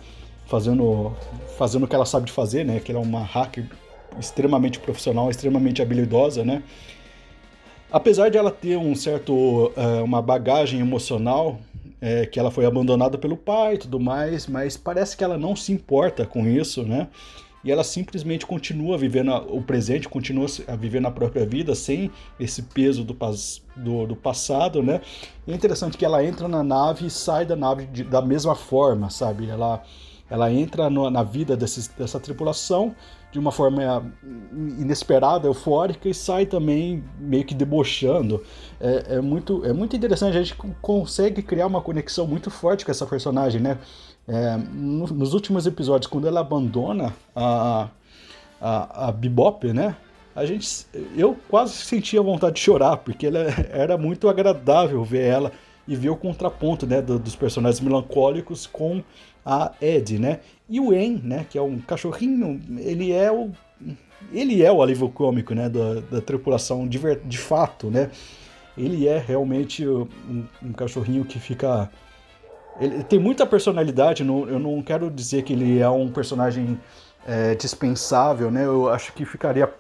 Fazendo, 0.46 1.12
fazendo 1.56 1.84
o 1.84 1.88
que 1.88 1.94
ela 1.94 2.04
sabe 2.04 2.26
de 2.26 2.32
fazer, 2.32 2.64
né? 2.64 2.80
Que 2.80 2.90
ela 2.90 3.00
é 3.00 3.04
uma 3.04 3.22
hacker 3.22 3.66
extremamente 4.18 4.80
profissional, 4.80 5.30
extremamente 5.30 5.80
habilidosa, 5.80 6.44
né? 6.44 6.62
Apesar 7.92 8.28
de 8.28 8.38
ela 8.38 8.50
ter 8.50 8.76
um 8.76 8.94
certo, 8.94 9.32
uh, 9.32 10.04
uma 10.04 10.20
bagagem 10.20 10.80
emocional, 10.80 11.58
é, 12.00 12.24
que 12.24 12.38
ela 12.38 12.50
foi 12.50 12.64
abandonada 12.64 13.18
pelo 13.18 13.36
pai 13.36 13.74
e 13.74 13.78
tudo 13.78 14.00
mais, 14.00 14.46
mas 14.46 14.76
parece 14.76 15.16
que 15.16 15.22
ela 15.22 15.36
não 15.36 15.54
se 15.54 15.72
importa 15.72 16.24
com 16.24 16.46
isso, 16.46 16.82
né? 16.82 17.08
E 17.62 17.70
ela 17.70 17.84
simplesmente 17.84 18.46
continua 18.46 18.96
vivendo 18.96 19.32
o 19.48 19.62
presente, 19.62 20.08
continua 20.08 20.46
a 20.66 20.76
viver 20.76 21.00
na 21.00 21.11
própria 21.11 21.44
vida 21.44 21.74
sem 21.74 22.11
esse 22.38 22.62
peso 22.62 23.04
do, 23.04 23.16
do, 23.76 24.06
do 24.06 24.16
passado, 24.16 24.82
né? 24.82 25.00
E 25.46 25.52
é 25.52 25.54
interessante 25.54 25.96
que 25.96 26.04
ela 26.04 26.24
entra 26.24 26.48
na 26.48 26.62
nave 26.62 27.06
e 27.06 27.11
sai 27.11 27.44
da 27.44 27.56
nave 27.56 27.86
de, 27.86 28.04
da 28.04 28.22
mesma 28.22 28.54
forma, 28.54 29.11
sabe? 29.11 29.48
Ela, 29.48 29.82
ela 30.28 30.50
entra 30.50 30.88
no, 30.88 31.11
na 31.11 31.22
vida 31.22 31.56
desse, 31.56 31.90
dessa 31.98 32.18
tripulação 32.18 32.94
de 33.32 33.38
uma 33.38 33.52
forma 33.52 34.12
inesperada, 34.78 35.46
eufórica 35.46 36.08
e 36.08 36.14
sai 36.14 36.46
também 36.46 37.04
meio 37.18 37.44
que 37.44 37.54
debochando. 37.54 38.42
É, 38.80 39.16
é, 39.16 39.20
muito, 39.20 39.64
é 39.64 39.72
muito 39.72 39.94
interessante, 39.94 40.36
a 40.36 40.42
gente 40.42 40.56
consegue 40.82 41.42
criar 41.42 41.66
uma 41.66 41.80
conexão 41.80 42.26
muito 42.26 42.50
forte 42.50 42.84
com 42.84 42.90
essa 42.90 43.06
personagem, 43.06 43.60
né? 43.60 43.78
É, 44.26 44.56
no, 44.72 45.06
nos 45.06 45.32
últimos 45.32 45.66
episódios, 45.66 46.10
quando 46.10 46.26
ela 46.26 46.40
abandona 46.40 47.14
a, 47.34 47.88
a, 48.60 49.08
a 49.08 49.12
Bebop, 49.12 49.72
né? 49.72 49.96
A 50.34 50.44
gente, 50.44 50.86
eu 51.16 51.36
quase 51.48 51.74
sentia 51.74 52.22
vontade 52.22 52.54
de 52.54 52.60
chorar, 52.60 52.96
porque 52.98 53.26
ela 53.26 53.40
era 53.70 53.96
muito 53.96 54.28
agradável 54.28 55.04
ver 55.04 55.22
ela 55.22 55.52
e 55.86 55.96
ver 55.96 56.10
o 56.10 56.16
contraponto 56.16 56.86
né, 56.86 57.02
do, 57.02 57.18
dos 57.18 57.34
personagens 57.34 57.80
melancólicos 57.80 58.66
com 58.66 59.02
a 59.44 59.72
Ed, 59.80 60.18
né? 60.18 60.40
E 60.70 60.80
o 60.80 60.94
En, 60.94 61.20
né, 61.22 61.44
que 61.50 61.58
é 61.58 61.62
um 61.62 61.78
cachorrinho, 61.78 62.60
ele 62.78 63.12
é 63.12 63.30
o 63.30 63.50
ele 64.32 64.62
é 64.62 64.70
o 64.70 64.82
alívio 64.82 65.08
cômico, 65.08 65.54
né, 65.54 65.68
da, 65.68 65.94
da 66.00 66.20
tripulação 66.20 66.86
de, 66.86 67.00
de 67.24 67.38
fato, 67.38 67.90
né? 67.90 68.10
Ele 68.78 69.08
é 69.08 69.18
realmente 69.18 69.86
um, 69.86 70.06
um 70.62 70.72
cachorrinho 70.72 71.24
que 71.24 71.40
fica 71.40 71.90
ele 72.80 73.04
tem 73.04 73.18
muita 73.18 73.44
personalidade, 73.44 74.24
não, 74.24 74.48
eu 74.48 74.58
não 74.58 74.80
quero 74.82 75.10
dizer 75.10 75.42
que 75.42 75.52
ele 75.52 75.80
é 75.80 75.88
um 75.88 76.10
personagem 76.10 76.80
é, 77.26 77.54
dispensável, 77.54 78.50
né? 78.50 78.64
Eu 78.64 78.88
acho 78.88 79.12
que 79.12 79.26
ficaria 79.26 79.70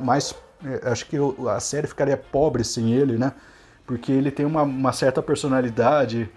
mais. 0.00 0.34
É, 0.64 0.90
acho 0.90 1.06
que 1.06 1.16
a 1.48 1.60
série 1.60 1.86
ficaria 1.86 2.16
pobre 2.16 2.62
sem 2.62 2.92
ele, 2.92 3.16
né? 3.16 3.32
Porque 3.86 4.12
ele 4.12 4.30
tem 4.30 4.44
uma, 4.44 4.62
uma 4.62 4.92
certa 4.92 5.22
personalidade, 5.22 6.28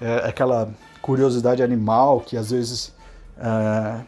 é, 0.00 0.28
aquela 0.28 0.70
curiosidade 1.02 1.62
animal 1.62 2.20
que 2.20 2.36
às 2.36 2.50
vezes 2.50 2.94
é, 3.40 4.04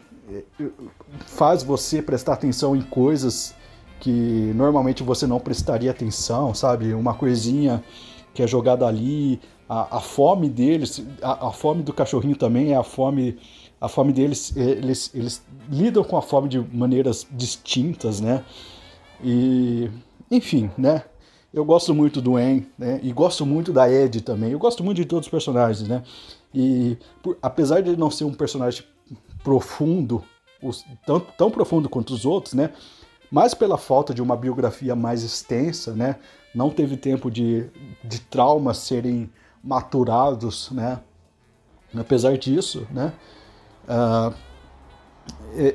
faz 1.25 1.63
você 1.63 2.01
prestar 2.01 2.33
atenção 2.33 2.75
em 2.75 2.81
coisas 2.81 3.55
que 3.99 4.51
normalmente 4.55 5.01
você 5.01 5.25
não 5.25 5.39
prestaria 5.39 5.89
atenção, 5.89 6.53
sabe? 6.53 6.93
Uma 6.93 7.13
coisinha 7.13 7.83
que 8.33 8.43
é 8.43 8.47
jogada 8.47 8.85
ali, 8.85 9.39
a, 9.67 9.97
a 9.97 9.99
fome 10.01 10.49
deles, 10.49 11.03
a, 11.21 11.47
a, 11.47 11.51
fome 11.51 11.83
do 11.83 11.93
cachorrinho 11.93 12.35
também 12.35 12.73
é 12.73 12.75
a 12.75 12.83
fome, 12.83 13.37
a 13.79 13.87
fome 13.87 14.11
deles, 14.11 14.55
eles, 14.55 15.11
eles 15.13 15.43
lidam 15.69 16.03
com 16.03 16.17
a 16.17 16.21
fome 16.21 16.49
de 16.49 16.59
maneiras 16.59 17.25
distintas, 17.31 18.19
né? 18.19 18.43
E, 19.23 19.89
enfim, 20.29 20.69
né? 20.77 21.03
Eu 21.53 21.63
gosto 21.63 21.93
muito 21.93 22.19
do 22.19 22.37
En, 22.37 22.65
né? 22.77 22.99
E 23.03 23.13
gosto 23.13 23.45
muito 23.45 23.71
da 23.71 23.89
Ed 23.89 24.21
também. 24.21 24.51
Eu 24.51 24.59
gosto 24.59 24.83
muito 24.83 24.97
de 24.97 25.05
todos 25.05 25.27
os 25.27 25.31
personagens, 25.31 25.87
né? 25.87 26.03
E 26.53 26.97
por, 27.21 27.37
apesar 27.41 27.81
de 27.81 27.89
ele 27.89 27.97
não 27.97 28.11
ser 28.11 28.25
um 28.25 28.33
personagem 28.33 28.83
profundo, 29.43 30.23
os, 30.61 30.85
tão, 31.05 31.19
tão 31.19 31.51
profundo 31.51 31.89
quanto 31.89 32.13
os 32.13 32.25
outros, 32.25 32.53
né? 32.53 32.71
mas 33.33 33.55
pela 33.55 33.79
falta 33.79 34.13
de 34.13 34.21
uma 34.21 34.37
biografia 34.37 34.95
mais 34.95 35.23
extensa, 35.23 35.95
né? 35.95 36.17
Não 36.53 36.69
teve 36.69 36.95
tempo 36.95 37.31
de, 37.31 37.67
de 38.03 38.21
traumas 38.21 38.77
serem 38.77 39.27
maturados, 39.63 40.69
né? 40.69 40.99
Apesar 41.97 42.37
disso, 42.37 42.85
né? 42.91 43.11
Uh, 43.85 44.31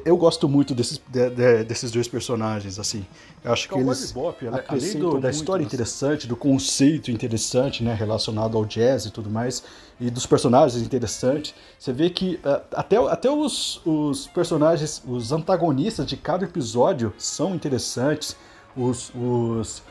eu 0.04 0.16
gosto 0.16 0.48
muito 0.48 0.74
desses, 0.74 1.00
de, 1.08 1.30
de, 1.30 1.64
desses 1.64 1.90
dois 1.90 2.08
personagens, 2.08 2.78
assim. 2.78 3.04
Eu 3.44 3.52
acho 3.52 3.68
que 3.68 3.78
eles, 3.78 4.12
Bebop, 4.12 4.48
além 4.68 4.98
do, 4.98 5.20
da 5.20 5.30
história 5.30 5.62
interessante, 5.62 6.26
do 6.26 6.36
conceito 6.36 7.10
interessante, 7.10 7.82
né, 7.82 7.94
relacionado 7.94 8.56
ao 8.56 8.64
jazz 8.64 9.06
e 9.06 9.10
tudo 9.10 9.30
mais, 9.30 9.62
e 10.00 10.10
dos 10.10 10.26
personagens 10.26 10.82
interessantes, 10.82 11.54
você 11.78 11.92
vê 11.92 12.10
que 12.10 12.40
uh, 12.44 12.62
até, 12.72 12.96
até 12.96 13.30
os, 13.30 13.80
os 13.86 14.26
personagens, 14.28 15.02
os 15.06 15.32
antagonistas 15.32 16.06
de 16.06 16.16
cada 16.16 16.44
episódio 16.44 17.12
são 17.18 17.54
interessantes, 17.54 18.36
os, 18.76 19.12
os, 19.14 19.82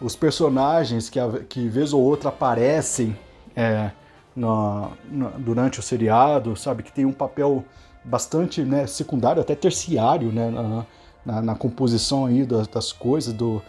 os 0.00 0.16
personagens 0.16 1.08
que, 1.10 1.18
que 1.48 1.68
vez 1.68 1.92
ou 1.92 2.02
outra 2.02 2.28
aparecem 2.28 3.16
é, 3.54 3.90
no, 4.34 4.92
durante 5.38 5.80
o 5.80 5.82
seriado, 5.82 6.56
sabe, 6.56 6.82
que 6.82 6.92
tem 6.92 7.04
um 7.04 7.12
papel 7.12 7.64
bastante 8.04 8.62
né, 8.62 8.86
secundário, 8.86 9.40
até 9.40 9.54
terciário, 9.54 10.32
né, 10.32 10.50
na, 10.50 10.86
na, 11.24 11.42
na 11.42 11.54
composição 11.54 12.26
aí 12.26 12.44
das, 12.44 12.66
das, 12.66 12.92
coisas, 12.92 13.32
do, 13.32 13.62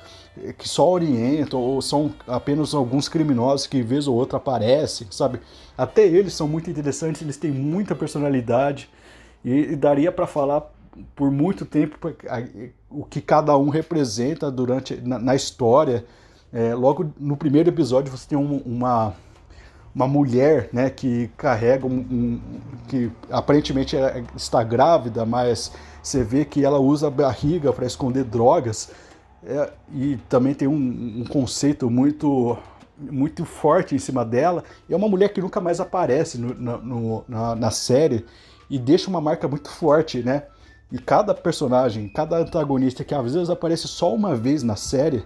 que 0.58 0.68
só 0.68 0.90
orientam, 0.90 1.60
ou 1.60 1.82
são 1.82 2.14
apenas 2.28 2.74
alguns 2.74 3.08
criminosos 3.08 3.68
que 3.68 3.82
vez 3.82 4.08
ou 4.08 4.16
outra 4.16 4.38
aparecem, 4.38 5.08
sabe? 5.12 5.40
Até 5.78 6.06
eles 6.06 6.34
são 6.34 6.48
muito 6.48 6.70
interessantes, 6.70 7.22
eles 7.22 7.38
têm 7.38 7.52
muita 7.52 7.94
personalidade, 7.96 8.90
e, 9.44 9.74
e 9.74 9.76
daria 9.76 10.12
para 10.12 10.26
falar 10.26 10.72
por 11.16 11.32
muito 11.32 11.66
tempo 11.66 11.98
o 12.90 13.04
que 13.04 13.20
cada 13.20 13.58
um 13.58 13.70
representa 13.70 14.52
durante 14.52 14.96
na, 15.02 15.20
na 15.20 15.36
história. 15.36 16.06
É, 16.52 16.76
logo 16.76 17.12
no 17.20 17.36
primeiro 17.36 17.70
episódio 17.70 18.12
você 18.12 18.28
tem 18.28 18.38
um, 18.38 18.58
uma 18.58 19.14
uma 19.96 20.08
mulher 20.08 20.70
né, 20.74 20.90
que 20.90 21.30
carrega 21.38 21.86
um, 21.86 22.00
um 22.00 22.42
que 22.88 23.12
aparentemente 23.30 23.96
é, 23.96 24.24
está 24.36 24.64
grávida, 24.64 25.26
mas 25.26 25.72
você 26.02 26.24
vê 26.24 26.44
que 26.44 26.66
ela 26.66 26.80
usa 26.80 27.08
a 27.08 27.12
barriga 27.12 27.72
para 27.72 27.86
esconder 27.86 28.24
drogas 28.24 28.92
é, 29.46 29.72
e 29.94 30.18
também 30.30 30.54
tem 30.54 30.68
um, 30.68 31.22
um, 31.22 31.26
conceito 31.26 31.90
muito 31.90 32.58
muito 32.98 33.44
forte 33.44 33.96
em 33.96 34.00
cima 34.00 34.24
dela. 34.24 34.64
E 34.88 34.94
é 34.94 34.98
uma 34.98 35.10
mulher 35.10 35.30
que 35.30 35.42
nunca 35.42 35.60
mais 35.60 35.80
aparece 35.80 36.38
no, 36.38 36.54
no, 36.54 37.26
na, 37.28 37.56
na 37.56 37.72
série 37.72 38.26
e 38.70 38.80
deixa 38.80 39.10
uma 39.10 39.20
marca 39.20 39.48
muito 39.48 39.70
forte, 39.70 40.22
né? 40.24 40.44
E 40.92 41.00
cada 41.00 41.34
personagem, 41.34 42.08
cada 42.08 42.38
antagonista 42.38 43.04
que 43.04 43.14
às 43.14 43.34
vezes 43.34 43.50
aparece 43.50 43.88
só 43.88 44.14
uma 44.14 44.36
vez 44.36 44.62
na 44.62 44.76
série, 44.76 45.26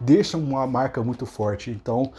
deixa 0.00 0.36
uma 0.36 0.66
marca 0.66 1.02
muito 1.02 1.26
forte. 1.26 1.70
Então, 1.70 2.12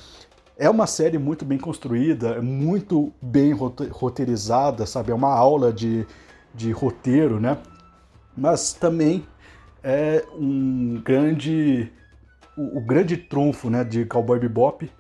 é 0.60 0.70
uma 0.70 0.86
série 0.86 1.18
muito 1.18 1.46
bem 1.46 1.58
construída, 1.58 2.32
é 2.32 2.42
muito 2.42 3.14
bem 3.22 3.54
roteirizada, 3.54 4.86
sabe? 4.86 5.10
É 5.10 5.16
uma 5.16 5.34
aula 5.34 5.72
de, 5.72 6.06
de 6.54 6.70
roteiro, 6.72 7.40
né? 7.40 7.58
Mas 8.36 8.74
também 8.74 9.26
é 9.82 10.24
um 10.38 11.02
grande. 11.04 11.90
O, 12.58 12.80
o 12.80 12.82
grande 12.82 13.16
trunfo 13.16 13.70
né, 13.70 13.86
de 13.86 14.04
Cowboy 14.04 14.38
Bebop 14.38 14.92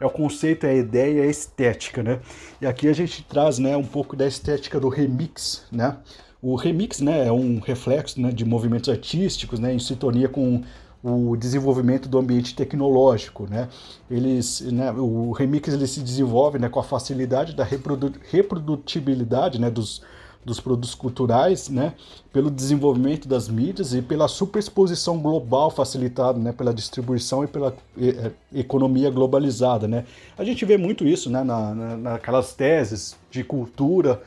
é 0.00 0.06
o 0.06 0.10
conceito, 0.10 0.64
é 0.64 0.70
a 0.70 0.74
ideia, 0.74 1.22
é 1.22 1.24
a 1.24 1.30
estética, 1.30 2.00
né? 2.00 2.20
E 2.60 2.66
aqui 2.66 2.86
a 2.86 2.92
gente 2.92 3.24
traz 3.24 3.58
né, 3.58 3.76
um 3.76 3.84
pouco 3.84 4.14
da 4.14 4.26
estética 4.26 4.78
do 4.78 4.88
remix, 4.88 5.66
né? 5.72 5.96
O 6.40 6.54
remix 6.54 7.00
né, 7.00 7.26
é 7.26 7.32
um 7.32 7.58
reflexo 7.58 8.20
né, 8.20 8.30
de 8.30 8.44
movimentos 8.44 8.88
artísticos 8.88 9.58
né, 9.58 9.74
em 9.74 9.80
sintonia 9.80 10.28
com 10.28 10.62
o 11.02 11.36
desenvolvimento 11.36 12.08
do 12.08 12.18
ambiente 12.18 12.54
tecnológico, 12.54 13.46
né? 13.48 13.68
Eles, 14.10 14.60
né, 14.60 14.90
o 14.92 15.30
remix 15.32 15.72
ele 15.72 15.86
se 15.86 16.00
desenvolve 16.00 16.58
né, 16.58 16.68
com 16.68 16.80
a 16.80 16.82
facilidade 16.82 17.54
da 17.54 17.62
reprodu 17.62 18.12
reprodutibilidade 18.30 19.60
né, 19.60 19.70
dos, 19.70 20.02
dos 20.44 20.58
produtos 20.58 20.94
culturais, 20.94 21.68
né, 21.68 21.94
pelo 22.32 22.50
desenvolvimento 22.50 23.28
das 23.28 23.48
mídias 23.48 23.94
e 23.94 24.02
pela 24.02 24.26
superexposição 24.26 25.18
global 25.18 25.70
facilitada, 25.70 26.38
né, 26.38 26.52
pela 26.52 26.74
distribuição 26.74 27.44
e 27.44 27.46
pela 27.46 27.76
é, 27.96 28.32
economia 28.52 29.10
globalizada, 29.10 29.86
né. 29.86 30.04
A 30.36 30.42
gente 30.42 30.64
vê 30.64 30.76
muito 30.76 31.06
isso, 31.06 31.30
né, 31.30 31.44
na, 31.44 31.74
na, 31.74 31.96
naquelas 31.96 32.54
teses 32.54 33.14
de 33.30 33.44
cultura 33.44 34.20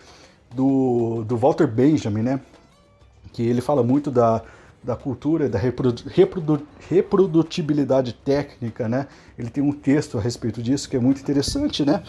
do, 0.56 1.24
do 1.26 1.36
Walter 1.36 1.68
Benjamin, 1.68 2.22
né, 2.22 2.40
que 3.34 3.42
ele 3.44 3.62
fala 3.62 3.84
muito 3.84 4.12
da 4.12 4.42
da 4.84 4.96
cultura, 4.96 5.48
da 5.48 5.60
reprodu 5.60 6.04
reprodu 6.08 6.62
reprodutibilidade 6.90 8.14
técnica, 8.14 8.90
né? 8.90 9.08
Ele 9.38 9.50
tem 9.50 9.64
um 9.64 9.72
texto 9.72 10.18
a 10.18 10.22
respeito 10.22 10.62
disso 10.62 10.90
que 10.90 10.98
é 10.98 11.00
muito 11.00 11.22
interessante, 11.22 11.86
né? 11.86 12.02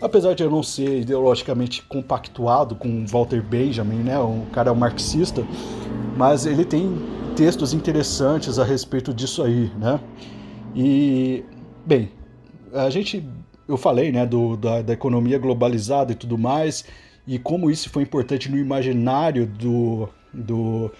Apesar 0.00 0.34
de 0.34 0.42
eu 0.42 0.50
não 0.50 0.62
ser 0.62 1.00
ideologicamente 1.00 1.82
compactuado 1.82 2.74
com 2.76 3.04
Walter 3.06 3.42
Benjamin, 3.42 4.02
né? 4.02 4.18
Um 4.18 4.46
cara 4.46 4.72
marxista, 4.74 5.46
mas 6.16 6.46
ele 6.46 6.64
tem 6.64 6.96
textos 7.36 7.74
interessantes 7.74 8.58
a 8.58 8.64
respeito 8.64 9.12
disso 9.12 9.42
aí, 9.42 9.70
né? 9.78 10.00
E, 10.74 11.44
bem, 11.84 12.10
a 12.72 12.88
gente, 12.88 13.28
eu 13.68 13.76
falei, 13.76 14.10
né, 14.10 14.26
do, 14.26 14.56
da, 14.56 14.82
da 14.82 14.92
economia 14.92 15.38
globalizada 15.38 16.12
e 16.12 16.14
tudo 16.14 16.36
mais, 16.38 16.84
e 17.26 17.38
como 17.38 17.70
isso 17.70 17.90
foi 17.90 18.02
importante 18.02 18.50
no 18.50 18.58
imaginário 18.58 19.46
do, 19.46 20.08
do 20.32 20.90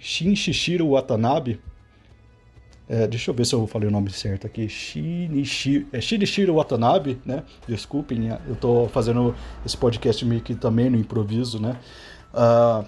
Shinshiro 0.00 0.90
Watanabe. 0.90 1.60
É, 2.88 3.06
deixa 3.06 3.30
eu 3.30 3.34
ver 3.34 3.44
se 3.44 3.54
eu 3.54 3.66
falei 3.66 3.86
o 3.86 3.92
nome 3.92 4.10
certo 4.10 4.46
aqui. 4.46 4.68
Shinichiro, 4.68 5.86
é 5.92 6.00
Shinichiro 6.00 6.54
Watanabe, 6.54 7.20
né? 7.24 7.44
Desculpem, 7.68 8.28
eu 8.48 8.56
tô 8.56 8.88
fazendo 8.88 9.34
esse 9.64 9.76
podcast 9.76 10.24
meio 10.24 10.40
que 10.40 10.54
também 10.54 10.90
no 10.90 10.96
improviso, 10.96 11.60
né? 11.60 11.76
Uh, 12.32 12.84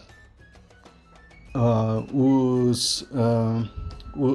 uh, 1.57 2.17
os, 2.17 3.03
uh, 3.03 3.69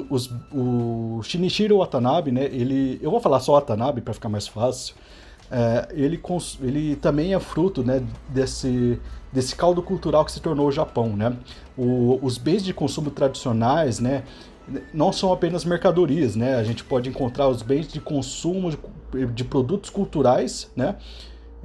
os, 0.08 0.32
o 0.52 1.20
Shinichiro 1.22 1.78
Watanabe, 1.78 2.30
né? 2.30 2.44
Ele, 2.44 2.98
eu 3.02 3.10
vou 3.10 3.20
falar 3.20 3.40
só 3.40 3.54
Watanabe 3.54 4.00
para 4.00 4.14
ficar 4.14 4.28
mais 4.28 4.46
fácil. 4.46 4.94
É, 5.50 5.88
ele, 5.92 6.20
ele 6.60 6.96
também 6.96 7.34
é 7.34 7.40
fruto 7.40 7.84
né, 7.84 8.02
desse, 8.28 9.00
desse 9.36 9.54
caldo 9.54 9.82
cultural 9.82 10.24
que 10.24 10.32
se 10.32 10.40
tornou 10.40 10.66
o 10.66 10.72
Japão. 10.72 11.14
Né? 11.14 11.36
O, 11.76 12.18
os 12.22 12.38
bens 12.38 12.64
de 12.64 12.72
consumo 12.72 13.10
tradicionais 13.10 14.00
né, 14.00 14.24
não 14.94 15.12
são 15.12 15.30
apenas 15.30 15.62
mercadorias, 15.62 16.34
né? 16.34 16.54
a 16.56 16.64
gente 16.64 16.82
pode 16.82 17.10
encontrar 17.10 17.46
os 17.46 17.60
bens 17.60 17.86
de 17.86 18.00
consumo 18.00 18.70
de, 18.70 19.26
de 19.26 19.44
produtos 19.44 19.90
culturais 19.90 20.70
né? 20.74 20.96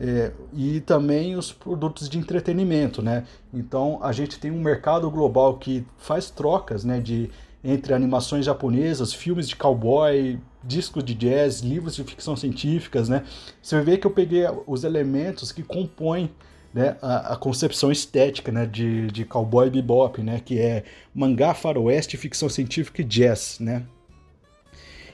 É, 0.04 0.32
e 0.54 0.80
também 0.82 1.36
os 1.36 1.54
produtos 1.54 2.10
de 2.10 2.18
entretenimento. 2.18 3.02
Né? 3.02 3.24
Então 3.54 4.00
a 4.02 4.12
gente 4.12 4.38
tem 4.38 4.52
um 4.52 4.60
mercado 4.60 5.10
global 5.10 5.58
que 5.58 5.86
faz 5.98 6.30
trocas 6.30 6.84
né, 6.84 7.00
de, 7.00 7.30
entre 7.64 7.94
animações 7.94 8.46
japonesas, 8.46 9.14
filmes 9.14 9.48
de 9.48 9.56
cowboy, 9.56 10.38
discos 10.62 11.06
de 11.06 11.14
jazz, 11.14 11.62
livros 11.62 11.96
de 11.96 12.04
ficção 12.04 12.36
científicas, 12.36 13.08
né? 13.10 13.24
Você 13.62 13.80
vê 13.82 13.98
que 13.98 14.06
eu 14.06 14.12
peguei 14.12 14.44
os 14.68 14.84
elementos 14.84 15.52
que 15.52 15.64
compõem 15.64 16.30
né, 16.74 16.96
a, 17.02 17.34
a, 17.34 17.36
concepção 17.36 17.92
estética 17.92 18.52
né, 18.52 18.66
de, 18.66 19.08
de 19.08 19.26
cowboy 19.26 19.70
bebop, 19.70 20.22
né, 20.22 20.42
que 20.44 20.60
é 20.60 20.84
mangá, 21.14 21.54
faroeste, 21.54 22.18
ficção 22.18 22.48
científica 22.48 23.02
e 23.02 23.06
jazz, 23.06 23.58
né? 23.60 23.84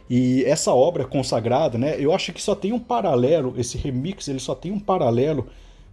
E 0.10 0.44
essa 0.46 0.74
obra 0.74 1.04
consagrada, 1.04 1.78
né, 1.78 1.96
eu 2.00 2.14
acho 2.14 2.32
que 2.32 2.42
só 2.42 2.56
tem 2.56 2.72
um 2.72 2.80
paralelo, 2.80 3.54
esse 3.58 3.78
remix, 3.78 4.28
ele 4.28 4.40
só 4.40 4.56
tem 4.56 4.72
um 4.72 4.80
paralelo 4.80 5.48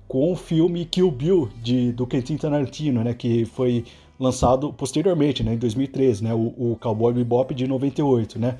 com 0.06 0.30
o 0.30 0.36
filme 0.36 0.84
Kill 0.84 1.10
Bill 1.10 1.50
de, 1.60 1.90
do 1.92 2.06
Quentin 2.06 2.36
Tarantino, 2.36 3.02
né, 3.02 3.12
que 3.14 3.44
foi 3.44 3.84
lançado 4.20 4.72
posteriormente, 4.72 5.42
né, 5.42 5.54
em 5.54 5.58
2013, 5.58 6.22
né, 6.22 6.34
o, 6.34 6.54
o 6.56 6.78
Cowboy 6.80 7.12
Bebop 7.12 7.52
de 7.54 7.66
98, 7.66 8.38
né. 8.38 8.58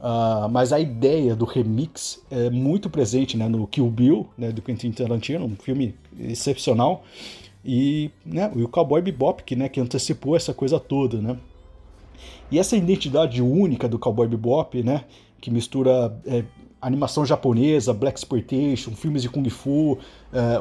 Uh, 0.00 0.48
mas 0.48 0.72
a 0.72 0.78
ideia 0.78 1.34
do 1.34 1.44
remix 1.44 2.22
é 2.30 2.48
muito 2.50 2.88
presente 2.88 3.36
né, 3.36 3.48
no 3.48 3.66
Kill 3.66 3.90
Bill, 3.90 4.28
né, 4.38 4.52
do 4.52 4.62
Quentin 4.62 4.92
Tarantino, 4.92 5.44
um 5.44 5.56
filme 5.56 5.94
excepcional, 6.20 7.04
e, 7.64 8.10
né, 8.24 8.50
o 8.54 8.68
Cowboy 8.68 9.02
Bebop, 9.02 9.42
que, 9.42 9.56
né, 9.56 9.68
que 9.68 9.80
antecipou 9.80 10.36
essa 10.36 10.54
coisa 10.54 10.78
toda. 10.78 11.20
Né? 11.20 11.36
E 12.50 12.58
essa 12.58 12.76
identidade 12.76 13.42
única 13.42 13.88
do 13.88 13.98
Cowboy 13.98 14.28
Bebop, 14.28 14.80
né, 14.84 15.04
que 15.40 15.50
mistura 15.50 16.16
é, 16.24 16.44
animação 16.80 17.26
japonesa, 17.26 17.92
black 17.92 18.18
exploitation, 18.18 18.92
filmes 18.92 19.22
de 19.22 19.28
kung 19.28 19.48
fu, 19.50 19.92
uh, 19.92 19.98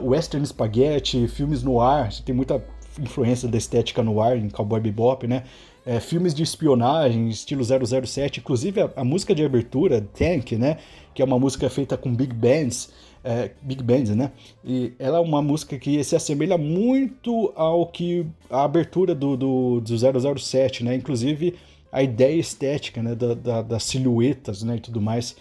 western 0.09 0.45
spaghetti, 0.45 1.27
filmes 1.27 1.63
no 1.63 1.79
ar, 1.79 2.11
tem 2.25 2.33
muita 2.33 2.63
influência 2.99 3.47
da 3.47 3.57
estética 3.57 4.01
no 4.01 4.21
ar 4.21 4.37
em 4.37 4.49
Cowboy 4.49 4.79
Bebop, 4.79 5.27
né? 5.27 5.43
É, 5.87 6.01
filmes 6.01 6.33
de 6.33 6.43
espionagem, 6.43 7.29
estilo 7.29 7.63
007, 7.63 8.41
inclusive 8.41 8.81
a, 8.81 8.91
a, 8.97 9.03
música 9.05 9.33
de 9.33 9.43
abertura, 9.43 10.01
Tank, 10.01 10.51
né, 10.51 10.77
que 11.15 11.21
é 11.21 11.25
uma 11.25 11.39
música 11.39 11.69
feita 11.69 11.95
com 11.95 12.13
big 12.13 12.33
bands, 12.33 12.91
é, 13.23 13.51
Big 13.61 13.83
Bands, 13.83 14.15
né? 14.15 14.31
E 14.63 14.93
ela 14.97 15.17
é 15.17 15.21
uma 15.21 15.41
música 15.41 15.77
que 15.77 16.01
se 16.01 16.15
assemelha 16.15 16.57
muito 16.57 17.51
ao 17.57 17.85
que 17.87 18.25
a 18.49 18.63
abertura 18.63 19.13
do, 19.13 19.35
do, 19.35 19.81
do 19.81 20.39
007, 20.39 20.85
né? 20.85 20.95
Inclusive 20.95 21.55
a 21.91 22.01
ideia 22.01 22.39
estética, 22.39 23.03
né? 23.03 23.15
Da, 23.15 23.33
da, 23.33 23.61
das 23.63 23.83
silhuetas, 23.83 24.63
né? 24.63 24.77
E 24.77 24.79
tudo 24.79 25.01
mais. 25.01 25.31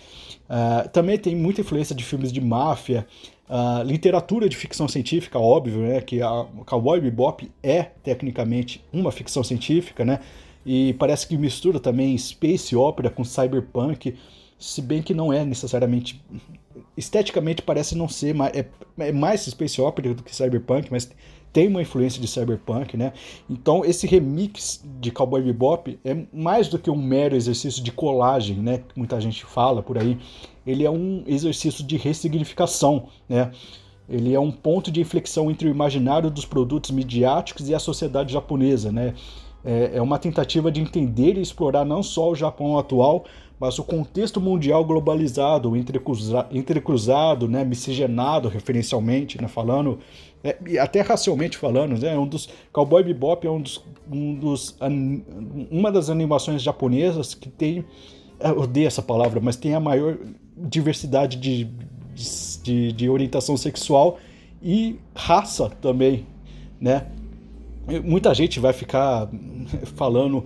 Uh, 0.51 0.89
também 0.89 1.17
tem 1.17 1.37
muita 1.37 1.61
influência 1.61 1.95
de 1.95 2.03
filmes 2.03 2.33
de 2.33 2.41
máfia, 2.41 3.07
uh, 3.49 3.83
literatura 3.85 4.49
de 4.49 4.57
ficção 4.57 4.89
científica, 4.89 5.39
óbvio, 5.39 5.79
né? 5.79 6.01
Que 6.01 6.23
a 6.23 6.47
Cowboy 6.65 7.01
Bebop 7.01 7.51
é 7.63 7.83
tecnicamente 7.83 8.85
uma 8.93 9.13
ficção 9.13 9.43
científica, 9.43 10.05
né? 10.05 10.21
E 10.65 10.95
parece 10.95 11.27
que 11.27 11.37
mistura 11.37 11.79
também 11.79 12.17
space 12.19 12.75
opera 12.75 13.09
com 13.09 13.25
cyberpunk, 13.25 14.17
se 14.59 14.83
bem 14.83 15.03
que 15.03 15.15
não 15.15 15.33
é 15.33 15.45
necessariamente 15.45 16.21
esteticamente 16.97 17.63
parece 17.63 17.95
não 17.95 18.09
ser, 18.09 18.35
é, 18.55 18.67
é 18.99 19.13
mais 19.13 19.43
space 19.43 19.81
opera 19.81 20.15
do 20.15 20.23
que 20.23 20.35
cyberpunk, 20.35 20.89
mas 20.91 21.11
tem 21.57 21.69
uma 21.69 21.81
influência 21.81 22.21
de 22.21 22.29
cyberpunk, 22.29 22.99
né? 22.99 23.15
Então 23.49 23.83
esse 23.83 24.07
remix 24.07 24.85
de 25.01 25.11
Cowboy 25.11 25.41
Bebop 25.41 25.99
é 26.05 26.15
mais 26.31 26.69
do 26.69 26.79
que 26.79 26.91
um 26.91 27.01
mero 27.01 27.35
exercício 27.35 27.83
de 27.83 27.91
colagem, 27.91 28.57
né? 28.59 28.83
Que 28.87 28.99
muita 28.99 29.19
gente 29.19 29.43
fala 29.43 29.83
por 29.83 29.97
aí. 29.97 30.19
Ele 30.67 30.85
é 30.85 30.91
um 30.91 31.25
exercício 31.27 31.83
de 31.83 31.97
ressignificação, 31.97 33.07
né? 33.27 33.51
Ele 34.07 34.35
é 34.35 34.39
um 34.39 34.53
ponto 34.53 34.91
de 34.91 35.01
inflexão 35.01 35.51
entre 35.51 35.67
o 35.67 35.71
imaginário 35.71 36.31
dos 36.31 36.45
produtos 36.45 36.91
midiáticos 36.91 37.71
e 37.71 37.75
a 37.75 37.79
sociedade 37.79 38.35
japonesa, 38.35 38.93
né? 38.93 39.15
É, 39.65 39.93
é 39.95 40.03
uma 40.03 40.19
tentativa 40.19 40.71
de 40.71 40.83
entender 40.83 41.39
e 41.39 41.41
explorar 41.41 41.87
não 41.87 42.03
só 42.03 42.33
o 42.33 42.35
Japão 42.35 42.79
atual, 42.79 43.25
mas 43.59 43.79
o 43.79 43.85
contexto 43.85 44.41
mundial 44.41 44.85
globalizado, 44.85 45.73
entrecruzado, 45.75 47.49
né, 47.49 47.65
miscigenado 47.65 48.49
referencialmente, 48.49 49.41
né, 49.41 49.49
falando, 49.49 49.99
é, 50.47 50.57
e 50.65 50.79
até 50.79 51.01
racialmente 51.01 51.57
falando, 51.57 51.99
né, 51.99 52.17
um 52.17 52.27
dos 52.27 52.49
Cowboy 52.73 53.03
Bebop 53.03 53.45
é 53.45 53.51
um 53.51 53.61
dos, 53.61 53.85
um 54.11 54.35
dos 54.37 54.77
uma 55.71 55.91
das 55.91 56.09
animações 56.09 56.63
japonesas 56.63 57.35
que 57.35 57.49
tem, 57.49 57.85
eu 58.39 58.61
odeio 58.61 58.87
essa 58.87 59.03
palavra, 59.03 59.41
mas 59.41 59.57
tem 59.57 59.75
a 59.75 59.81
maior 59.81 60.17
diversidade 60.57 61.37
de, 61.37 61.69
de, 62.63 62.93
de 62.93 63.09
orientação 63.09 63.57
sexual 63.57 64.19
e 64.63 65.01
raça 65.15 65.69
também, 65.81 66.25
né? 66.81 67.09
Muita 68.05 68.33
gente 68.33 68.61
vai 68.61 68.73
ficar 68.73 69.29
falando 69.97 70.45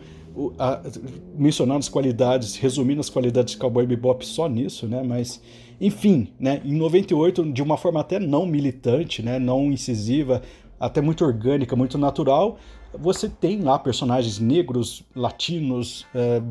mencionando 1.37 1.81
as 1.81 1.89
qualidades, 1.89 2.57
resumindo 2.57 3.01
as 3.01 3.11
qualidades 3.11 3.53
de 3.53 3.59
Cowboy 3.59 3.87
Bebop 3.87 4.25
só 4.25 4.49
nisso, 4.49 4.87
né? 4.87 5.03
Mas, 5.03 5.41
enfim, 5.81 6.29
né? 6.39 6.61
Em 6.65 6.75
98, 6.77 7.53
de 7.53 7.63
uma 7.63 7.77
forma 7.77 8.01
até 8.01 8.19
não 8.19 8.45
militante, 8.45 9.23
né? 9.23 9.39
Não 9.39 9.73
incisiva, 9.73 10.43
até 10.79 11.01
muito 11.01 11.25
orgânica, 11.25 11.75
muito 11.77 11.99
natural, 11.99 12.59
você 12.99 13.29
tem 13.29 13.61
lá 13.61 13.79
personagens 13.79 14.39
negros, 14.39 15.05
latinos, 15.15 16.07
é, 16.15 16.43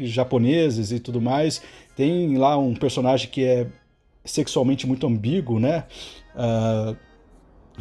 japoneses 0.00 0.92
e 0.92 1.00
tudo 1.00 1.20
mais. 1.20 1.62
Tem 1.94 2.36
lá 2.36 2.58
um 2.58 2.74
personagem 2.74 3.30
que 3.30 3.44
é 3.44 3.66
sexualmente 4.24 4.86
muito 4.86 5.06
ambíguo, 5.06 5.58
né? 5.58 5.84
Uh, 6.34 6.96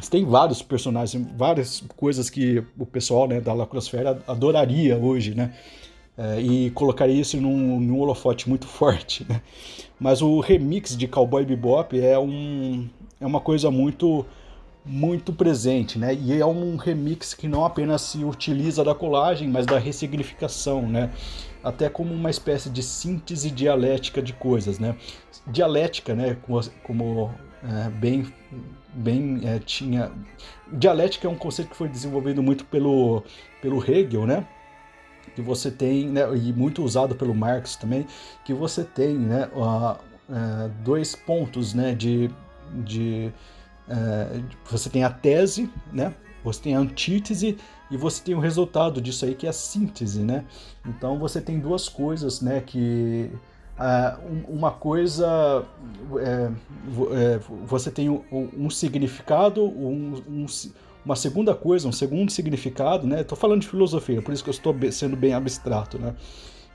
tem 0.09 0.23
vários 0.23 0.61
personagens, 0.61 1.27
várias 1.35 1.83
coisas 1.97 2.29
que 2.29 2.63
o 2.77 2.85
pessoal 2.85 3.27
né, 3.27 3.41
da 3.41 3.53
Lacrosfera 3.53 4.21
adoraria 4.27 4.97
hoje, 4.97 5.33
né? 5.33 5.53
É, 6.17 6.39
e 6.39 6.69
colocaria 6.71 7.19
isso 7.19 7.39
num, 7.41 7.79
num 7.79 7.99
holofote 7.99 8.47
muito 8.47 8.67
forte, 8.67 9.25
né? 9.27 9.41
Mas 9.99 10.21
o 10.21 10.39
remix 10.39 10.95
de 10.95 11.07
Cowboy 11.07 11.45
Bebop 11.45 11.99
é, 11.99 12.17
um, 12.17 12.87
é 13.19 13.25
uma 13.25 13.39
coisa 13.41 13.69
muito 13.69 14.25
muito 14.87 15.33
presente, 15.33 15.97
né? 15.97 16.13
E 16.13 16.39
é 16.39 16.45
um 16.45 16.75
remix 16.75 17.33
que 17.33 17.47
não 17.47 17.65
apenas 17.65 18.03
se 18.03 18.23
utiliza 18.23 18.83
da 18.83 18.93
colagem, 18.93 19.49
mas 19.49 19.65
da 19.65 19.79
ressignificação, 19.79 20.87
né? 20.87 21.11
Até 21.63 21.89
como 21.89 22.13
uma 22.13 22.29
espécie 22.29 22.69
de 22.69 22.83
síntese 22.83 23.49
dialética 23.49 24.21
de 24.21 24.31
coisas, 24.33 24.77
né? 24.77 24.95
Dialética, 25.47 26.13
né? 26.13 26.37
Como, 26.43 26.61
como 26.83 27.31
é, 27.63 27.89
bem 27.89 28.31
bem 28.93 29.41
é, 29.43 29.59
tinha 29.59 30.11
dialética 30.71 31.27
é 31.27 31.29
um 31.29 31.35
conceito 31.35 31.71
que 31.71 31.75
foi 31.75 31.89
desenvolvido 31.89 32.41
muito 32.41 32.63
pelo 32.65 33.23
pelo 33.61 33.83
Hegel, 33.83 34.27
né? 34.27 34.47
Que 35.35 35.41
você 35.41 35.69
tem, 35.69 36.07
né, 36.07 36.21
e 36.35 36.53
muito 36.53 36.83
usado 36.83 37.15
pelo 37.15 37.35
Marx 37.35 37.75
também, 37.75 38.07
que 38.43 38.53
você 38.53 38.83
tem, 38.83 39.17
né, 39.17 39.49
uh, 39.53 39.99
dois 40.83 41.15
pontos, 41.15 41.73
né, 41.73 41.93
de, 41.93 42.31
de 42.83 43.31
uh, 43.87 44.43
você 44.69 44.89
tem 44.89 45.03
a 45.03 45.09
tese, 45.09 45.69
né, 45.91 46.13
você 46.43 46.61
tem 46.61 46.75
a 46.75 46.79
antítese 46.79 47.57
e 47.91 47.97
você 47.97 48.23
tem 48.23 48.35
o 48.35 48.39
resultado 48.39 49.01
disso 49.01 49.25
aí 49.25 49.35
que 49.35 49.45
é 49.45 49.49
a 49.49 49.53
síntese, 49.53 50.21
né? 50.21 50.45
Então 50.85 51.19
você 51.19 51.39
tem 51.41 51.59
duas 51.59 51.87
coisas, 51.89 52.41
né, 52.41 52.61
que 52.65 53.31
Uh, 53.75 54.45
uma 54.47 54.71
coisa 54.71 55.65
é, 56.17 56.49
é, 57.11 57.39
você 57.65 57.91
tem 57.91 58.09
um, 58.09 58.23
um 58.31 58.69
significado, 58.69 59.65
um, 59.65 60.45
uma 61.05 61.15
segunda 61.15 61.53
coisa, 61.53 61.87
um 61.87 61.91
segundo 61.91 62.31
significado, 62.31 63.05
né? 63.05 63.21
Estou 63.21 63.37
falando 63.37 63.61
de 63.61 63.67
filosofia, 63.67 64.21
por 64.21 64.33
isso 64.33 64.43
que 64.43 64.49
eu 64.49 64.53
estou 64.53 64.75
sendo 64.91 65.15
bem 65.15 65.33
abstrato, 65.33 65.99
né? 65.99 66.15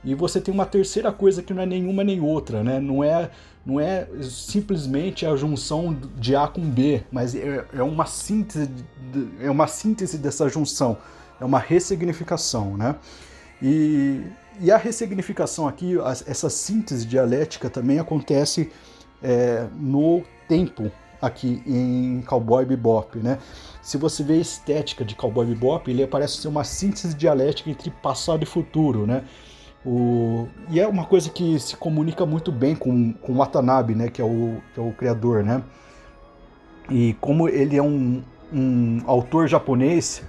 E 0.03 0.15
você 0.15 0.41
tem 0.41 0.51
uma 0.51 0.65
terceira 0.65 1.11
coisa 1.11 1.43
que 1.43 1.53
não 1.53 1.61
é 1.61 1.65
nenhuma 1.65 2.03
nem 2.03 2.19
outra, 2.21 2.63
né? 2.63 2.79
Não 2.79 3.03
é, 3.03 3.29
não 3.65 3.79
é 3.79 4.07
simplesmente 4.23 5.25
a 5.25 5.35
junção 5.35 5.95
de 6.17 6.35
A 6.35 6.47
com 6.47 6.61
B, 6.61 7.03
mas 7.11 7.35
é, 7.35 7.65
é 7.73 7.83
uma 7.83 8.05
síntese, 8.05 8.71
é 9.39 9.51
uma 9.51 9.67
síntese 9.67 10.17
dessa 10.17 10.49
junção, 10.49 10.97
é 11.39 11.45
uma 11.45 11.59
ressignificação, 11.59 12.77
né? 12.77 12.95
E 13.61 14.21
e 14.59 14.69
a 14.71 14.77
ressignificação 14.77 15.67
aqui, 15.67 15.95
essa 16.27 16.49
síntese 16.49 17.05
dialética 17.05 17.69
também 17.69 17.97
acontece 17.97 18.71
é, 19.23 19.67
no 19.75 20.23
tempo 20.47 20.91
aqui 21.21 21.61
em 21.65 22.21
Cowboy 22.25 22.65
Bebop, 22.65 23.17
né? 23.19 23.37
Se 23.81 23.97
você 23.97 24.23
vê 24.23 24.33
a 24.33 24.37
estética 24.37 25.05
de 25.05 25.15
Cowboy 25.15 25.45
Bebop, 25.45 25.89
ele 25.89 26.05
parece 26.07 26.37
ser 26.37 26.47
uma 26.47 26.63
síntese 26.63 27.13
dialética 27.15 27.69
entre 27.69 27.89
passado 27.89 28.43
e 28.43 28.45
futuro, 28.45 29.05
né? 29.05 29.23
O... 29.85 30.47
E 30.69 30.79
é 30.79 30.87
uma 30.87 31.05
coisa 31.05 31.29
que 31.29 31.59
se 31.59 31.75
comunica 31.75 32.25
muito 32.25 32.51
bem 32.51 32.75
com, 32.75 33.13
com 33.13 33.33
Watanabe, 33.35 33.95
né? 33.95 34.09
Que 34.09 34.21
é, 34.21 34.25
o, 34.25 34.57
que 34.73 34.79
é 34.79 34.83
o 34.83 34.91
criador, 34.91 35.43
né? 35.43 35.63
E 36.89 37.15
como 37.21 37.47
ele 37.47 37.77
é 37.77 37.83
um, 37.83 38.23
um 38.53 39.01
autor 39.05 39.47
japonês, 39.47 40.23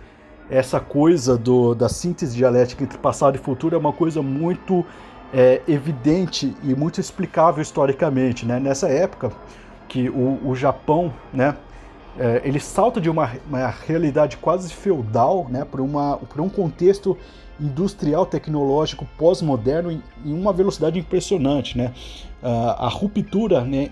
essa 0.50 0.78
coisa 0.78 1.36
do, 1.36 1.74
da 1.74 1.88
síntese 1.88 2.36
dialética 2.36 2.84
entre 2.84 2.98
passado 2.98 3.36
e 3.36 3.38
futuro 3.38 3.74
é 3.74 3.78
uma 3.78 3.92
coisa 3.92 4.22
muito 4.22 4.84
é, 5.32 5.62
evidente 5.66 6.54
e 6.62 6.74
muito 6.74 7.00
explicável 7.00 7.62
historicamente. 7.62 8.44
Né? 8.44 8.60
Nessa 8.60 8.88
época 8.88 9.32
que 9.92 10.08
o, 10.08 10.40
o 10.48 10.56
Japão, 10.56 11.12
né, 11.34 11.54
é, 12.18 12.40
ele 12.44 12.58
salta 12.58 12.98
de 12.98 13.10
uma, 13.10 13.30
uma 13.46 13.68
realidade 13.68 14.38
quase 14.38 14.72
feudal 14.72 15.46
né, 15.50 15.66
para 15.66 15.82
um 16.42 16.48
contexto 16.48 17.16
industrial 17.60 18.24
tecnológico 18.24 19.06
pós-moderno 19.18 19.92
em, 19.92 20.02
em, 20.24 20.32
uma 20.32 20.50
velocidade 20.50 20.98
impressionante. 20.98 21.76
Né? 21.76 21.92
Uh, 22.42 22.70
a 22.78 22.88
ruptura, 22.88 23.60
né, 23.60 23.90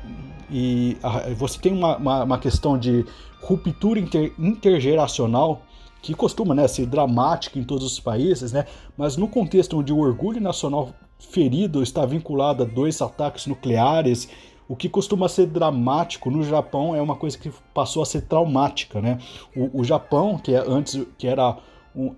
e 0.50 0.96
a, 1.02 1.28
você 1.34 1.60
tem 1.60 1.74
uma, 1.74 1.98
uma, 1.98 2.24
uma, 2.24 2.38
questão 2.38 2.78
de 2.78 3.04
ruptura 3.42 4.00
inter, 4.00 4.32
intergeracional 4.38 5.60
que 6.00 6.14
costuma 6.14 6.54
né, 6.54 6.66
ser 6.66 6.86
dramática 6.86 7.58
em 7.58 7.62
todos 7.62 7.84
os 7.84 8.00
países, 8.00 8.52
né, 8.52 8.64
mas 8.96 9.18
no 9.18 9.28
contexto 9.28 9.78
onde 9.78 9.92
o 9.92 9.98
orgulho 9.98 10.40
nacional 10.40 10.94
ferido 11.18 11.82
está 11.82 12.06
vinculado 12.06 12.62
a 12.62 12.66
dois 12.66 13.02
ataques 13.02 13.46
nucleares, 13.46 14.28
o 14.70 14.76
que 14.76 14.88
costuma 14.88 15.28
ser 15.28 15.46
dramático 15.46 16.30
no 16.30 16.44
Japão 16.44 16.94
é 16.94 17.02
uma 17.02 17.16
coisa 17.16 17.36
que 17.36 17.50
passou 17.74 18.04
a 18.04 18.06
ser 18.06 18.20
traumática. 18.20 19.00
Né? 19.00 19.18
O, 19.56 19.80
o 19.80 19.84
Japão, 19.84 20.38
que 20.38 20.54
é 20.54 20.58
antes 20.64 21.04
que 21.18 21.26
era 21.26 21.56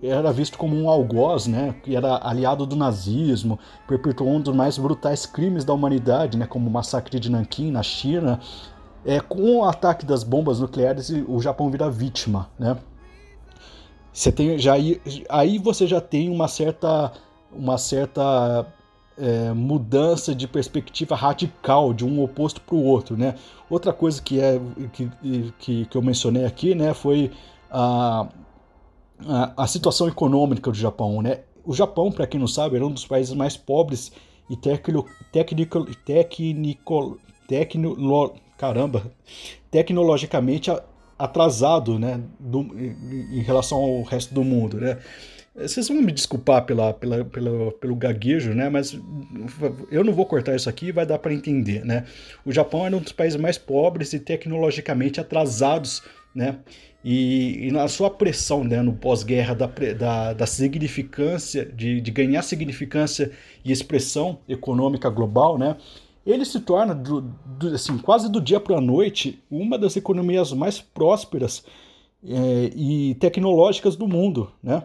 era 0.03 0.31
visto 0.31 0.55
como 0.55 0.75
um 0.75 0.87
algoz, 0.87 1.47
né, 1.47 1.73
que 1.81 1.95
era 1.95 2.19
aliado 2.23 2.63
do 2.63 2.75
nazismo, 2.75 3.57
perpetuou 3.87 4.29
um 4.29 4.39
dos 4.39 4.55
mais 4.55 4.77
brutais 4.77 5.25
crimes 5.25 5.65
da 5.65 5.73
humanidade, 5.73 6.37
né, 6.37 6.45
como 6.45 6.69
o 6.69 6.71
massacre 6.71 7.19
de 7.19 7.27
Nanquim 7.31 7.71
na 7.71 7.81
China. 7.81 8.39
É, 9.03 9.19
com 9.19 9.57
o 9.57 9.65
ataque 9.65 10.05
das 10.05 10.23
bombas 10.23 10.59
nucleares, 10.59 11.09
o 11.27 11.41
Japão 11.41 11.71
vira 11.71 11.89
vítima, 11.89 12.51
né? 12.59 12.77
Você 14.13 14.31
tem 14.31 14.59
já 14.59 14.75
aí 15.27 15.57
você 15.57 15.87
já 15.87 15.99
tem 15.99 16.29
uma 16.29 16.47
certa 16.47 17.11
uma 17.51 17.79
certa 17.79 18.67
é, 19.17 19.53
mudança 19.53 20.33
de 20.33 20.47
perspectiva 20.47 21.15
radical 21.15 21.93
de 21.93 22.05
um 22.05 22.21
oposto 22.21 22.61
para 22.61 22.75
o 22.75 22.83
outro, 22.83 23.15
né? 23.17 23.35
Outra 23.69 23.93
coisa 23.93 24.21
que 24.21 24.39
é 24.39 24.59
que, 24.91 25.11
que, 25.59 25.85
que 25.85 25.97
eu 25.97 26.01
mencionei 26.01 26.45
aqui, 26.45 26.75
né, 26.75 26.93
foi 26.93 27.31
a, 27.69 28.27
a, 29.27 29.63
a 29.63 29.67
situação 29.67 30.07
econômica 30.07 30.71
do 30.71 30.77
Japão, 30.77 31.21
né? 31.21 31.41
O 31.65 31.73
Japão, 31.73 32.11
para 32.11 32.27
quem 32.27 32.39
não 32.39 32.47
sabe, 32.47 32.75
era 32.75 32.85
um 32.85 32.91
dos 32.91 33.05
países 33.05 33.33
mais 33.33 33.55
pobres 33.55 34.11
e 34.49 34.57
técnico, 34.57 35.09
técnico, 35.31 35.85
técnico, 36.03 37.19
técnico, 37.47 38.35
caramba, 38.57 39.11
tecnologicamente 39.71 40.69
atrasado, 41.17 41.97
né, 41.97 42.21
do, 42.39 42.61
em 42.61 43.41
relação 43.41 43.77
ao 43.77 44.03
resto 44.03 44.33
do 44.33 44.43
mundo, 44.43 44.77
né? 44.77 44.99
Vocês 45.55 45.87
vão 45.87 46.01
me 46.01 46.11
desculpar 46.11 46.65
pela, 46.65 46.93
pela, 46.93 47.23
pela, 47.25 47.71
pelo 47.73 47.95
gaguejo, 47.95 48.53
né? 48.53 48.69
Mas 48.69 48.99
eu 49.91 50.03
não 50.03 50.11
vou 50.11 50.25
cortar 50.25 50.55
isso 50.55 50.67
aqui, 50.67 50.91
vai 50.91 51.05
dar 51.05 51.19
para 51.19 51.33
entender, 51.33 51.85
né? 51.85 52.05
O 52.43 52.51
Japão 52.51 52.87
era 52.87 52.97
um 52.97 52.99
dos 52.99 53.11
países 53.11 53.39
mais 53.39 53.57
pobres 53.57 54.13
e 54.13 54.19
tecnologicamente 54.19 55.19
atrasados, 55.19 56.01
né? 56.33 56.57
E, 57.03 57.67
e 57.67 57.71
na 57.71 57.87
sua 57.87 58.09
pressão, 58.09 58.63
né, 58.63 58.81
no 58.81 58.93
pós-guerra 58.93 59.53
da, 59.53 59.67
da, 59.67 60.33
da, 60.33 60.45
significância, 60.47 61.65
de, 61.65 61.99
de 61.99 62.11
ganhar 62.11 62.41
significância 62.41 63.31
e 63.63 63.71
expressão 63.71 64.39
econômica 64.47 65.09
global, 65.09 65.57
né? 65.57 65.75
Ele 66.25 66.45
se 66.45 66.61
torna, 66.61 66.95
do, 66.95 67.21
do, 67.21 67.75
assim, 67.75 67.97
quase 67.97 68.31
do 68.31 68.39
dia 68.39 68.59
para 68.59 68.77
a 68.77 68.81
noite, 68.81 69.43
uma 69.51 69.77
das 69.77 69.97
economias 69.97 70.53
mais 70.53 70.79
prósperas 70.79 71.65
é, 72.25 72.71
e 72.73 73.15
tecnológicas 73.15 73.97
do 73.97 74.07
mundo, 74.07 74.49
né? 74.63 74.83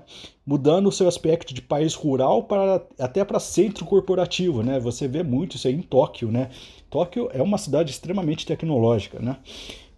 Mudando 0.49 0.87
o 0.87 0.93
seu 0.93 1.07
aspecto 1.07 1.53
de 1.53 1.61
país 1.61 1.93
rural 1.93 2.43
para 2.45 2.83
até 2.99 3.23
para 3.23 3.39
centro 3.39 3.85
corporativo. 3.85 4.63
Né? 4.63 4.81
Você 4.81 5.07
vê 5.07 5.23
muito 5.23 5.57
isso 5.57 5.69
aí 5.69 5.75
em 5.75 5.83
Tóquio. 5.83 6.31
Né? 6.31 6.49
Tóquio 6.89 7.29
é 7.35 7.43
uma 7.43 7.59
cidade 7.59 7.91
extremamente 7.91 8.47
tecnológica. 8.47 9.19
Né? 9.21 9.37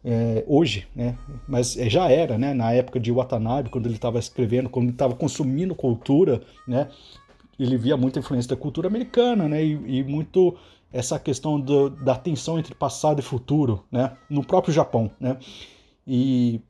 É, 0.05 0.45
hoje, 0.49 0.89
né? 0.93 1.17
mas 1.47 1.77
é, 1.77 1.89
já 1.89 2.11
era, 2.11 2.37
né? 2.37 2.53
na 2.53 2.73
época 2.73 2.99
de 2.99 3.13
Watanabe, 3.13 3.71
quando 3.71 3.87
ele 3.87 3.95
estava 3.95 4.19
escrevendo, 4.19 4.69
quando 4.69 4.87
ele 4.87 4.95
estava 4.95 5.15
consumindo 5.15 5.73
cultura, 5.73 6.43
né? 6.67 6.89
ele 7.57 7.77
via 7.77 7.97
muita 7.97 8.19
influência 8.19 8.49
da 8.49 8.61
cultura 8.61 8.89
americana 8.89 9.47
né? 9.47 9.65
e, 9.65 9.99
e 9.99 10.03
muito 10.03 10.57
essa 10.93 11.17
questão 11.21 11.61
do, 11.61 11.91
da 11.91 12.17
tensão 12.17 12.59
entre 12.59 12.75
passado 12.75 13.21
e 13.21 13.23
futuro 13.23 13.85
né? 13.93 14.17
no 14.29 14.45
próprio 14.45 14.75
Japão. 14.75 15.13
Né? 15.21 15.37
E 16.05 16.61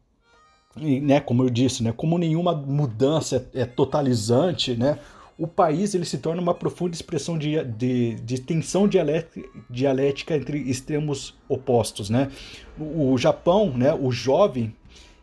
e, 0.76 1.00
né, 1.00 1.20
como 1.20 1.42
eu 1.42 1.50
disse, 1.50 1.82
né, 1.82 1.92
como 1.92 2.18
nenhuma 2.18 2.54
mudança 2.54 3.48
é, 3.54 3.62
é, 3.62 3.66
totalizante, 3.66 4.76
né, 4.76 4.98
o 5.36 5.46
país 5.46 5.94
ele 5.94 6.04
se 6.04 6.18
torna 6.18 6.40
uma 6.40 6.54
profunda 6.54 6.94
expressão 6.94 7.38
de, 7.38 7.64
de, 7.64 8.14
de 8.16 8.40
tensão 8.40 8.86
dialética, 8.86 10.36
entre 10.36 10.58
extremos 10.58 11.34
opostos. 11.48 12.10
Né? 12.10 12.30
O, 12.78 13.12
o 13.12 13.18
Japão, 13.18 13.72
né, 13.74 13.94
o 13.94 14.12
jovem, 14.12 14.74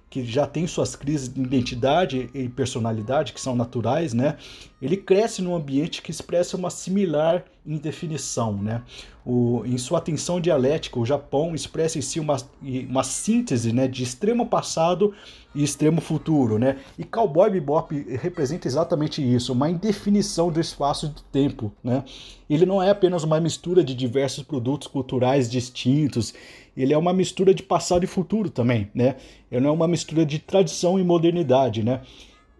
que 0.09 0.23
já 0.23 0.47
tem 0.47 0.65
suas 0.65 0.95
crises 0.95 1.27
de 1.27 1.41
identidade 1.41 2.29
e 2.33 2.47
personalidade, 2.47 3.33
que 3.33 3.41
são 3.41 3.55
naturais, 3.55 4.13
né? 4.13 4.37
Ele 4.81 4.95
cresce 4.95 5.41
num 5.41 5.55
ambiente 5.55 6.01
que 6.01 6.11
expressa 6.11 6.55
uma 6.55 6.69
similar 6.69 7.43
indefinição, 7.65 8.53
né? 8.53 8.81
O, 9.25 9.63
em 9.65 9.77
sua 9.77 9.97
atenção 9.97 10.39
dialética, 10.39 10.97
o 10.97 11.05
Japão 11.05 11.53
expressa 11.53 11.97
em 11.97 12.01
si 12.01 12.17
uma, 12.17 12.37
uma 12.61 13.03
síntese 13.03 13.73
né, 13.73 13.85
de 13.85 14.01
extremo 14.01 14.45
passado 14.45 15.13
e 15.53 15.61
extremo 15.61 15.99
futuro, 15.99 16.57
né? 16.57 16.77
E 16.97 17.03
Cowboy 17.03 17.49
Bebop 17.49 17.93
representa 18.21 18.67
exatamente 18.67 19.21
isso, 19.21 19.51
uma 19.51 19.69
indefinição 19.69 20.49
do 20.49 20.61
espaço 20.61 21.07
e 21.07 21.09
do 21.09 21.21
tempo, 21.23 21.73
né? 21.83 22.05
Ele 22.49 22.65
não 22.65 22.81
é 22.81 22.89
apenas 22.89 23.25
uma 23.25 23.41
mistura 23.41 23.83
de 23.83 23.93
diversos 23.93 24.43
produtos 24.43 24.87
culturais 24.87 25.49
distintos, 25.49 26.33
ele 26.77 26.93
é 26.93 26.97
uma 26.97 27.11
mistura 27.11 27.53
de 27.53 27.63
passado 27.63 28.03
e 28.03 28.07
futuro 28.07 28.49
também, 28.49 28.89
né? 28.93 29.15
Ele 29.51 29.65
é 29.65 29.71
uma 29.71 29.87
mistura 29.87 30.25
de 30.25 30.39
tradição 30.39 30.99
e 30.99 31.03
modernidade, 31.03 31.83
né? 31.83 32.01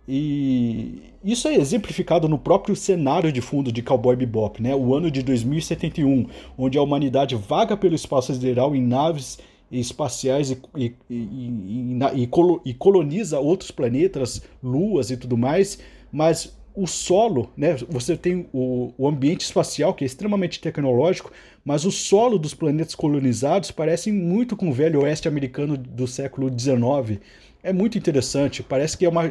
E 0.08 1.02
isso 1.24 1.48
é 1.48 1.56
exemplificado 1.56 2.30
no 2.30 2.40
próprio 2.40 2.76
cenário 2.76 3.32
de 3.32 3.42
fundo 3.42 3.72
de 3.72 3.82
Cowboy 3.82 4.16
Bebop, 4.16 4.62
né? 4.62 4.74
O 4.74 4.96
ano 4.96 5.12
de 5.12 5.22
2071, 5.22 6.28
onde 6.58 6.78
a 6.78 6.82
humanidade 6.82 7.36
vaga 7.36 7.76
pelo 7.76 7.94
espaço 7.94 8.34
sideral 8.34 8.76
em 8.76 8.82
naves 8.82 9.38
espaciais 9.70 10.52
e, 10.52 10.62
e, 10.76 10.96
e, 11.10 12.30
e, 12.66 12.74
coloniza 12.74 13.40
outros 13.40 13.70
planetas, 13.70 14.42
luas 14.64 15.12
e 15.12 15.18
tudo 15.18 15.38
mais, 15.38 15.78
mas 16.10 16.57
o 16.78 16.86
solo, 16.86 17.52
né? 17.58 17.76
Você 17.90 18.16
tem 18.16 18.48
o, 18.54 18.94
o, 18.96 19.08
ambiente 19.08 19.42
espacial 19.42 19.96
que 19.96 20.04
é 20.04 20.06
extremamente 20.06 20.62
tecnológico, 20.62 21.32
mas 21.66 21.86
o 21.86 21.92
solo 21.92 22.38
dos 22.38 22.54
planetas 22.54 22.94
colonizados 22.94 23.72
parecem 23.72 24.14
muito 24.14 24.56
com 24.56 24.70
o 24.70 24.74
velho 24.74 25.02
oeste 25.02 25.28
americano 25.28 25.76
do 25.76 26.08
século 26.08 26.52
XIX. 26.56 27.20
É 27.64 27.74
muito 27.74 27.98
interessante. 27.98 28.62
Parece 28.62 28.96
que 28.96 29.06
é 29.08 29.10
uma, 29.10 29.24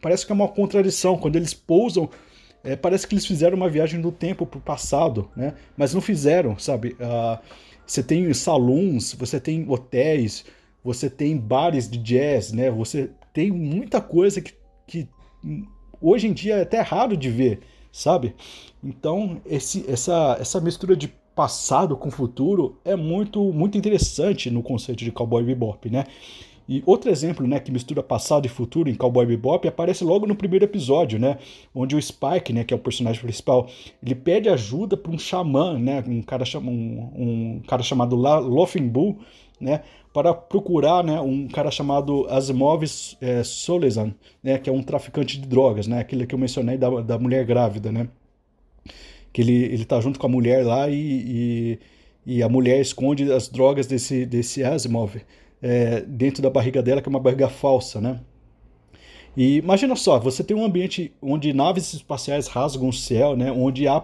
parece 0.00 0.24
que 0.24 0.30
é 0.30 0.34
uma 0.36 0.46
contradição 0.46 1.18
quando 1.18 1.34
eles 1.34 1.52
pousam. 1.52 2.08
É, 2.62 2.76
parece 2.76 3.08
que 3.08 3.14
eles 3.14 3.26
fizeram 3.26 3.56
uma 3.56 3.68
viagem 3.68 3.98
no 3.98 4.12
tempo 4.12 4.46
para 4.46 4.58
o 4.58 4.62
passado, 4.62 5.28
né? 5.36 5.54
Mas 5.76 5.92
não 5.92 6.00
fizeram, 6.00 6.56
sabe? 6.56 6.90
Uh, 7.00 7.38
você 7.84 8.04
tem 8.04 8.32
salões, 8.34 9.14
você 9.14 9.40
tem 9.40 9.68
hotéis, 9.68 10.44
você 10.84 11.10
tem 11.10 11.36
bares 11.36 11.90
de 11.90 11.98
jazz, 11.98 12.52
né? 12.52 12.70
Você 12.70 13.10
tem 13.32 13.50
muita 13.50 14.00
coisa 14.00 14.40
que, 14.40 14.54
que 14.86 15.08
hoje 16.00 16.26
em 16.26 16.32
dia 16.32 16.56
é 16.56 16.62
até 16.62 16.80
raro 16.80 17.16
de 17.16 17.30
ver, 17.30 17.60
sabe? 17.92 18.34
Então, 18.82 19.40
esse, 19.44 19.84
essa, 19.88 20.36
essa 20.40 20.60
mistura 20.60 20.96
de 20.96 21.08
passado 21.34 21.96
com 21.96 22.10
futuro 22.10 22.76
é 22.84 22.96
muito, 22.96 23.52
muito 23.52 23.78
interessante 23.78 24.50
no 24.50 24.62
conceito 24.62 25.04
de 25.04 25.12
Cowboy 25.12 25.44
Bebop, 25.44 25.88
né? 25.88 26.04
E 26.68 26.82
outro 26.84 27.10
exemplo, 27.10 27.46
né, 27.46 27.58
que 27.58 27.72
mistura 27.72 28.02
passado 28.02 28.44
e 28.44 28.48
futuro 28.48 28.90
em 28.90 28.94
Cowboy 28.94 29.24
Bebop 29.24 29.66
aparece 29.66 30.04
logo 30.04 30.26
no 30.26 30.36
primeiro 30.36 30.66
episódio, 30.66 31.18
né, 31.18 31.38
onde 31.74 31.96
o 31.96 32.02
Spike, 32.02 32.52
né, 32.52 32.62
que 32.62 32.74
é 32.74 32.76
o 32.76 32.80
personagem 32.80 33.22
principal, 33.22 33.68
ele 34.02 34.14
pede 34.14 34.50
ajuda 34.50 34.94
para 34.94 35.10
um 35.10 35.18
xamã, 35.18 35.78
né, 35.78 36.04
um 36.06 36.20
cara, 36.20 36.44
um, 36.58 37.10
um 37.16 37.62
cara 37.66 37.82
chamado 37.82 38.16
Laughing 38.16 38.86
Bull, 38.86 39.18
né, 39.60 39.82
para 40.12 40.32
procurar, 40.34 41.02
né, 41.04 41.20
um 41.20 41.48
cara 41.48 41.70
chamado 41.70 42.26
Asimov 42.28 42.84
é, 43.20 43.42
Solezan, 43.42 44.14
né, 44.42 44.58
que 44.58 44.68
é 44.68 44.72
um 44.72 44.82
traficante 44.82 45.40
de 45.40 45.46
drogas, 45.46 45.86
né, 45.86 46.00
aquele 46.00 46.26
que 46.26 46.34
eu 46.34 46.38
mencionei 46.38 46.76
da, 46.76 46.88
da 47.00 47.18
mulher 47.18 47.44
grávida, 47.44 47.92
né, 47.92 48.08
que 49.32 49.42
ele 49.42 49.64
ele 49.64 49.84
tá 49.84 50.00
junto 50.00 50.18
com 50.18 50.26
a 50.26 50.30
mulher 50.30 50.64
lá 50.64 50.88
e, 50.88 51.78
e, 52.26 52.34
e 52.38 52.42
a 52.42 52.48
mulher 52.48 52.80
esconde 52.80 53.30
as 53.32 53.48
drogas 53.48 53.86
desse 53.86 54.24
desse 54.26 54.64
Asimov 54.64 55.16
é, 55.62 56.00
dentro 56.00 56.42
da 56.42 56.50
barriga 56.50 56.82
dela, 56.82 57.02
que 57.02 57.08
é 57.08 57.10
uma 57.10 57.20
barriga 57.20 57.48
falsa, 57.48 58.00
né? 58.00 58.20
E 59.36 59.56
imagina 59.58 59.94
só, 59.94 60.18
você 60.18 60.42
tem 60.42 60.56
um 60.56 60.64
ambiente 60.64 61.12
onde 61.22 61.52
naves 61.52 61.92
espaciais 61.92 62.48
rasgam 62.48 62.88
o 62.88 62.92
céu, 62.92 63.36
né? 63.36 63.52
Onde 63.52 63.86
há 63.86 64.02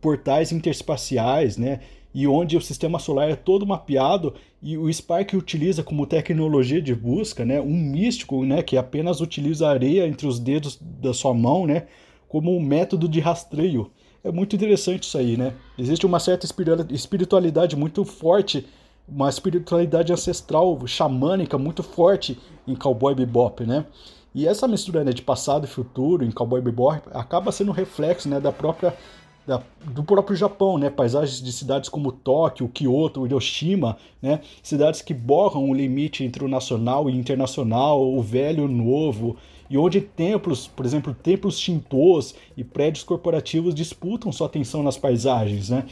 portais 0.00 0.52
interespaciais, 0.52 1.56
né? 1.56 1.80
E 2.14 2.26
onde 2.26 2.56
o 2.56 2.60
sistema 2.60 2.98
solar 2.98 3.28
é 3.30 3.36
todo 3.36 3.66
mapeado 3.66 4.34
e 4.60 4.76
o 4.76 4.92
Spark 4.92 5.34
utiliza 5.34 5.82
como 5.82 6.06
tecnologia 6.06 6.82
de 6.82 6.94
busca, 6.94 7.44
né? 7.44 7.60
Um 7.60 7.76
místico, 7.76 8.44
né? 8.44 8.62
Que 8.62 8.76
apenas 8.76 9.20
utiliza 9.20 9.68
areia 9.68 10.06
entre 10.06 10.26
os 10.26 10.38
dedos 10.38 10.78
da 10.80 11.14
sua 11.14 11.32
mão, 11.32 11.66
né? 11.66 11.86
Como 12.28 12.56
um 12.56 12.60
método 12.60 13.08
de 13.08 13.20
rastreio. 13.20 13.90
É 14.24 14.32
muito 14.32 14.56
interessante 14.56 15.04
isso 15.04 15.16
aí, 15.16 15.36
né? 15.36 15.54
Existe 15.78 16.04
uma 16.04 16.18
certa 16.18 16.46
espiritualidade 16.90 17.76
muito 17.76 18.04
forte 18.04 18.66
uma 19.08 19.28
espiritualidade 19.28 20.12
ancestral, 20.12 20.78
xamânica 20.86 21.56
muito 21.56 21.82
forte 21.82 22.38
em 22.66 22.74
Cowboy 22.74 23.14
Bebop, 23.14 23.64
né? 23.64 23.86
E 24.34 24.46
essa 24.46 24.68
mistura 24.68 25.02
né, 25.02 25.12
de 25.12 25.22
passado 25.22 25.64
e 25.64 25.68
futuro 25.68 26.24
em 26.24 26.30
Cowboy 26.30 26.60
Bebop 26.60 27.00
acaba 27.12 27.50
sendo 27.50 27.70
um 27.70 27.74
reflexo 27.74 28.28
né, 28.28 28.38
da 28.38 28.52
própria 28.52 28.94
da, 29.48 29.62
do 29.94 30.04
próprio 30.04 30.36
Japão, 30.36 30.76
né? 30.76 30.90
Paisagens 30.90 31.40
de 31.40 31.50
cidades 31.50 31.88
como 31.88 32.12
Tóquio, 32.12 32.68
Kyoto, 32.68 33.24
Hiroshima, 33.24 33.96
né? 34.20 34.40
Cidades 34.62 35.00
que 35.00 35.14
borram 35.14 35.70
o 35.70 35.74
limite 35.74 36.22
entre 36.22 36.44
o 36.44 36.48
nacional 36.48 37.08
e 37.08 37.16
internacional, 37.16 38.06
o 38.06 38.22
velho 38.22 38.64
e 38.64 38.66
o 38.66 38.68
novo, 38.68 39.36
e 39.70 39.78
onde 39.78 40.02
templos, 40.02 40.68
por 40.68 40.84
exemplo, 40.84 41.14
templos 41.14 41.58
shintos 41.58 42.34
e 42.58 42.62
prédios 42.62 43.02
corporativos 43.02 43.74
disputam 43.74 44.30
sua 44.30 44.48
atenção 44.48 44.82
nas 44.82 44.98
paisagens, 44.98 45.70
né? 45.70 45.86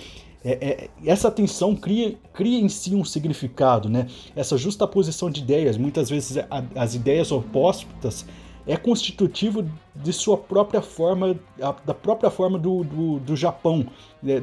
É, 0.44 0.50
é, 0.50 0.90
essa 1.10 1.30
tensão 1.30 1.74
cria, 1.74 2.14
cria 2.34 2.60
em 2.60 2.68
si 2.68 2.94
um 2.94 3.04
significado, 3.04 3.88
né? 3.88 4.06
Essa 4.36 4.58
justa 4.58 4.86
posição 4.86 5.30
de 5.30 5.40
ideias, 5.40 5.78
muitas 5.78 6.10
vezes 6.10 6.36
a, 6.36 6.62
as 6.74 6.94
ideias 6.94 7.32
opostas, 7.32 8.26
é 8.66 8.76
constitutivo 8.76 9.64
de 9.94 10.12
sua 10.12 10.36
própria 10.36 10.82
forma, 10.82 11.38
da 11.84 11.94
própria 11.94 12.30
forma 12.30 12.58
do, 12.58 12.82
do, 12.82 13.18
do 13.20 13.36
Japão, 13.36 13.86
né? 14.22 14.42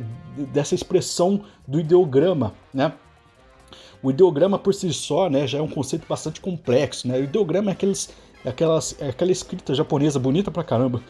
dessa 0.54 0.74
expressão 0.74 1.42
do 1.68 1.80
ideograma, 1.80 2.54
né? 2.74 2.94
O 4.02 4.12
ideograma 4.12 4.60
por 4.60 4.74
si 4.74 4.92
só, 4.94 5.30
né, 5.30 5.48
já 5.48 5.60
é 5.60 5.62
um 5.62 5.68
conceito 5.68 6.06
bastante 6.08 6.42
complexo, 6.42 7.08
né? 7.08 7.20
O 7.20 7.24
ideograma 7.24 7.72
é, 7.72 7.74
aqueles, 7.74 8.14
é, 8.44 8.50
aquelas, 8.50 8.96
é 9.00 9.10
aquela 9.10 9.32
escrita 9.32 9.74
japonesa 9.74 10.20
bonita 10.20 10.52
pra 10.52 10.64
caramba, 10.64 11.02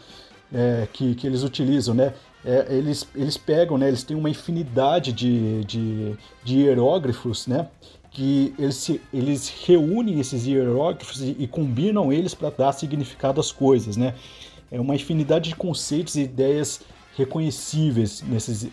é, 0.52 0.86
que, 0.92 1.14
que 1.16 1.26
eles 1.26 1.42
utilizam, 1.42 1.94
né? 1.94 2.14
É, 2.44 2.66
eles, 2.70 3.08
eles 3.14 3.36
pegam, 3.36 3.78
né? 3.78 3.88
Eles 3.88 4.04
têm 4.04 4.16
uma 4.16 4.30
infinidade 4.30 5.12
de, 5.12 5.64
de, 5.64 6.14
de 6.44 6.58
hierógrafos, 6.58 7.46
né? 7.46 7.68
Que 8.14 8.54
eles, 8.58 8.90
eles 9.12 9.52
reúnem 9.66 10.18
esses 10.20 10.46
hierógrafos 10.46 11.20
e, 11.20 11.36
e 11.38 11.46
combinam 11.46 12.10
eles 12.10 12.32
para 12.32 12.48
dar 12.48 12.72
significado 12.72 13.40
às 13.40 13.52
coisas, 13.52 13.96
né? 13.96 14.14
É 14.70 14.80
uma 14.80 14.94
infinidade 14.94 15.50
de 15.50 15.56
conceitos 15.56 16.14
e 16.14 16.22
ideias 16.22 16.80
reconhecíveis 17.16 18.22
nesses 18.22 18.68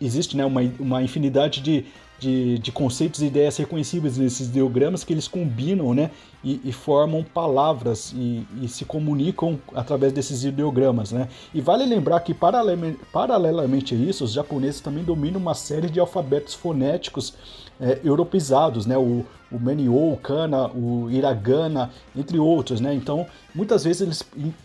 existe 0.00 0.36
né 0.36 0.44
uma, 0.44 0.60
uma 0.80 1.02
infinidade 1.02 1.60
de, 1.60 1.84
de, 2.18 2.58
de, 2.58 2.72
conceitos 2.72 3.20
e 3.20 3.26
ideias 3.26 3.56
reconhecíveis 3.56 4.16
nesses 4.16 4.48
ideogramas 4.48 5.04
que 5.04 5.12
eles 5.12 5.28
combinam 5.28 5.94
né, 5.94 6.10
e, 6.42 6.60
e 6.64 6.72
formam 6.72 7.22
palavras 7.22 8.12
e, 8.16 8.46
e, 8.60 8.68
se 8.68 8.84
comunicam 8.84 9.58
através 9.74 10.12
desses 10.12 10.44
ideogramas. 10.44 11.12
Né? 11.12 11.28
E 11.52 11.60
vale 11.60 11.84
lembrar 11.84 12.20
que, 12.20 12.32
paralelamente, 12.32 12.98
paralelamente 13.12 13.94
a 13.94 13.98
isso, 13.98 14.24
os 14.24 14.32
japoneses 14.32 14.80
também 14.80 15.04
dominam 15.04 15.38
uma 15.38 15.54
série 15.54 15.90
de 15.90 16.00
alfabetos 16.00 16.54
fonéticos 16.54 17.34
é, 17.80 18.00
europeizados, 18.04 18.86
né? 18.86 18.96
o, 18.96 19.24
o 19.50 19.58
Menyo, 19.58 20.12
o 20.12 20.16
Kana, 20.16 20.68
o 20.68 21.10
Hiragana, 21.10 21.90
entre 22.14 22.38
outros. 22.38 22.80
Né? 22.80 22.94
Então, 22.94 23.26
muitas 23.54 23.84
vezes 23.84 24.02
eles, 24.02 24.24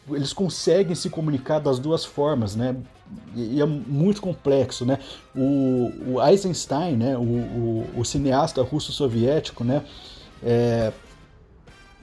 eles 0.09 0.33
conseguem 0.33 0.95
se 0.95 1.09
comunicar 1.09 1.59
das 1.59 1.79
duas 1.79 2.05
formas. 2.05 2.55
Né? 2.55 2.75
e 3.35 3.61
é 3.61 3.65
muito 3.65 4.21
complexo, 4.21 4.85
né? 4.85 4.97
O, 5.35 5.91
o 6.13 6.25
Eisenstein, 6.25 6.95
né? 6.95 7.17
O, 7.17 7.21
o, 7.21 7.89
o 7.97 8.05
cineasta 8.05 8.61
russo-soviético, 8.61 9.63
né? 9.63 9.83
É, 10.43 10.91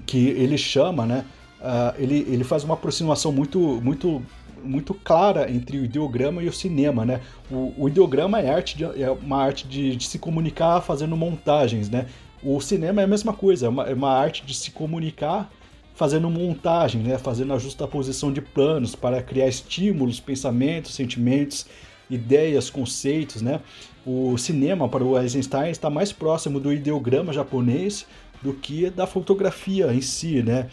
que 0.06 0.28
ele 0.28 0.56
chama, 0.56 1.06
né? 1.06 1.24
Uh, 1.60 2.00
ele, 2.00 2.26
ele 2.28 2.44
faz 2.44 2.62
uma 2.62 2.74
aproximação 2.74 3.32
muito, 3.32 3.58
muito, 3.58 4.22
muito 4.62 4.94
clara 4.94 5.50
entre 5.50 5.78
o 5.78 5.84
ideograma 5.84 6.42
e 6.42 6.48
o 6.48 6.52
cinema, 6.52 7.04
né? 7.04 7.20
O, 7.50 7.74
o 7.76 7.88
ideograma 7.88 8.40
é, 8.40 8.50
arte 8.50 8.76
de, 8.76 8.84
é 8.84 9.10
uma 9.10 9.42
arte 9.42 9.66
de, 9.66 9.96
de, 9.96 10.06
se 10.06 10.18
comunicar 10.18 10.80
fazendo 10.80 11.16
montagens, 11.16 11.88
né? 11.88 12.06
O 12.42 12.60
cinema 12.60 13.00
é 13.00 13.04
a 13.04 13.08
mesma 13.08 13.32
coisa, 13.32 13.66
é 13.66 13.68
uma, 13.68 13.84
é 13.84 13.94
uma 13.94 14.12
arte 14.12 14.44
de 14.46 14.54
se 14.54 14.70
comunicar 14.70 15.50
fazendo 15.98 16.30
montagem, 16.30 17.02
né, 17.02 17.18
fazendo 17.18 17.52
a 17.52 17.58
justaposição 17.58 18.32
de 18.32 18.40
planos 18.40 18.94
para 18.94 19.20
criar 19.20 19.48
estímulos, 19.48 20.20
pensamentos, 20.20 20.94
sentimentos, 20.94 21.66
ideias, 22.08 22.70
conceitos. 22.70 23.42
Né? 23.42 23.60
O 24.06 24.38
cinema, 24.38 24.88
para 24.88 25.02
o 25.02 25.18
Eisenstein, 25.18 25.70
está 25.70 25.90
mais 25.90 26.12
próximo 26.12 26.60
do 26.60 26.72
ideograma 26.72 27.32
japonês 27.32 28.06
do 28.40 28.52
que 28.52 28.88
da 28.90 29.08
fotografia 29.08 29.92
em 29.92 30.00
si. 30.00 30.40
Né? 30.40 30.68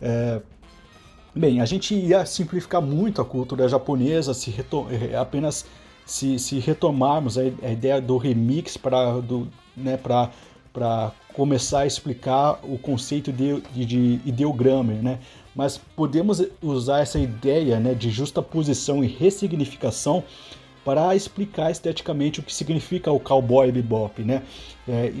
É... 0.00 0.40
Bem, 1.38 1.60
a 1.60 1.64
gente 1.64 1.94
ia 1.94 2.26
simplificar 2.26 2.82
muito 2.82 3.22
a 3.22 3.24
cultura 3.24 3.68
japonesa 3.68 4.34
se 4.34 4.52
é, 4.90 5.14
apenas 5.14 5.64
se, 6.04 6.36
se 6.36 6.58
retomarmos 6.58 7.38
a, 7.38 7.44
ideia 7.44 8.00
do 8.00 8.16
remix 8.16 8.76
para 8.76 9.14
né, 9.76 9.96
começar 11.32 11.82
a 11.82 11.86
explicar 11.86 12.58
o 12.64 12.76
conceito 12.76 13.32
de, 13.32 13.60
de, 13.72 13.84
de 13.84 14.20
ideograma, 14.26 14.92
né? 14.94 15.20
Mas 15.54 15.78
podemos 15.78 16.42
usar 16.60 17.02
essa 17.02 17.20
ideia 17.20 17.78
né, 17.78 17.94
de 17.94 18.10
justaposição 18.10 19.04
e 19.04 19.06
ressignificação 19.06 20.24
para 20.84 21.14
explicar 21.14 21.70
esteticamente 21.70 22.40
o 22.40 22.42
que 22.42 22.52
significa 22.52 23.12
o 23.12 23.20
cowboy 23.20 23.70
bebop, 23.70 24.24
né? 24.24 24.42
É, 24.88 25.12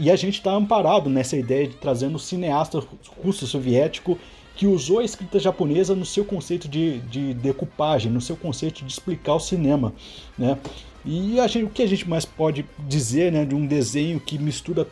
e 0.00 0.10
a 0.10 0.16
gente 0.16 0.38
está 0.38 0.52
amparado 0.52 1.10
nessa 1.10 1.36
ideia 1.36 1.68
de 1.68 1.74
trazendo 1.74 2.16
o 2.16 2.18
cineasta 2.18 2.82
russo-soviético 3.22 4.18
que 4.58 4.66
usou 4.66 4.98
a 4.98 5.04
escrita 5.04 5.38
japonesa 5.38 5.94
no 5.94 6.04
seu 6.04 6.24
conceito 6.24 6.66
de, 6.66 6.98
de 7.02 7.32
decupagem, 7.32 8.10
no 8.10 8.20
seu 8.20 8.36
conceito 8.36 8.84
de 8.84 8.92
explicar 8.92 9.34
o 9.34 9.40
cinema, 9.40 9.94
né? 10.36 10.58
E 11.06 11.36
gente, 11.48 11.62
o 11.62 11.70
que 11.70 11.80
a 11.80 11.86
gente 11.86 12.08
mais 12.08 12.24
pode 12.24 12.66
dizer 12.80 13.30
né, 13.30 13.44
de 13.44 13.54
um 13.54 13.64
desenho 13.64 14.18
que 14.18 14.36
mistura 14.36 14.84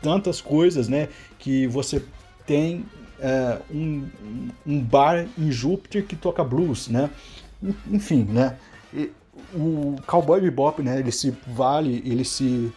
tantas 0.00 0.40
coisas, 0.40 0.88
né? 0.88 1.08
Que 1.36 1.66
você 1.66 2.00
tem 2.46 2.86
é, 3.18 3.58
um, 3.74 4.06
um, 4.64 4.80
bar 4.80 5.26
em 5.36 5.50
Júpiter 5.50 6.06
que 6.06 6.14
toca 6.14 6.44
blues, 6.44 6.86
né? 6.86 7.10
Enfim, 7.90 8.22
né? 8.22 8.56
E 8.94 9.10
o 9.52 9.96
Cowboy 10.06 10.40
Bebop, 10.40 10.80
né? 10.80 11.00
Ele 11.00 11.10
se 11.10 11.36
vale, 11.44 12.04
ele 12.06 12.24
se 12.24 12.72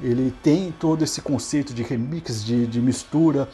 ele 0.00 0.32
tem 0.44 0.72
todo 0.78 1.02
esse 1.02 1.20
conceito 1.20 1.74
de 1.74 1.82
remix, 1.82 2.44
de, 2.44 2.68
de 2.68 2.80
mistura 2.80 3.48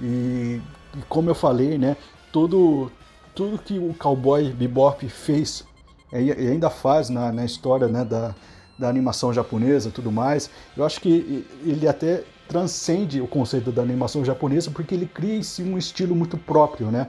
e, 0.00 0.62
e, 0.96 1.02
como 1.08 1.30
eu 1.30 1.34
falei, 1.34 1.78
né? 1.78 1.96
Todo 2.32 2.90
tudo 3.34 3.58
que 3.58 3.78
o 3.78 3.92
Cowboy 3.94 4.52
Bebop 4.52 5.08
fez 5.08 5.64
e 6.12 6.30
ainda 6.30 6.70
faz 6.70 7.08
na, 7.08 7.32
na 7.32 7.44
história, 7.44 7.88
né? 7.88 8.04
Da, 8.04 8.34
da 8.78 8.88
animação 8.88 9.32
japonesa, 9.32 9.90
tudo 9.90 10.10
mais. 10.10 10.50
Eu 10.76 10.84
acho 10.84 11.00
que 11.00 11.46
ele 11.64 11.86
até 11.86 12.24
transcende 12.48 13.20
o 13.20 13.26
conceito 13.26 13.72
da 13.72 13.82
animação 13.82 14.24
japonesa 14.24 14.70
porque 14.70 14.94
ele 14.94 15.06
cria 15.06 15.36
em 15.36 15.42
si 15.42 15.62
um 15.62 15.78
estilo 15.78 16.14
muito 16.14 16.36
próprio, 16.36 16.90
né? 16.90 17.08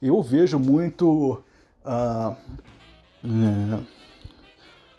Eu 0.00 0.20
vejo 0.22 0.58
muito 0.58 1.42
uh, 1.84 2.36
é, 3.24 3.82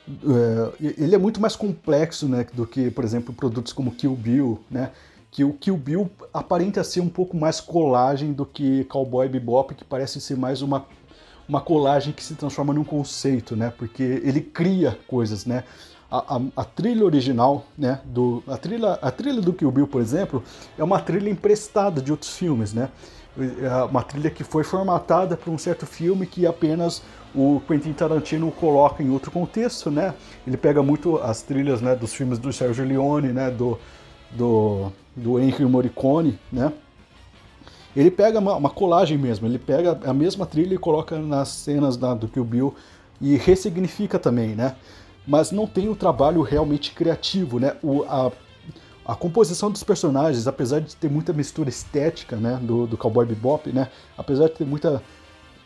é, 0.05 0.93
ele 0.97 1.15
é 1.15 1.17
muito 1.17 1.39
mais 1.39 1.55
complexo, 1.55 2.27
né, 2.27 2.45
do 2.53 2.67
que, 2.67 2.91
por 2.91 3.03
exemplo, 3.03 3.33
produtos 3.33 3.71
como 3.71 3.91
Kill 3.91 4.15
Bill, 4.15 4.59
né? 4.69 4.91
Que 5.33 5.43
o 5.43 5.51
Kill 5.51 5.75
Bill 5.75 6.09
aparenta 6.33 6.81
ser 6.83 7.01
um 7.01 7.09
pouco 7.09 7.35
mais 7.35 7.59
colagem 7.59 8.31
do 8.31 8.45
que 8.45 8.85
Cowboy 8.85 9.27
Bebop, 9.27 9.75
que 9.75 9.83
parece 9.83 10.21
ser 10.21 10.37
mais 10.37 10.61
uma 10.61 10.85
uma 11.45 11.59
colagem 11.59 12.13
que 12.13 12.23
se 12.23 12.35
transforma 12.35 12.73
num 12.73 12.85
conceito, 12.85 13.53
né? 13.53 13.73
Porque 13.77 14.01
ele 14.01 14.39
cria 14.39 14.97
coisas, 15.05 15.45
né? 15.45 15.65
a, 16.13 16.35
a, 16.35 16.41
a, 16.57 16.63
trilha 16.63 17.03
original, 17.03 17.65
né, 17.75 17.99
do, 18.05 18.43
a, 18.47 18.55
trilha, 18.55 18.93
a 19.01 19.09
trilha 19.09 19.41
do 19.41 19.51
Kill 19.51 19.71
Bill, 19.71 19.87
por 19.87 19.99
exemplo, 19.99 20.43
é 20.77 20.83
uma 20.83 20.99
trilha 20.99 21.27
emprestada 21.27 21.99
de 21.99 22.11
outros 22.11 22.37
filmes, 22.37 22.71
né? 22.71 22.89
É 23.35 23.83
uma 23.85 24.03
trilha 24.03 24.29
que 24.29 24.43
foi 24.43 24.63
formatada 24.63 25.35
para 25.35 25.49
um 25.49 25.57
certo 25.57 25.87
filme 25.87 26.27
que 26.27 26.45
apenas 26.45 27.01
o 27.33 27.59
Quentin 27.67 27.91
Tarantino 27.91 28.51
coloca 28.51 29.01
em 29.01 29.09
outro 29.09 29.31
contexto, 29.31 29.89
né? 29.89 30.13
Ele 30.45 30.55
pega 30.55 30.83
muito 30.83 31.17
as 31.17 31.41
trilhas, 31.41 31.81
né, 31.81 31.95
dos 31.95 32.13
filmes 32.13 32.37
do 32.37 32.53
Sergio 32.53 32.85
Leone, 32.85 33.29
né, 33.29 33.49
do 33.49 33.79
do, 34.29 34.91
do 35.15 35.39
Henry 35.39 35.65
Morricone, 35.65 36.39
né? 36.51 36.71
Ele 37.95 38.09
pega 38.09 38.39
uma, 38.39 38.55
uma, 38.55 38.69
colagem 38.71 39.17
mesmo, 39.17 39.45
ele 39.45 39.59
pega 39.59 39.99
a 40.03 40.13
mesma 40.13 40.47
trilha 40.47 40.73
e 40.73 40.79
coloca 40.79 41.19
nas 41.19 41.49
cenas 41.49 41.95
da, 41.95 42.15
do 42.15 42.27
Kill 42.27 42.43
Bill 42.43 42.75
e 43.21 43.37
ressignifica 43.37 44.17
também, 44.17 44.55
né? 44.55 44.75
mas 45.25 45.51
não 45.51 45.65
tem 45.65 45.89
o 45.89 45.95
trabalho 45.95 46.41
realmente 46.41 46.91
criativo, 46.91 47.59
né? 47.59 47.75
O, 47.81 48.03
a, 48.03 48.31
a 49.05 49.15
composição 49.15 49.71
dos 49.71 49.83
personagens, 49.83 50.47
apesar 50.47 50.79
de 50.79 50.95
ter 50.95 51.09
muita 51.09 51.33
mistura 51.33 51.69
estética, 51.69 52.35
né, 52.35 52.57
do, 52.61 52.87
do 52.87 52.97
Cowboy 52.97 53.25
Bebop, 53.25 53.69
né, 53.69 53.89
apesar 54.17 54.47
de 54.47 54.53
ter 54.53 54.65
muita 54.65 55.03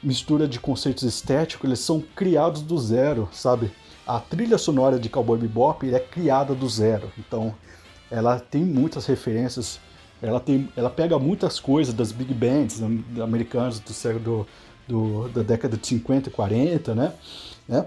mistura 0.02 0.48
de 0.48 0.60
conceitos 0.60 1.04
estéticos, 1.04 1.66
eles 1.66 1.80
são 1.80 2.04
criados 2.16 2.62
do 2.62 2.78
zero, 2.80 3.30
sabe? 3.32 3.72
A 4.08 4.20
trilha 4.20 4.58
sonora 4.58 4.98
de 4.98 5.08
Cowboy 5.08 5.38
Bebop 5.38 5.94
é 5.94 6.00
criada 6.00 6.56
do 6.56 6.68
zero, 6.68 7.12
então 7.18 7.54
ela 8.10 8.40
tem 8.40 8.64
muitas 8.64 9.06
referências, 9.06 9.80
ela 10.22 10.40
tem, 10.40 10.70
ela 10.76 10.90
pega 10.90 11.18
muitas 11.20 11.60
coisas 11.60 11.94
das 11.94 12.12
big 12.12 12.34
bands 12.34 12.82
americanas 13.22 13.80
do 13.80 13.94
século 13.94 14.48
do, 14.88 15.28
da 15.30 15.44
década 15.44 15.78
de 15.78 15.86
50 15.86 16.30
e 16.30 16.32
40, 16.32 16.96
né? 16.96 17.14
né? 17.68 17.86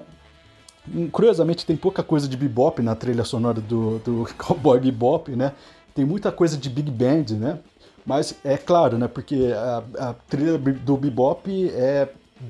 Curiosamente, 1.13 1.67
tem 1.67 1.77
pouca 1.77 2.03
coisa 2.03 2.29
de 2.29 2.37
bebop 2.37 2.83
na 2.83 2.95
trilha 2.95 3.25
sonora 3.25 3.61
do, 3.61 3.99
do 3.99 4.29
Cowboy 4.37 4.81
Bebop, 4.81 5.31
né? 5.35 5.53
Tem 5.95 6.05
muita 6.05 6.31
coisa 6.31 6.57
de 6.57 6.69
big 6.69 6.91
band, 6.91 7.37
né? 7.39 7.59
Mas 8.05 8.35
é 8.45 8.57
claro, 8.57 8.99
né? 8.99 9.09
Porque 9.09 9.53
a, 9.55 10.09
a 10.09 10.15
trilha 10.15 10.59
do 10.59 10.97
bebop 10.97 11.71
é 11.71 12.09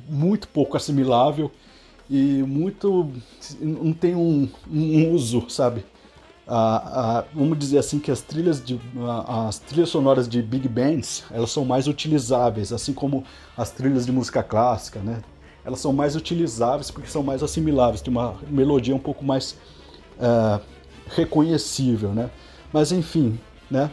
muito 0.09 0.49
pouco 0.49 0.77
assimilável 0.77 1.51
e 2.09 2.43
muito 2.43 3.11
não 3.61 3.93
tem 3.93 4.15
um, 4.15 4.49
um 4.71 5.13
uso, 5.13 5.49
sabe? 5.49 5.85
Vamos 7.35 7.59
dizer 7.59 7.79
assim 7.79 7.99
que 7.99 8.11
as 8.11 8.21
trilhas 8.21 8.65
de 8.65 8.81
as 9.27 9.59
trilhas 9.59 9.89
sonoras 9.89 10.29
de 10.29 10.43
big 10.43 10.69
bands 10.69 11.25
elas 11.31 11.51
são 11.51 11.65
mais 11.65 11.87
utilizáveis, 11.87 12.73
assim 12.73 12.93
como 12.93 13.25
as 13.57 13.71
trilhas 13.71 14.05
de 14.07 14.13
música 14.13 14.43
clássica, 14.43 15.01
né? 15.01 15.23
elas 15.65 15.81
são 15.81 15.93
mais 15.93 16.17
utilizáveis 16.17 16.91
porque 16.91 17.09
são 17.09 17.23
mais 17.23 17.43
assimiláveis, 17.43 18.01
tem 18.01 18.11
uma 18.11 18.37
melodia 18.49 18.95
um 18.95 18.99
pouco 18.99 19.25
mais 19.25 19.57
uh, 20.19 20.61
reconhecível, 21.09 22.11
né? 22.11 22.31
Mas 22.73 22.93
enfim, 22.93 23.39
né? 23.71 23.91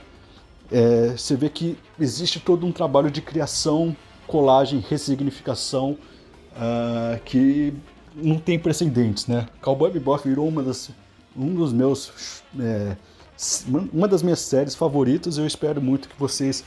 É, 0.72 1.14
você 1.16 1.36
vê 1.36 1.50
que 1.50 1.78
existe 2.00 2.40
todo 2.40 2.66
um 2.66 2.72
trabalho 2.72 3.10
de 3.10 3.22
criação, 3.22 3.96
colagem, 4.28 4.84
ressignificação 4.88 5.98
uh, 6.54 7.20
que 7.24 7.74
não 8.16 8.38
tem 8.38 8.60
precedentes, 8.60 9.28
né? 9.28 9.48
Cowboy 9.62 9.92
Bebop 9.92 10.28
virou 10.28 10.48
uma 10.48 10.62
das, 10.62 10.90
um 11.38 11.54
dos 11.54 11.72
meus, 11.72 12.42
é, 12.60 12.96
uma 13.94 14.08
das 14.08 14.24
minhas 14.24 14.40
séries 14.40 14.76
favoritas. 14.76 15.38
Eu 15.38 15.46
espero 15.46 15.82
muito 15.82 16.10
que 16.10 16.20
vocês 16.20 16.64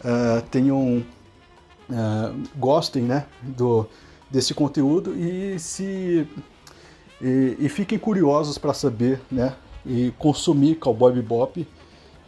uh, 0.00 0.42
tenham, 0.50 1.04
gostem, 2.56 3.02
né? 3.02 3.26
Do 3.42 3.86
desse 4.30 4.54
conteúdo 4.54 5.14
e 5.14 5.58
se 5.58 6.26
e, 7.20 7.56
e 7.60 7.68
fiquem 7.68 7.98
curiosos 7.98 8.58
para 8.58 8.72
saber, 8.72 9.20
né? 9.30 9.54
E 9.86 10.12
consumir 10.18 10.76
Cowboy 10.76 11.12
Bebop. 11.12 11.66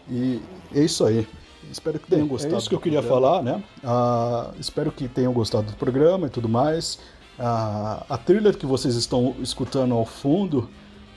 E 0.08 0.40
é 0.72 0.80
isso 0.80 1.04
aí. 1.04 1.26
Espero 1.70 1.98
que 1.98 2.06
tenham 2.08 2.28
gostado. 2.28 2.54
É 2.54 2.58
isso 2.58 2.68
que 2.68 2.74
eu 2.74 2.80
queria 2.80 3.02
falar, 3.02 3.42
né? 3.42 3.62
Ah, 3.82 4.52
espero 4.60 4.92
que 4.92 5.08
tenham 5.08 5.32
gostado 5.32 5.70
do 5.70 5.76
programa 5.76 6.26
e 6.26 6.30
tudo 6.30 6.48
mais. 6.48 6.98
Ah, 7.38 8.04
a 8.08 8.18
trilha 8.18 8.52
que 8.52 8.66
vocês 8.66 8.94
estão 8.94 9.34
escutando 9.40 9.94
ao 9.94 10.04
fundo 10.04 10.68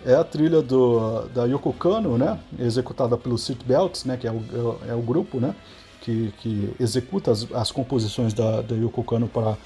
é 0.07 0.15
a 0.15 0.23
trilha 0.23 0.61
do, 0.61 1.27
da 1.27 1.43
Yoko 1.43 1.73
Kano, 1.73 2.17
né? 2.17 2.39
Executada 2.57 3.17
pelo 3.17 3.37
Seatbelts, 3.37 4.05
né? 4.05 4.15
Que 4.15 4.25
é 4.25 4.31
o, 4.31 4.79
é 4.87 4.95
o 4.95 5.01
grupo, 5.01 5.39
né? 5.39 5.53
Que, 6.01 6.33
que 6.39 6.73
executa 6.79 7.31
as, 7.31 7.51
as 7.51 7.71
composições 7.71 8.33
da, 8.33 8.61
da 8.61 8.73
Yoko 8.73 9.03
Kano 9.03 9.27
para 9.27 9.57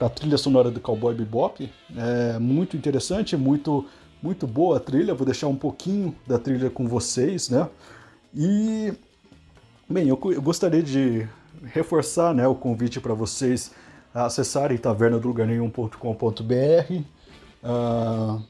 a 0.00 0.08
trilha 0.08 0.38
sonora 0.38 0.70
do 0.70 0.78
Cowboy 0.78 1.14
Bebop. 1.14 1.68
É 1.96 2.38
muito 2.38 2.76
interessante, 2.76 3.36
muito 3.36 3.84
muito 4.22 4.46
boa 4.46 4.76
a 4.76 4.80
trilha. 4.80 5.14
Vou 5.14 5.26
deixar 5.26 5.48
um 5.48 5.56
pouquinho 5.56 6.14
da 6.26 6.38
trilha 6.38 6.70
com 6.70 6.86
vocês, 6.86 7.50
né? 7.50 7.68
E 8.32 8.92
bem, 9.88 10.08
eu, 10.08 10.20
eu 10.32 10.42
gostaria 10.42 10.82
de 10.82 11.26
reforçar, 11.64 12.32
né, 12.34 12.46
o 12.46 12.54
convite 12.54 13.00
para 13.00 13.14
vocês 13.14 13.72
acessarem 14.14 14.78
tavernadolugarnenhum.com.br, 14.78 17.02
uh, 17.64 18.42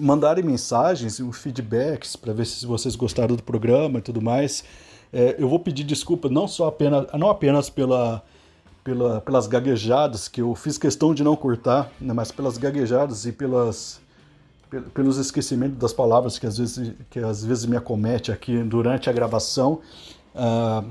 mandarem 0.00 0.44
mensagens 0.44 1.18
e 1.18 1.32
feedbacks 1.32 2.16
para 2.16 2.32
ver 2.32 2.46
se 2.46 2.66
vocês 2.66 2.96
gostaram 2.96 3.36
do 3.36 3.42
programa 3.42 3.98
e 3.98 4.02
tudo 4.02 4.20
mais. 4.20 4.64
É, 5.12 5.36
eu 5.38 5.48
vou 5.48 5.58
pedir 5.58 5.84
desculpa 5.84 6.28
não 6.28 6.46
só 6.46 6.68
apenas, 6.68 7.06
não 7.14 7.28
apenas 7.28 7.68
pela, 7.68 8.22
pela, 8.82 9.20
pelas 9.20 9.46
gaguejadas 9.46 10.28
que 10.28 10.40
eu 10.40 10.54
fiz 10.54 10.78
questão 10.78 11.14
de 11.14 11.22
não 11.22 11.36
cortar, 11.36 11.90
né, 12.00 12.12
mas 12.12 12.30
pelas 12.30 12.56
gaguejadas 12.56 13.26
e 13.26 13.32
pelas 13.32 14.00
pelos 14.94 15.18
esquecimentos 15.18 15.76
das 15.78 15.92
palavras 15.92 16.38
que 16.38 16.46
às 16.46 16.56
vezes 16.56 16.92
que 17.10 17.18
às 17.18 17.44
vezes 17.44 17.66
me 17.66 17.76
acomete 17.76 18.30
aqui 18.30 18.62
durante 18.62 19.10
a 19.10 19.12
gravação. 19.12 19.80
Uh, 20.32 20.88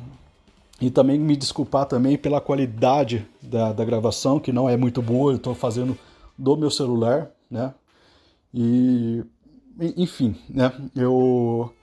e 0.82 0.89
também 0.89 1.20
me 1.20 1.36
desculpar 1.36 1.86
também 1.86 2.18
pela 2.18 2.39
qualidade 2.39 3.28
da, 3.41 3.74
da 3.74 3.84
gravação, 3.84 4.39
que 4.39 4.51
não 4.51 4.70
é 4.70 4.78
muito 4.78 5.01
boa, 5.01 5.34
eu 5.34 5.36
estou 5.36 5.53
fazendo 5.53 5.97
do 6.38 6.55
meu 6.55 6.72
celular, 6.72 7.30
né? 7.51 7.74
E 8.54 9.24
enfim, 9.80 10.36
né? 10.50 10.72
Eu 10.95 11.74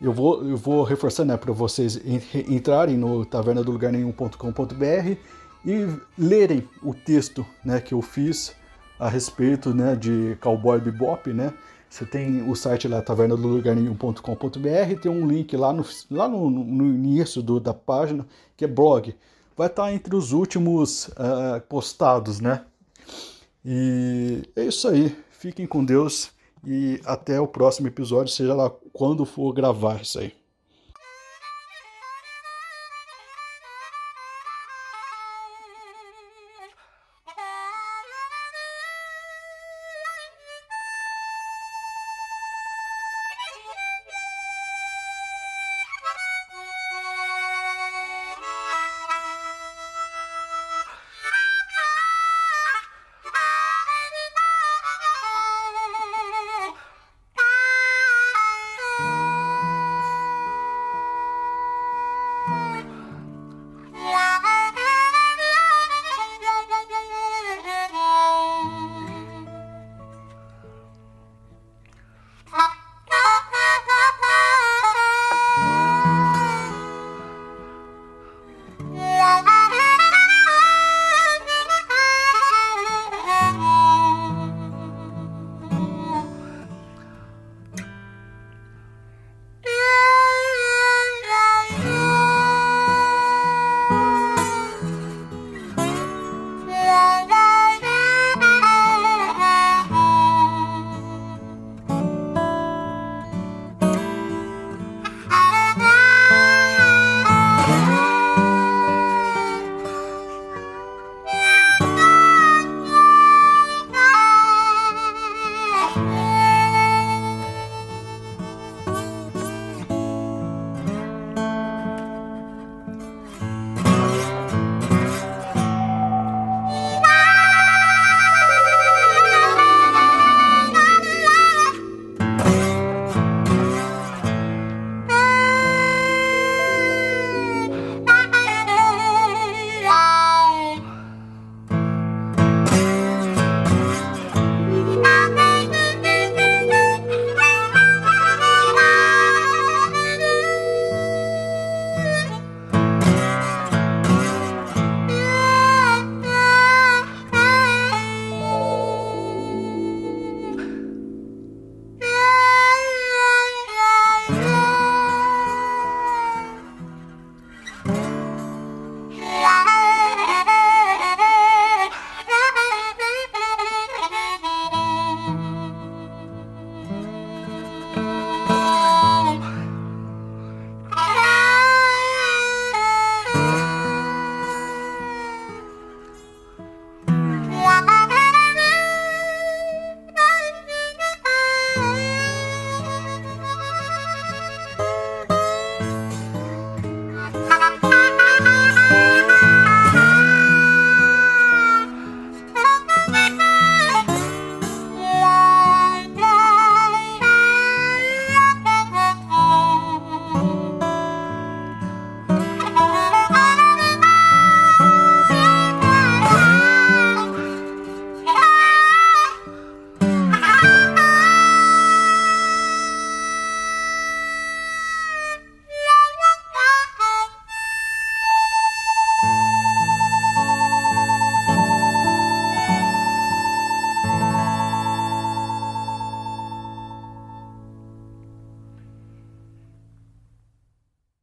eu 0.00 0.12
vou, 0.12 0.46
eu 0.46 0.56
vou 0.56 0.82
reforçar 0.82 1.24
né, 1.24 1.36
para 1.36 1.52
vocês 1.52 2.00
entrarem 2.46 2.96
no 2.96 3.24
tavernadolugarnenhum.com.br 3.24 5.16
e 5.64 5.86
lerem 6.18 6.68
o 6.82 6.92
texto 6.92 7.46
né, 7.64 7.80
que 7.80 7.94
eu 7.94 8.02
fiz 8.02 8.54
a 8.98 9.08
respeito 9.08 9.72
né, 9.72 9.96
de 9.96 10.36
Cowboy 10.40 10.78
Bebop, 10.78 11.32
né? 11.32 11.54
Você 11.88 12.04
tem 12.04 12.48
o 12.48 12.56
site 12.56 12.88
lá, 12.88 13.00
tavernadolugarnenhum.com.br, 13.00 15.00
tem 15.00 15.10
um 15.10 15.26
link 15.26 15.56
lá 15.56 15.72
no, 15.72 15.84
lá 16.10 16.28
no, 16.28 16.50
no 16.50 16.86
início 16.86 17.40
do, 17.40 17.60
da 17.60 17.72
página, 17.72 18.26
que 18.56 18.64
é 18.64 18.68
blog. 18.68 19.14
Vai 19.56 19.68
estar 19.68 19.92
entre 19.92 20.16
os 20.16 20.32
últimos 20.32 21.06
uh, 21.08 21.60
postados, 21.68 22.40
né? 22.40 22.62
E 23.64 24.42
é 24.56 24.64
isso 24.64 24.88
aí. 24.88 25.16
Fiquem 25.44 25.66
com 25.66 25.84
Deus 25.84 26.30
e 26.66 26.98
até 27.04 27.38
o 27.38 27.46
próximo 27.46 27.86
episódio, 27.86 28.32
seja 28.32 28.54
lá 28.54 28.70
quando 28.94 29.26
for 29.26 29.52
gravar 29.52 30.00
isso 30.00 30.18
aí. 30.18 30.32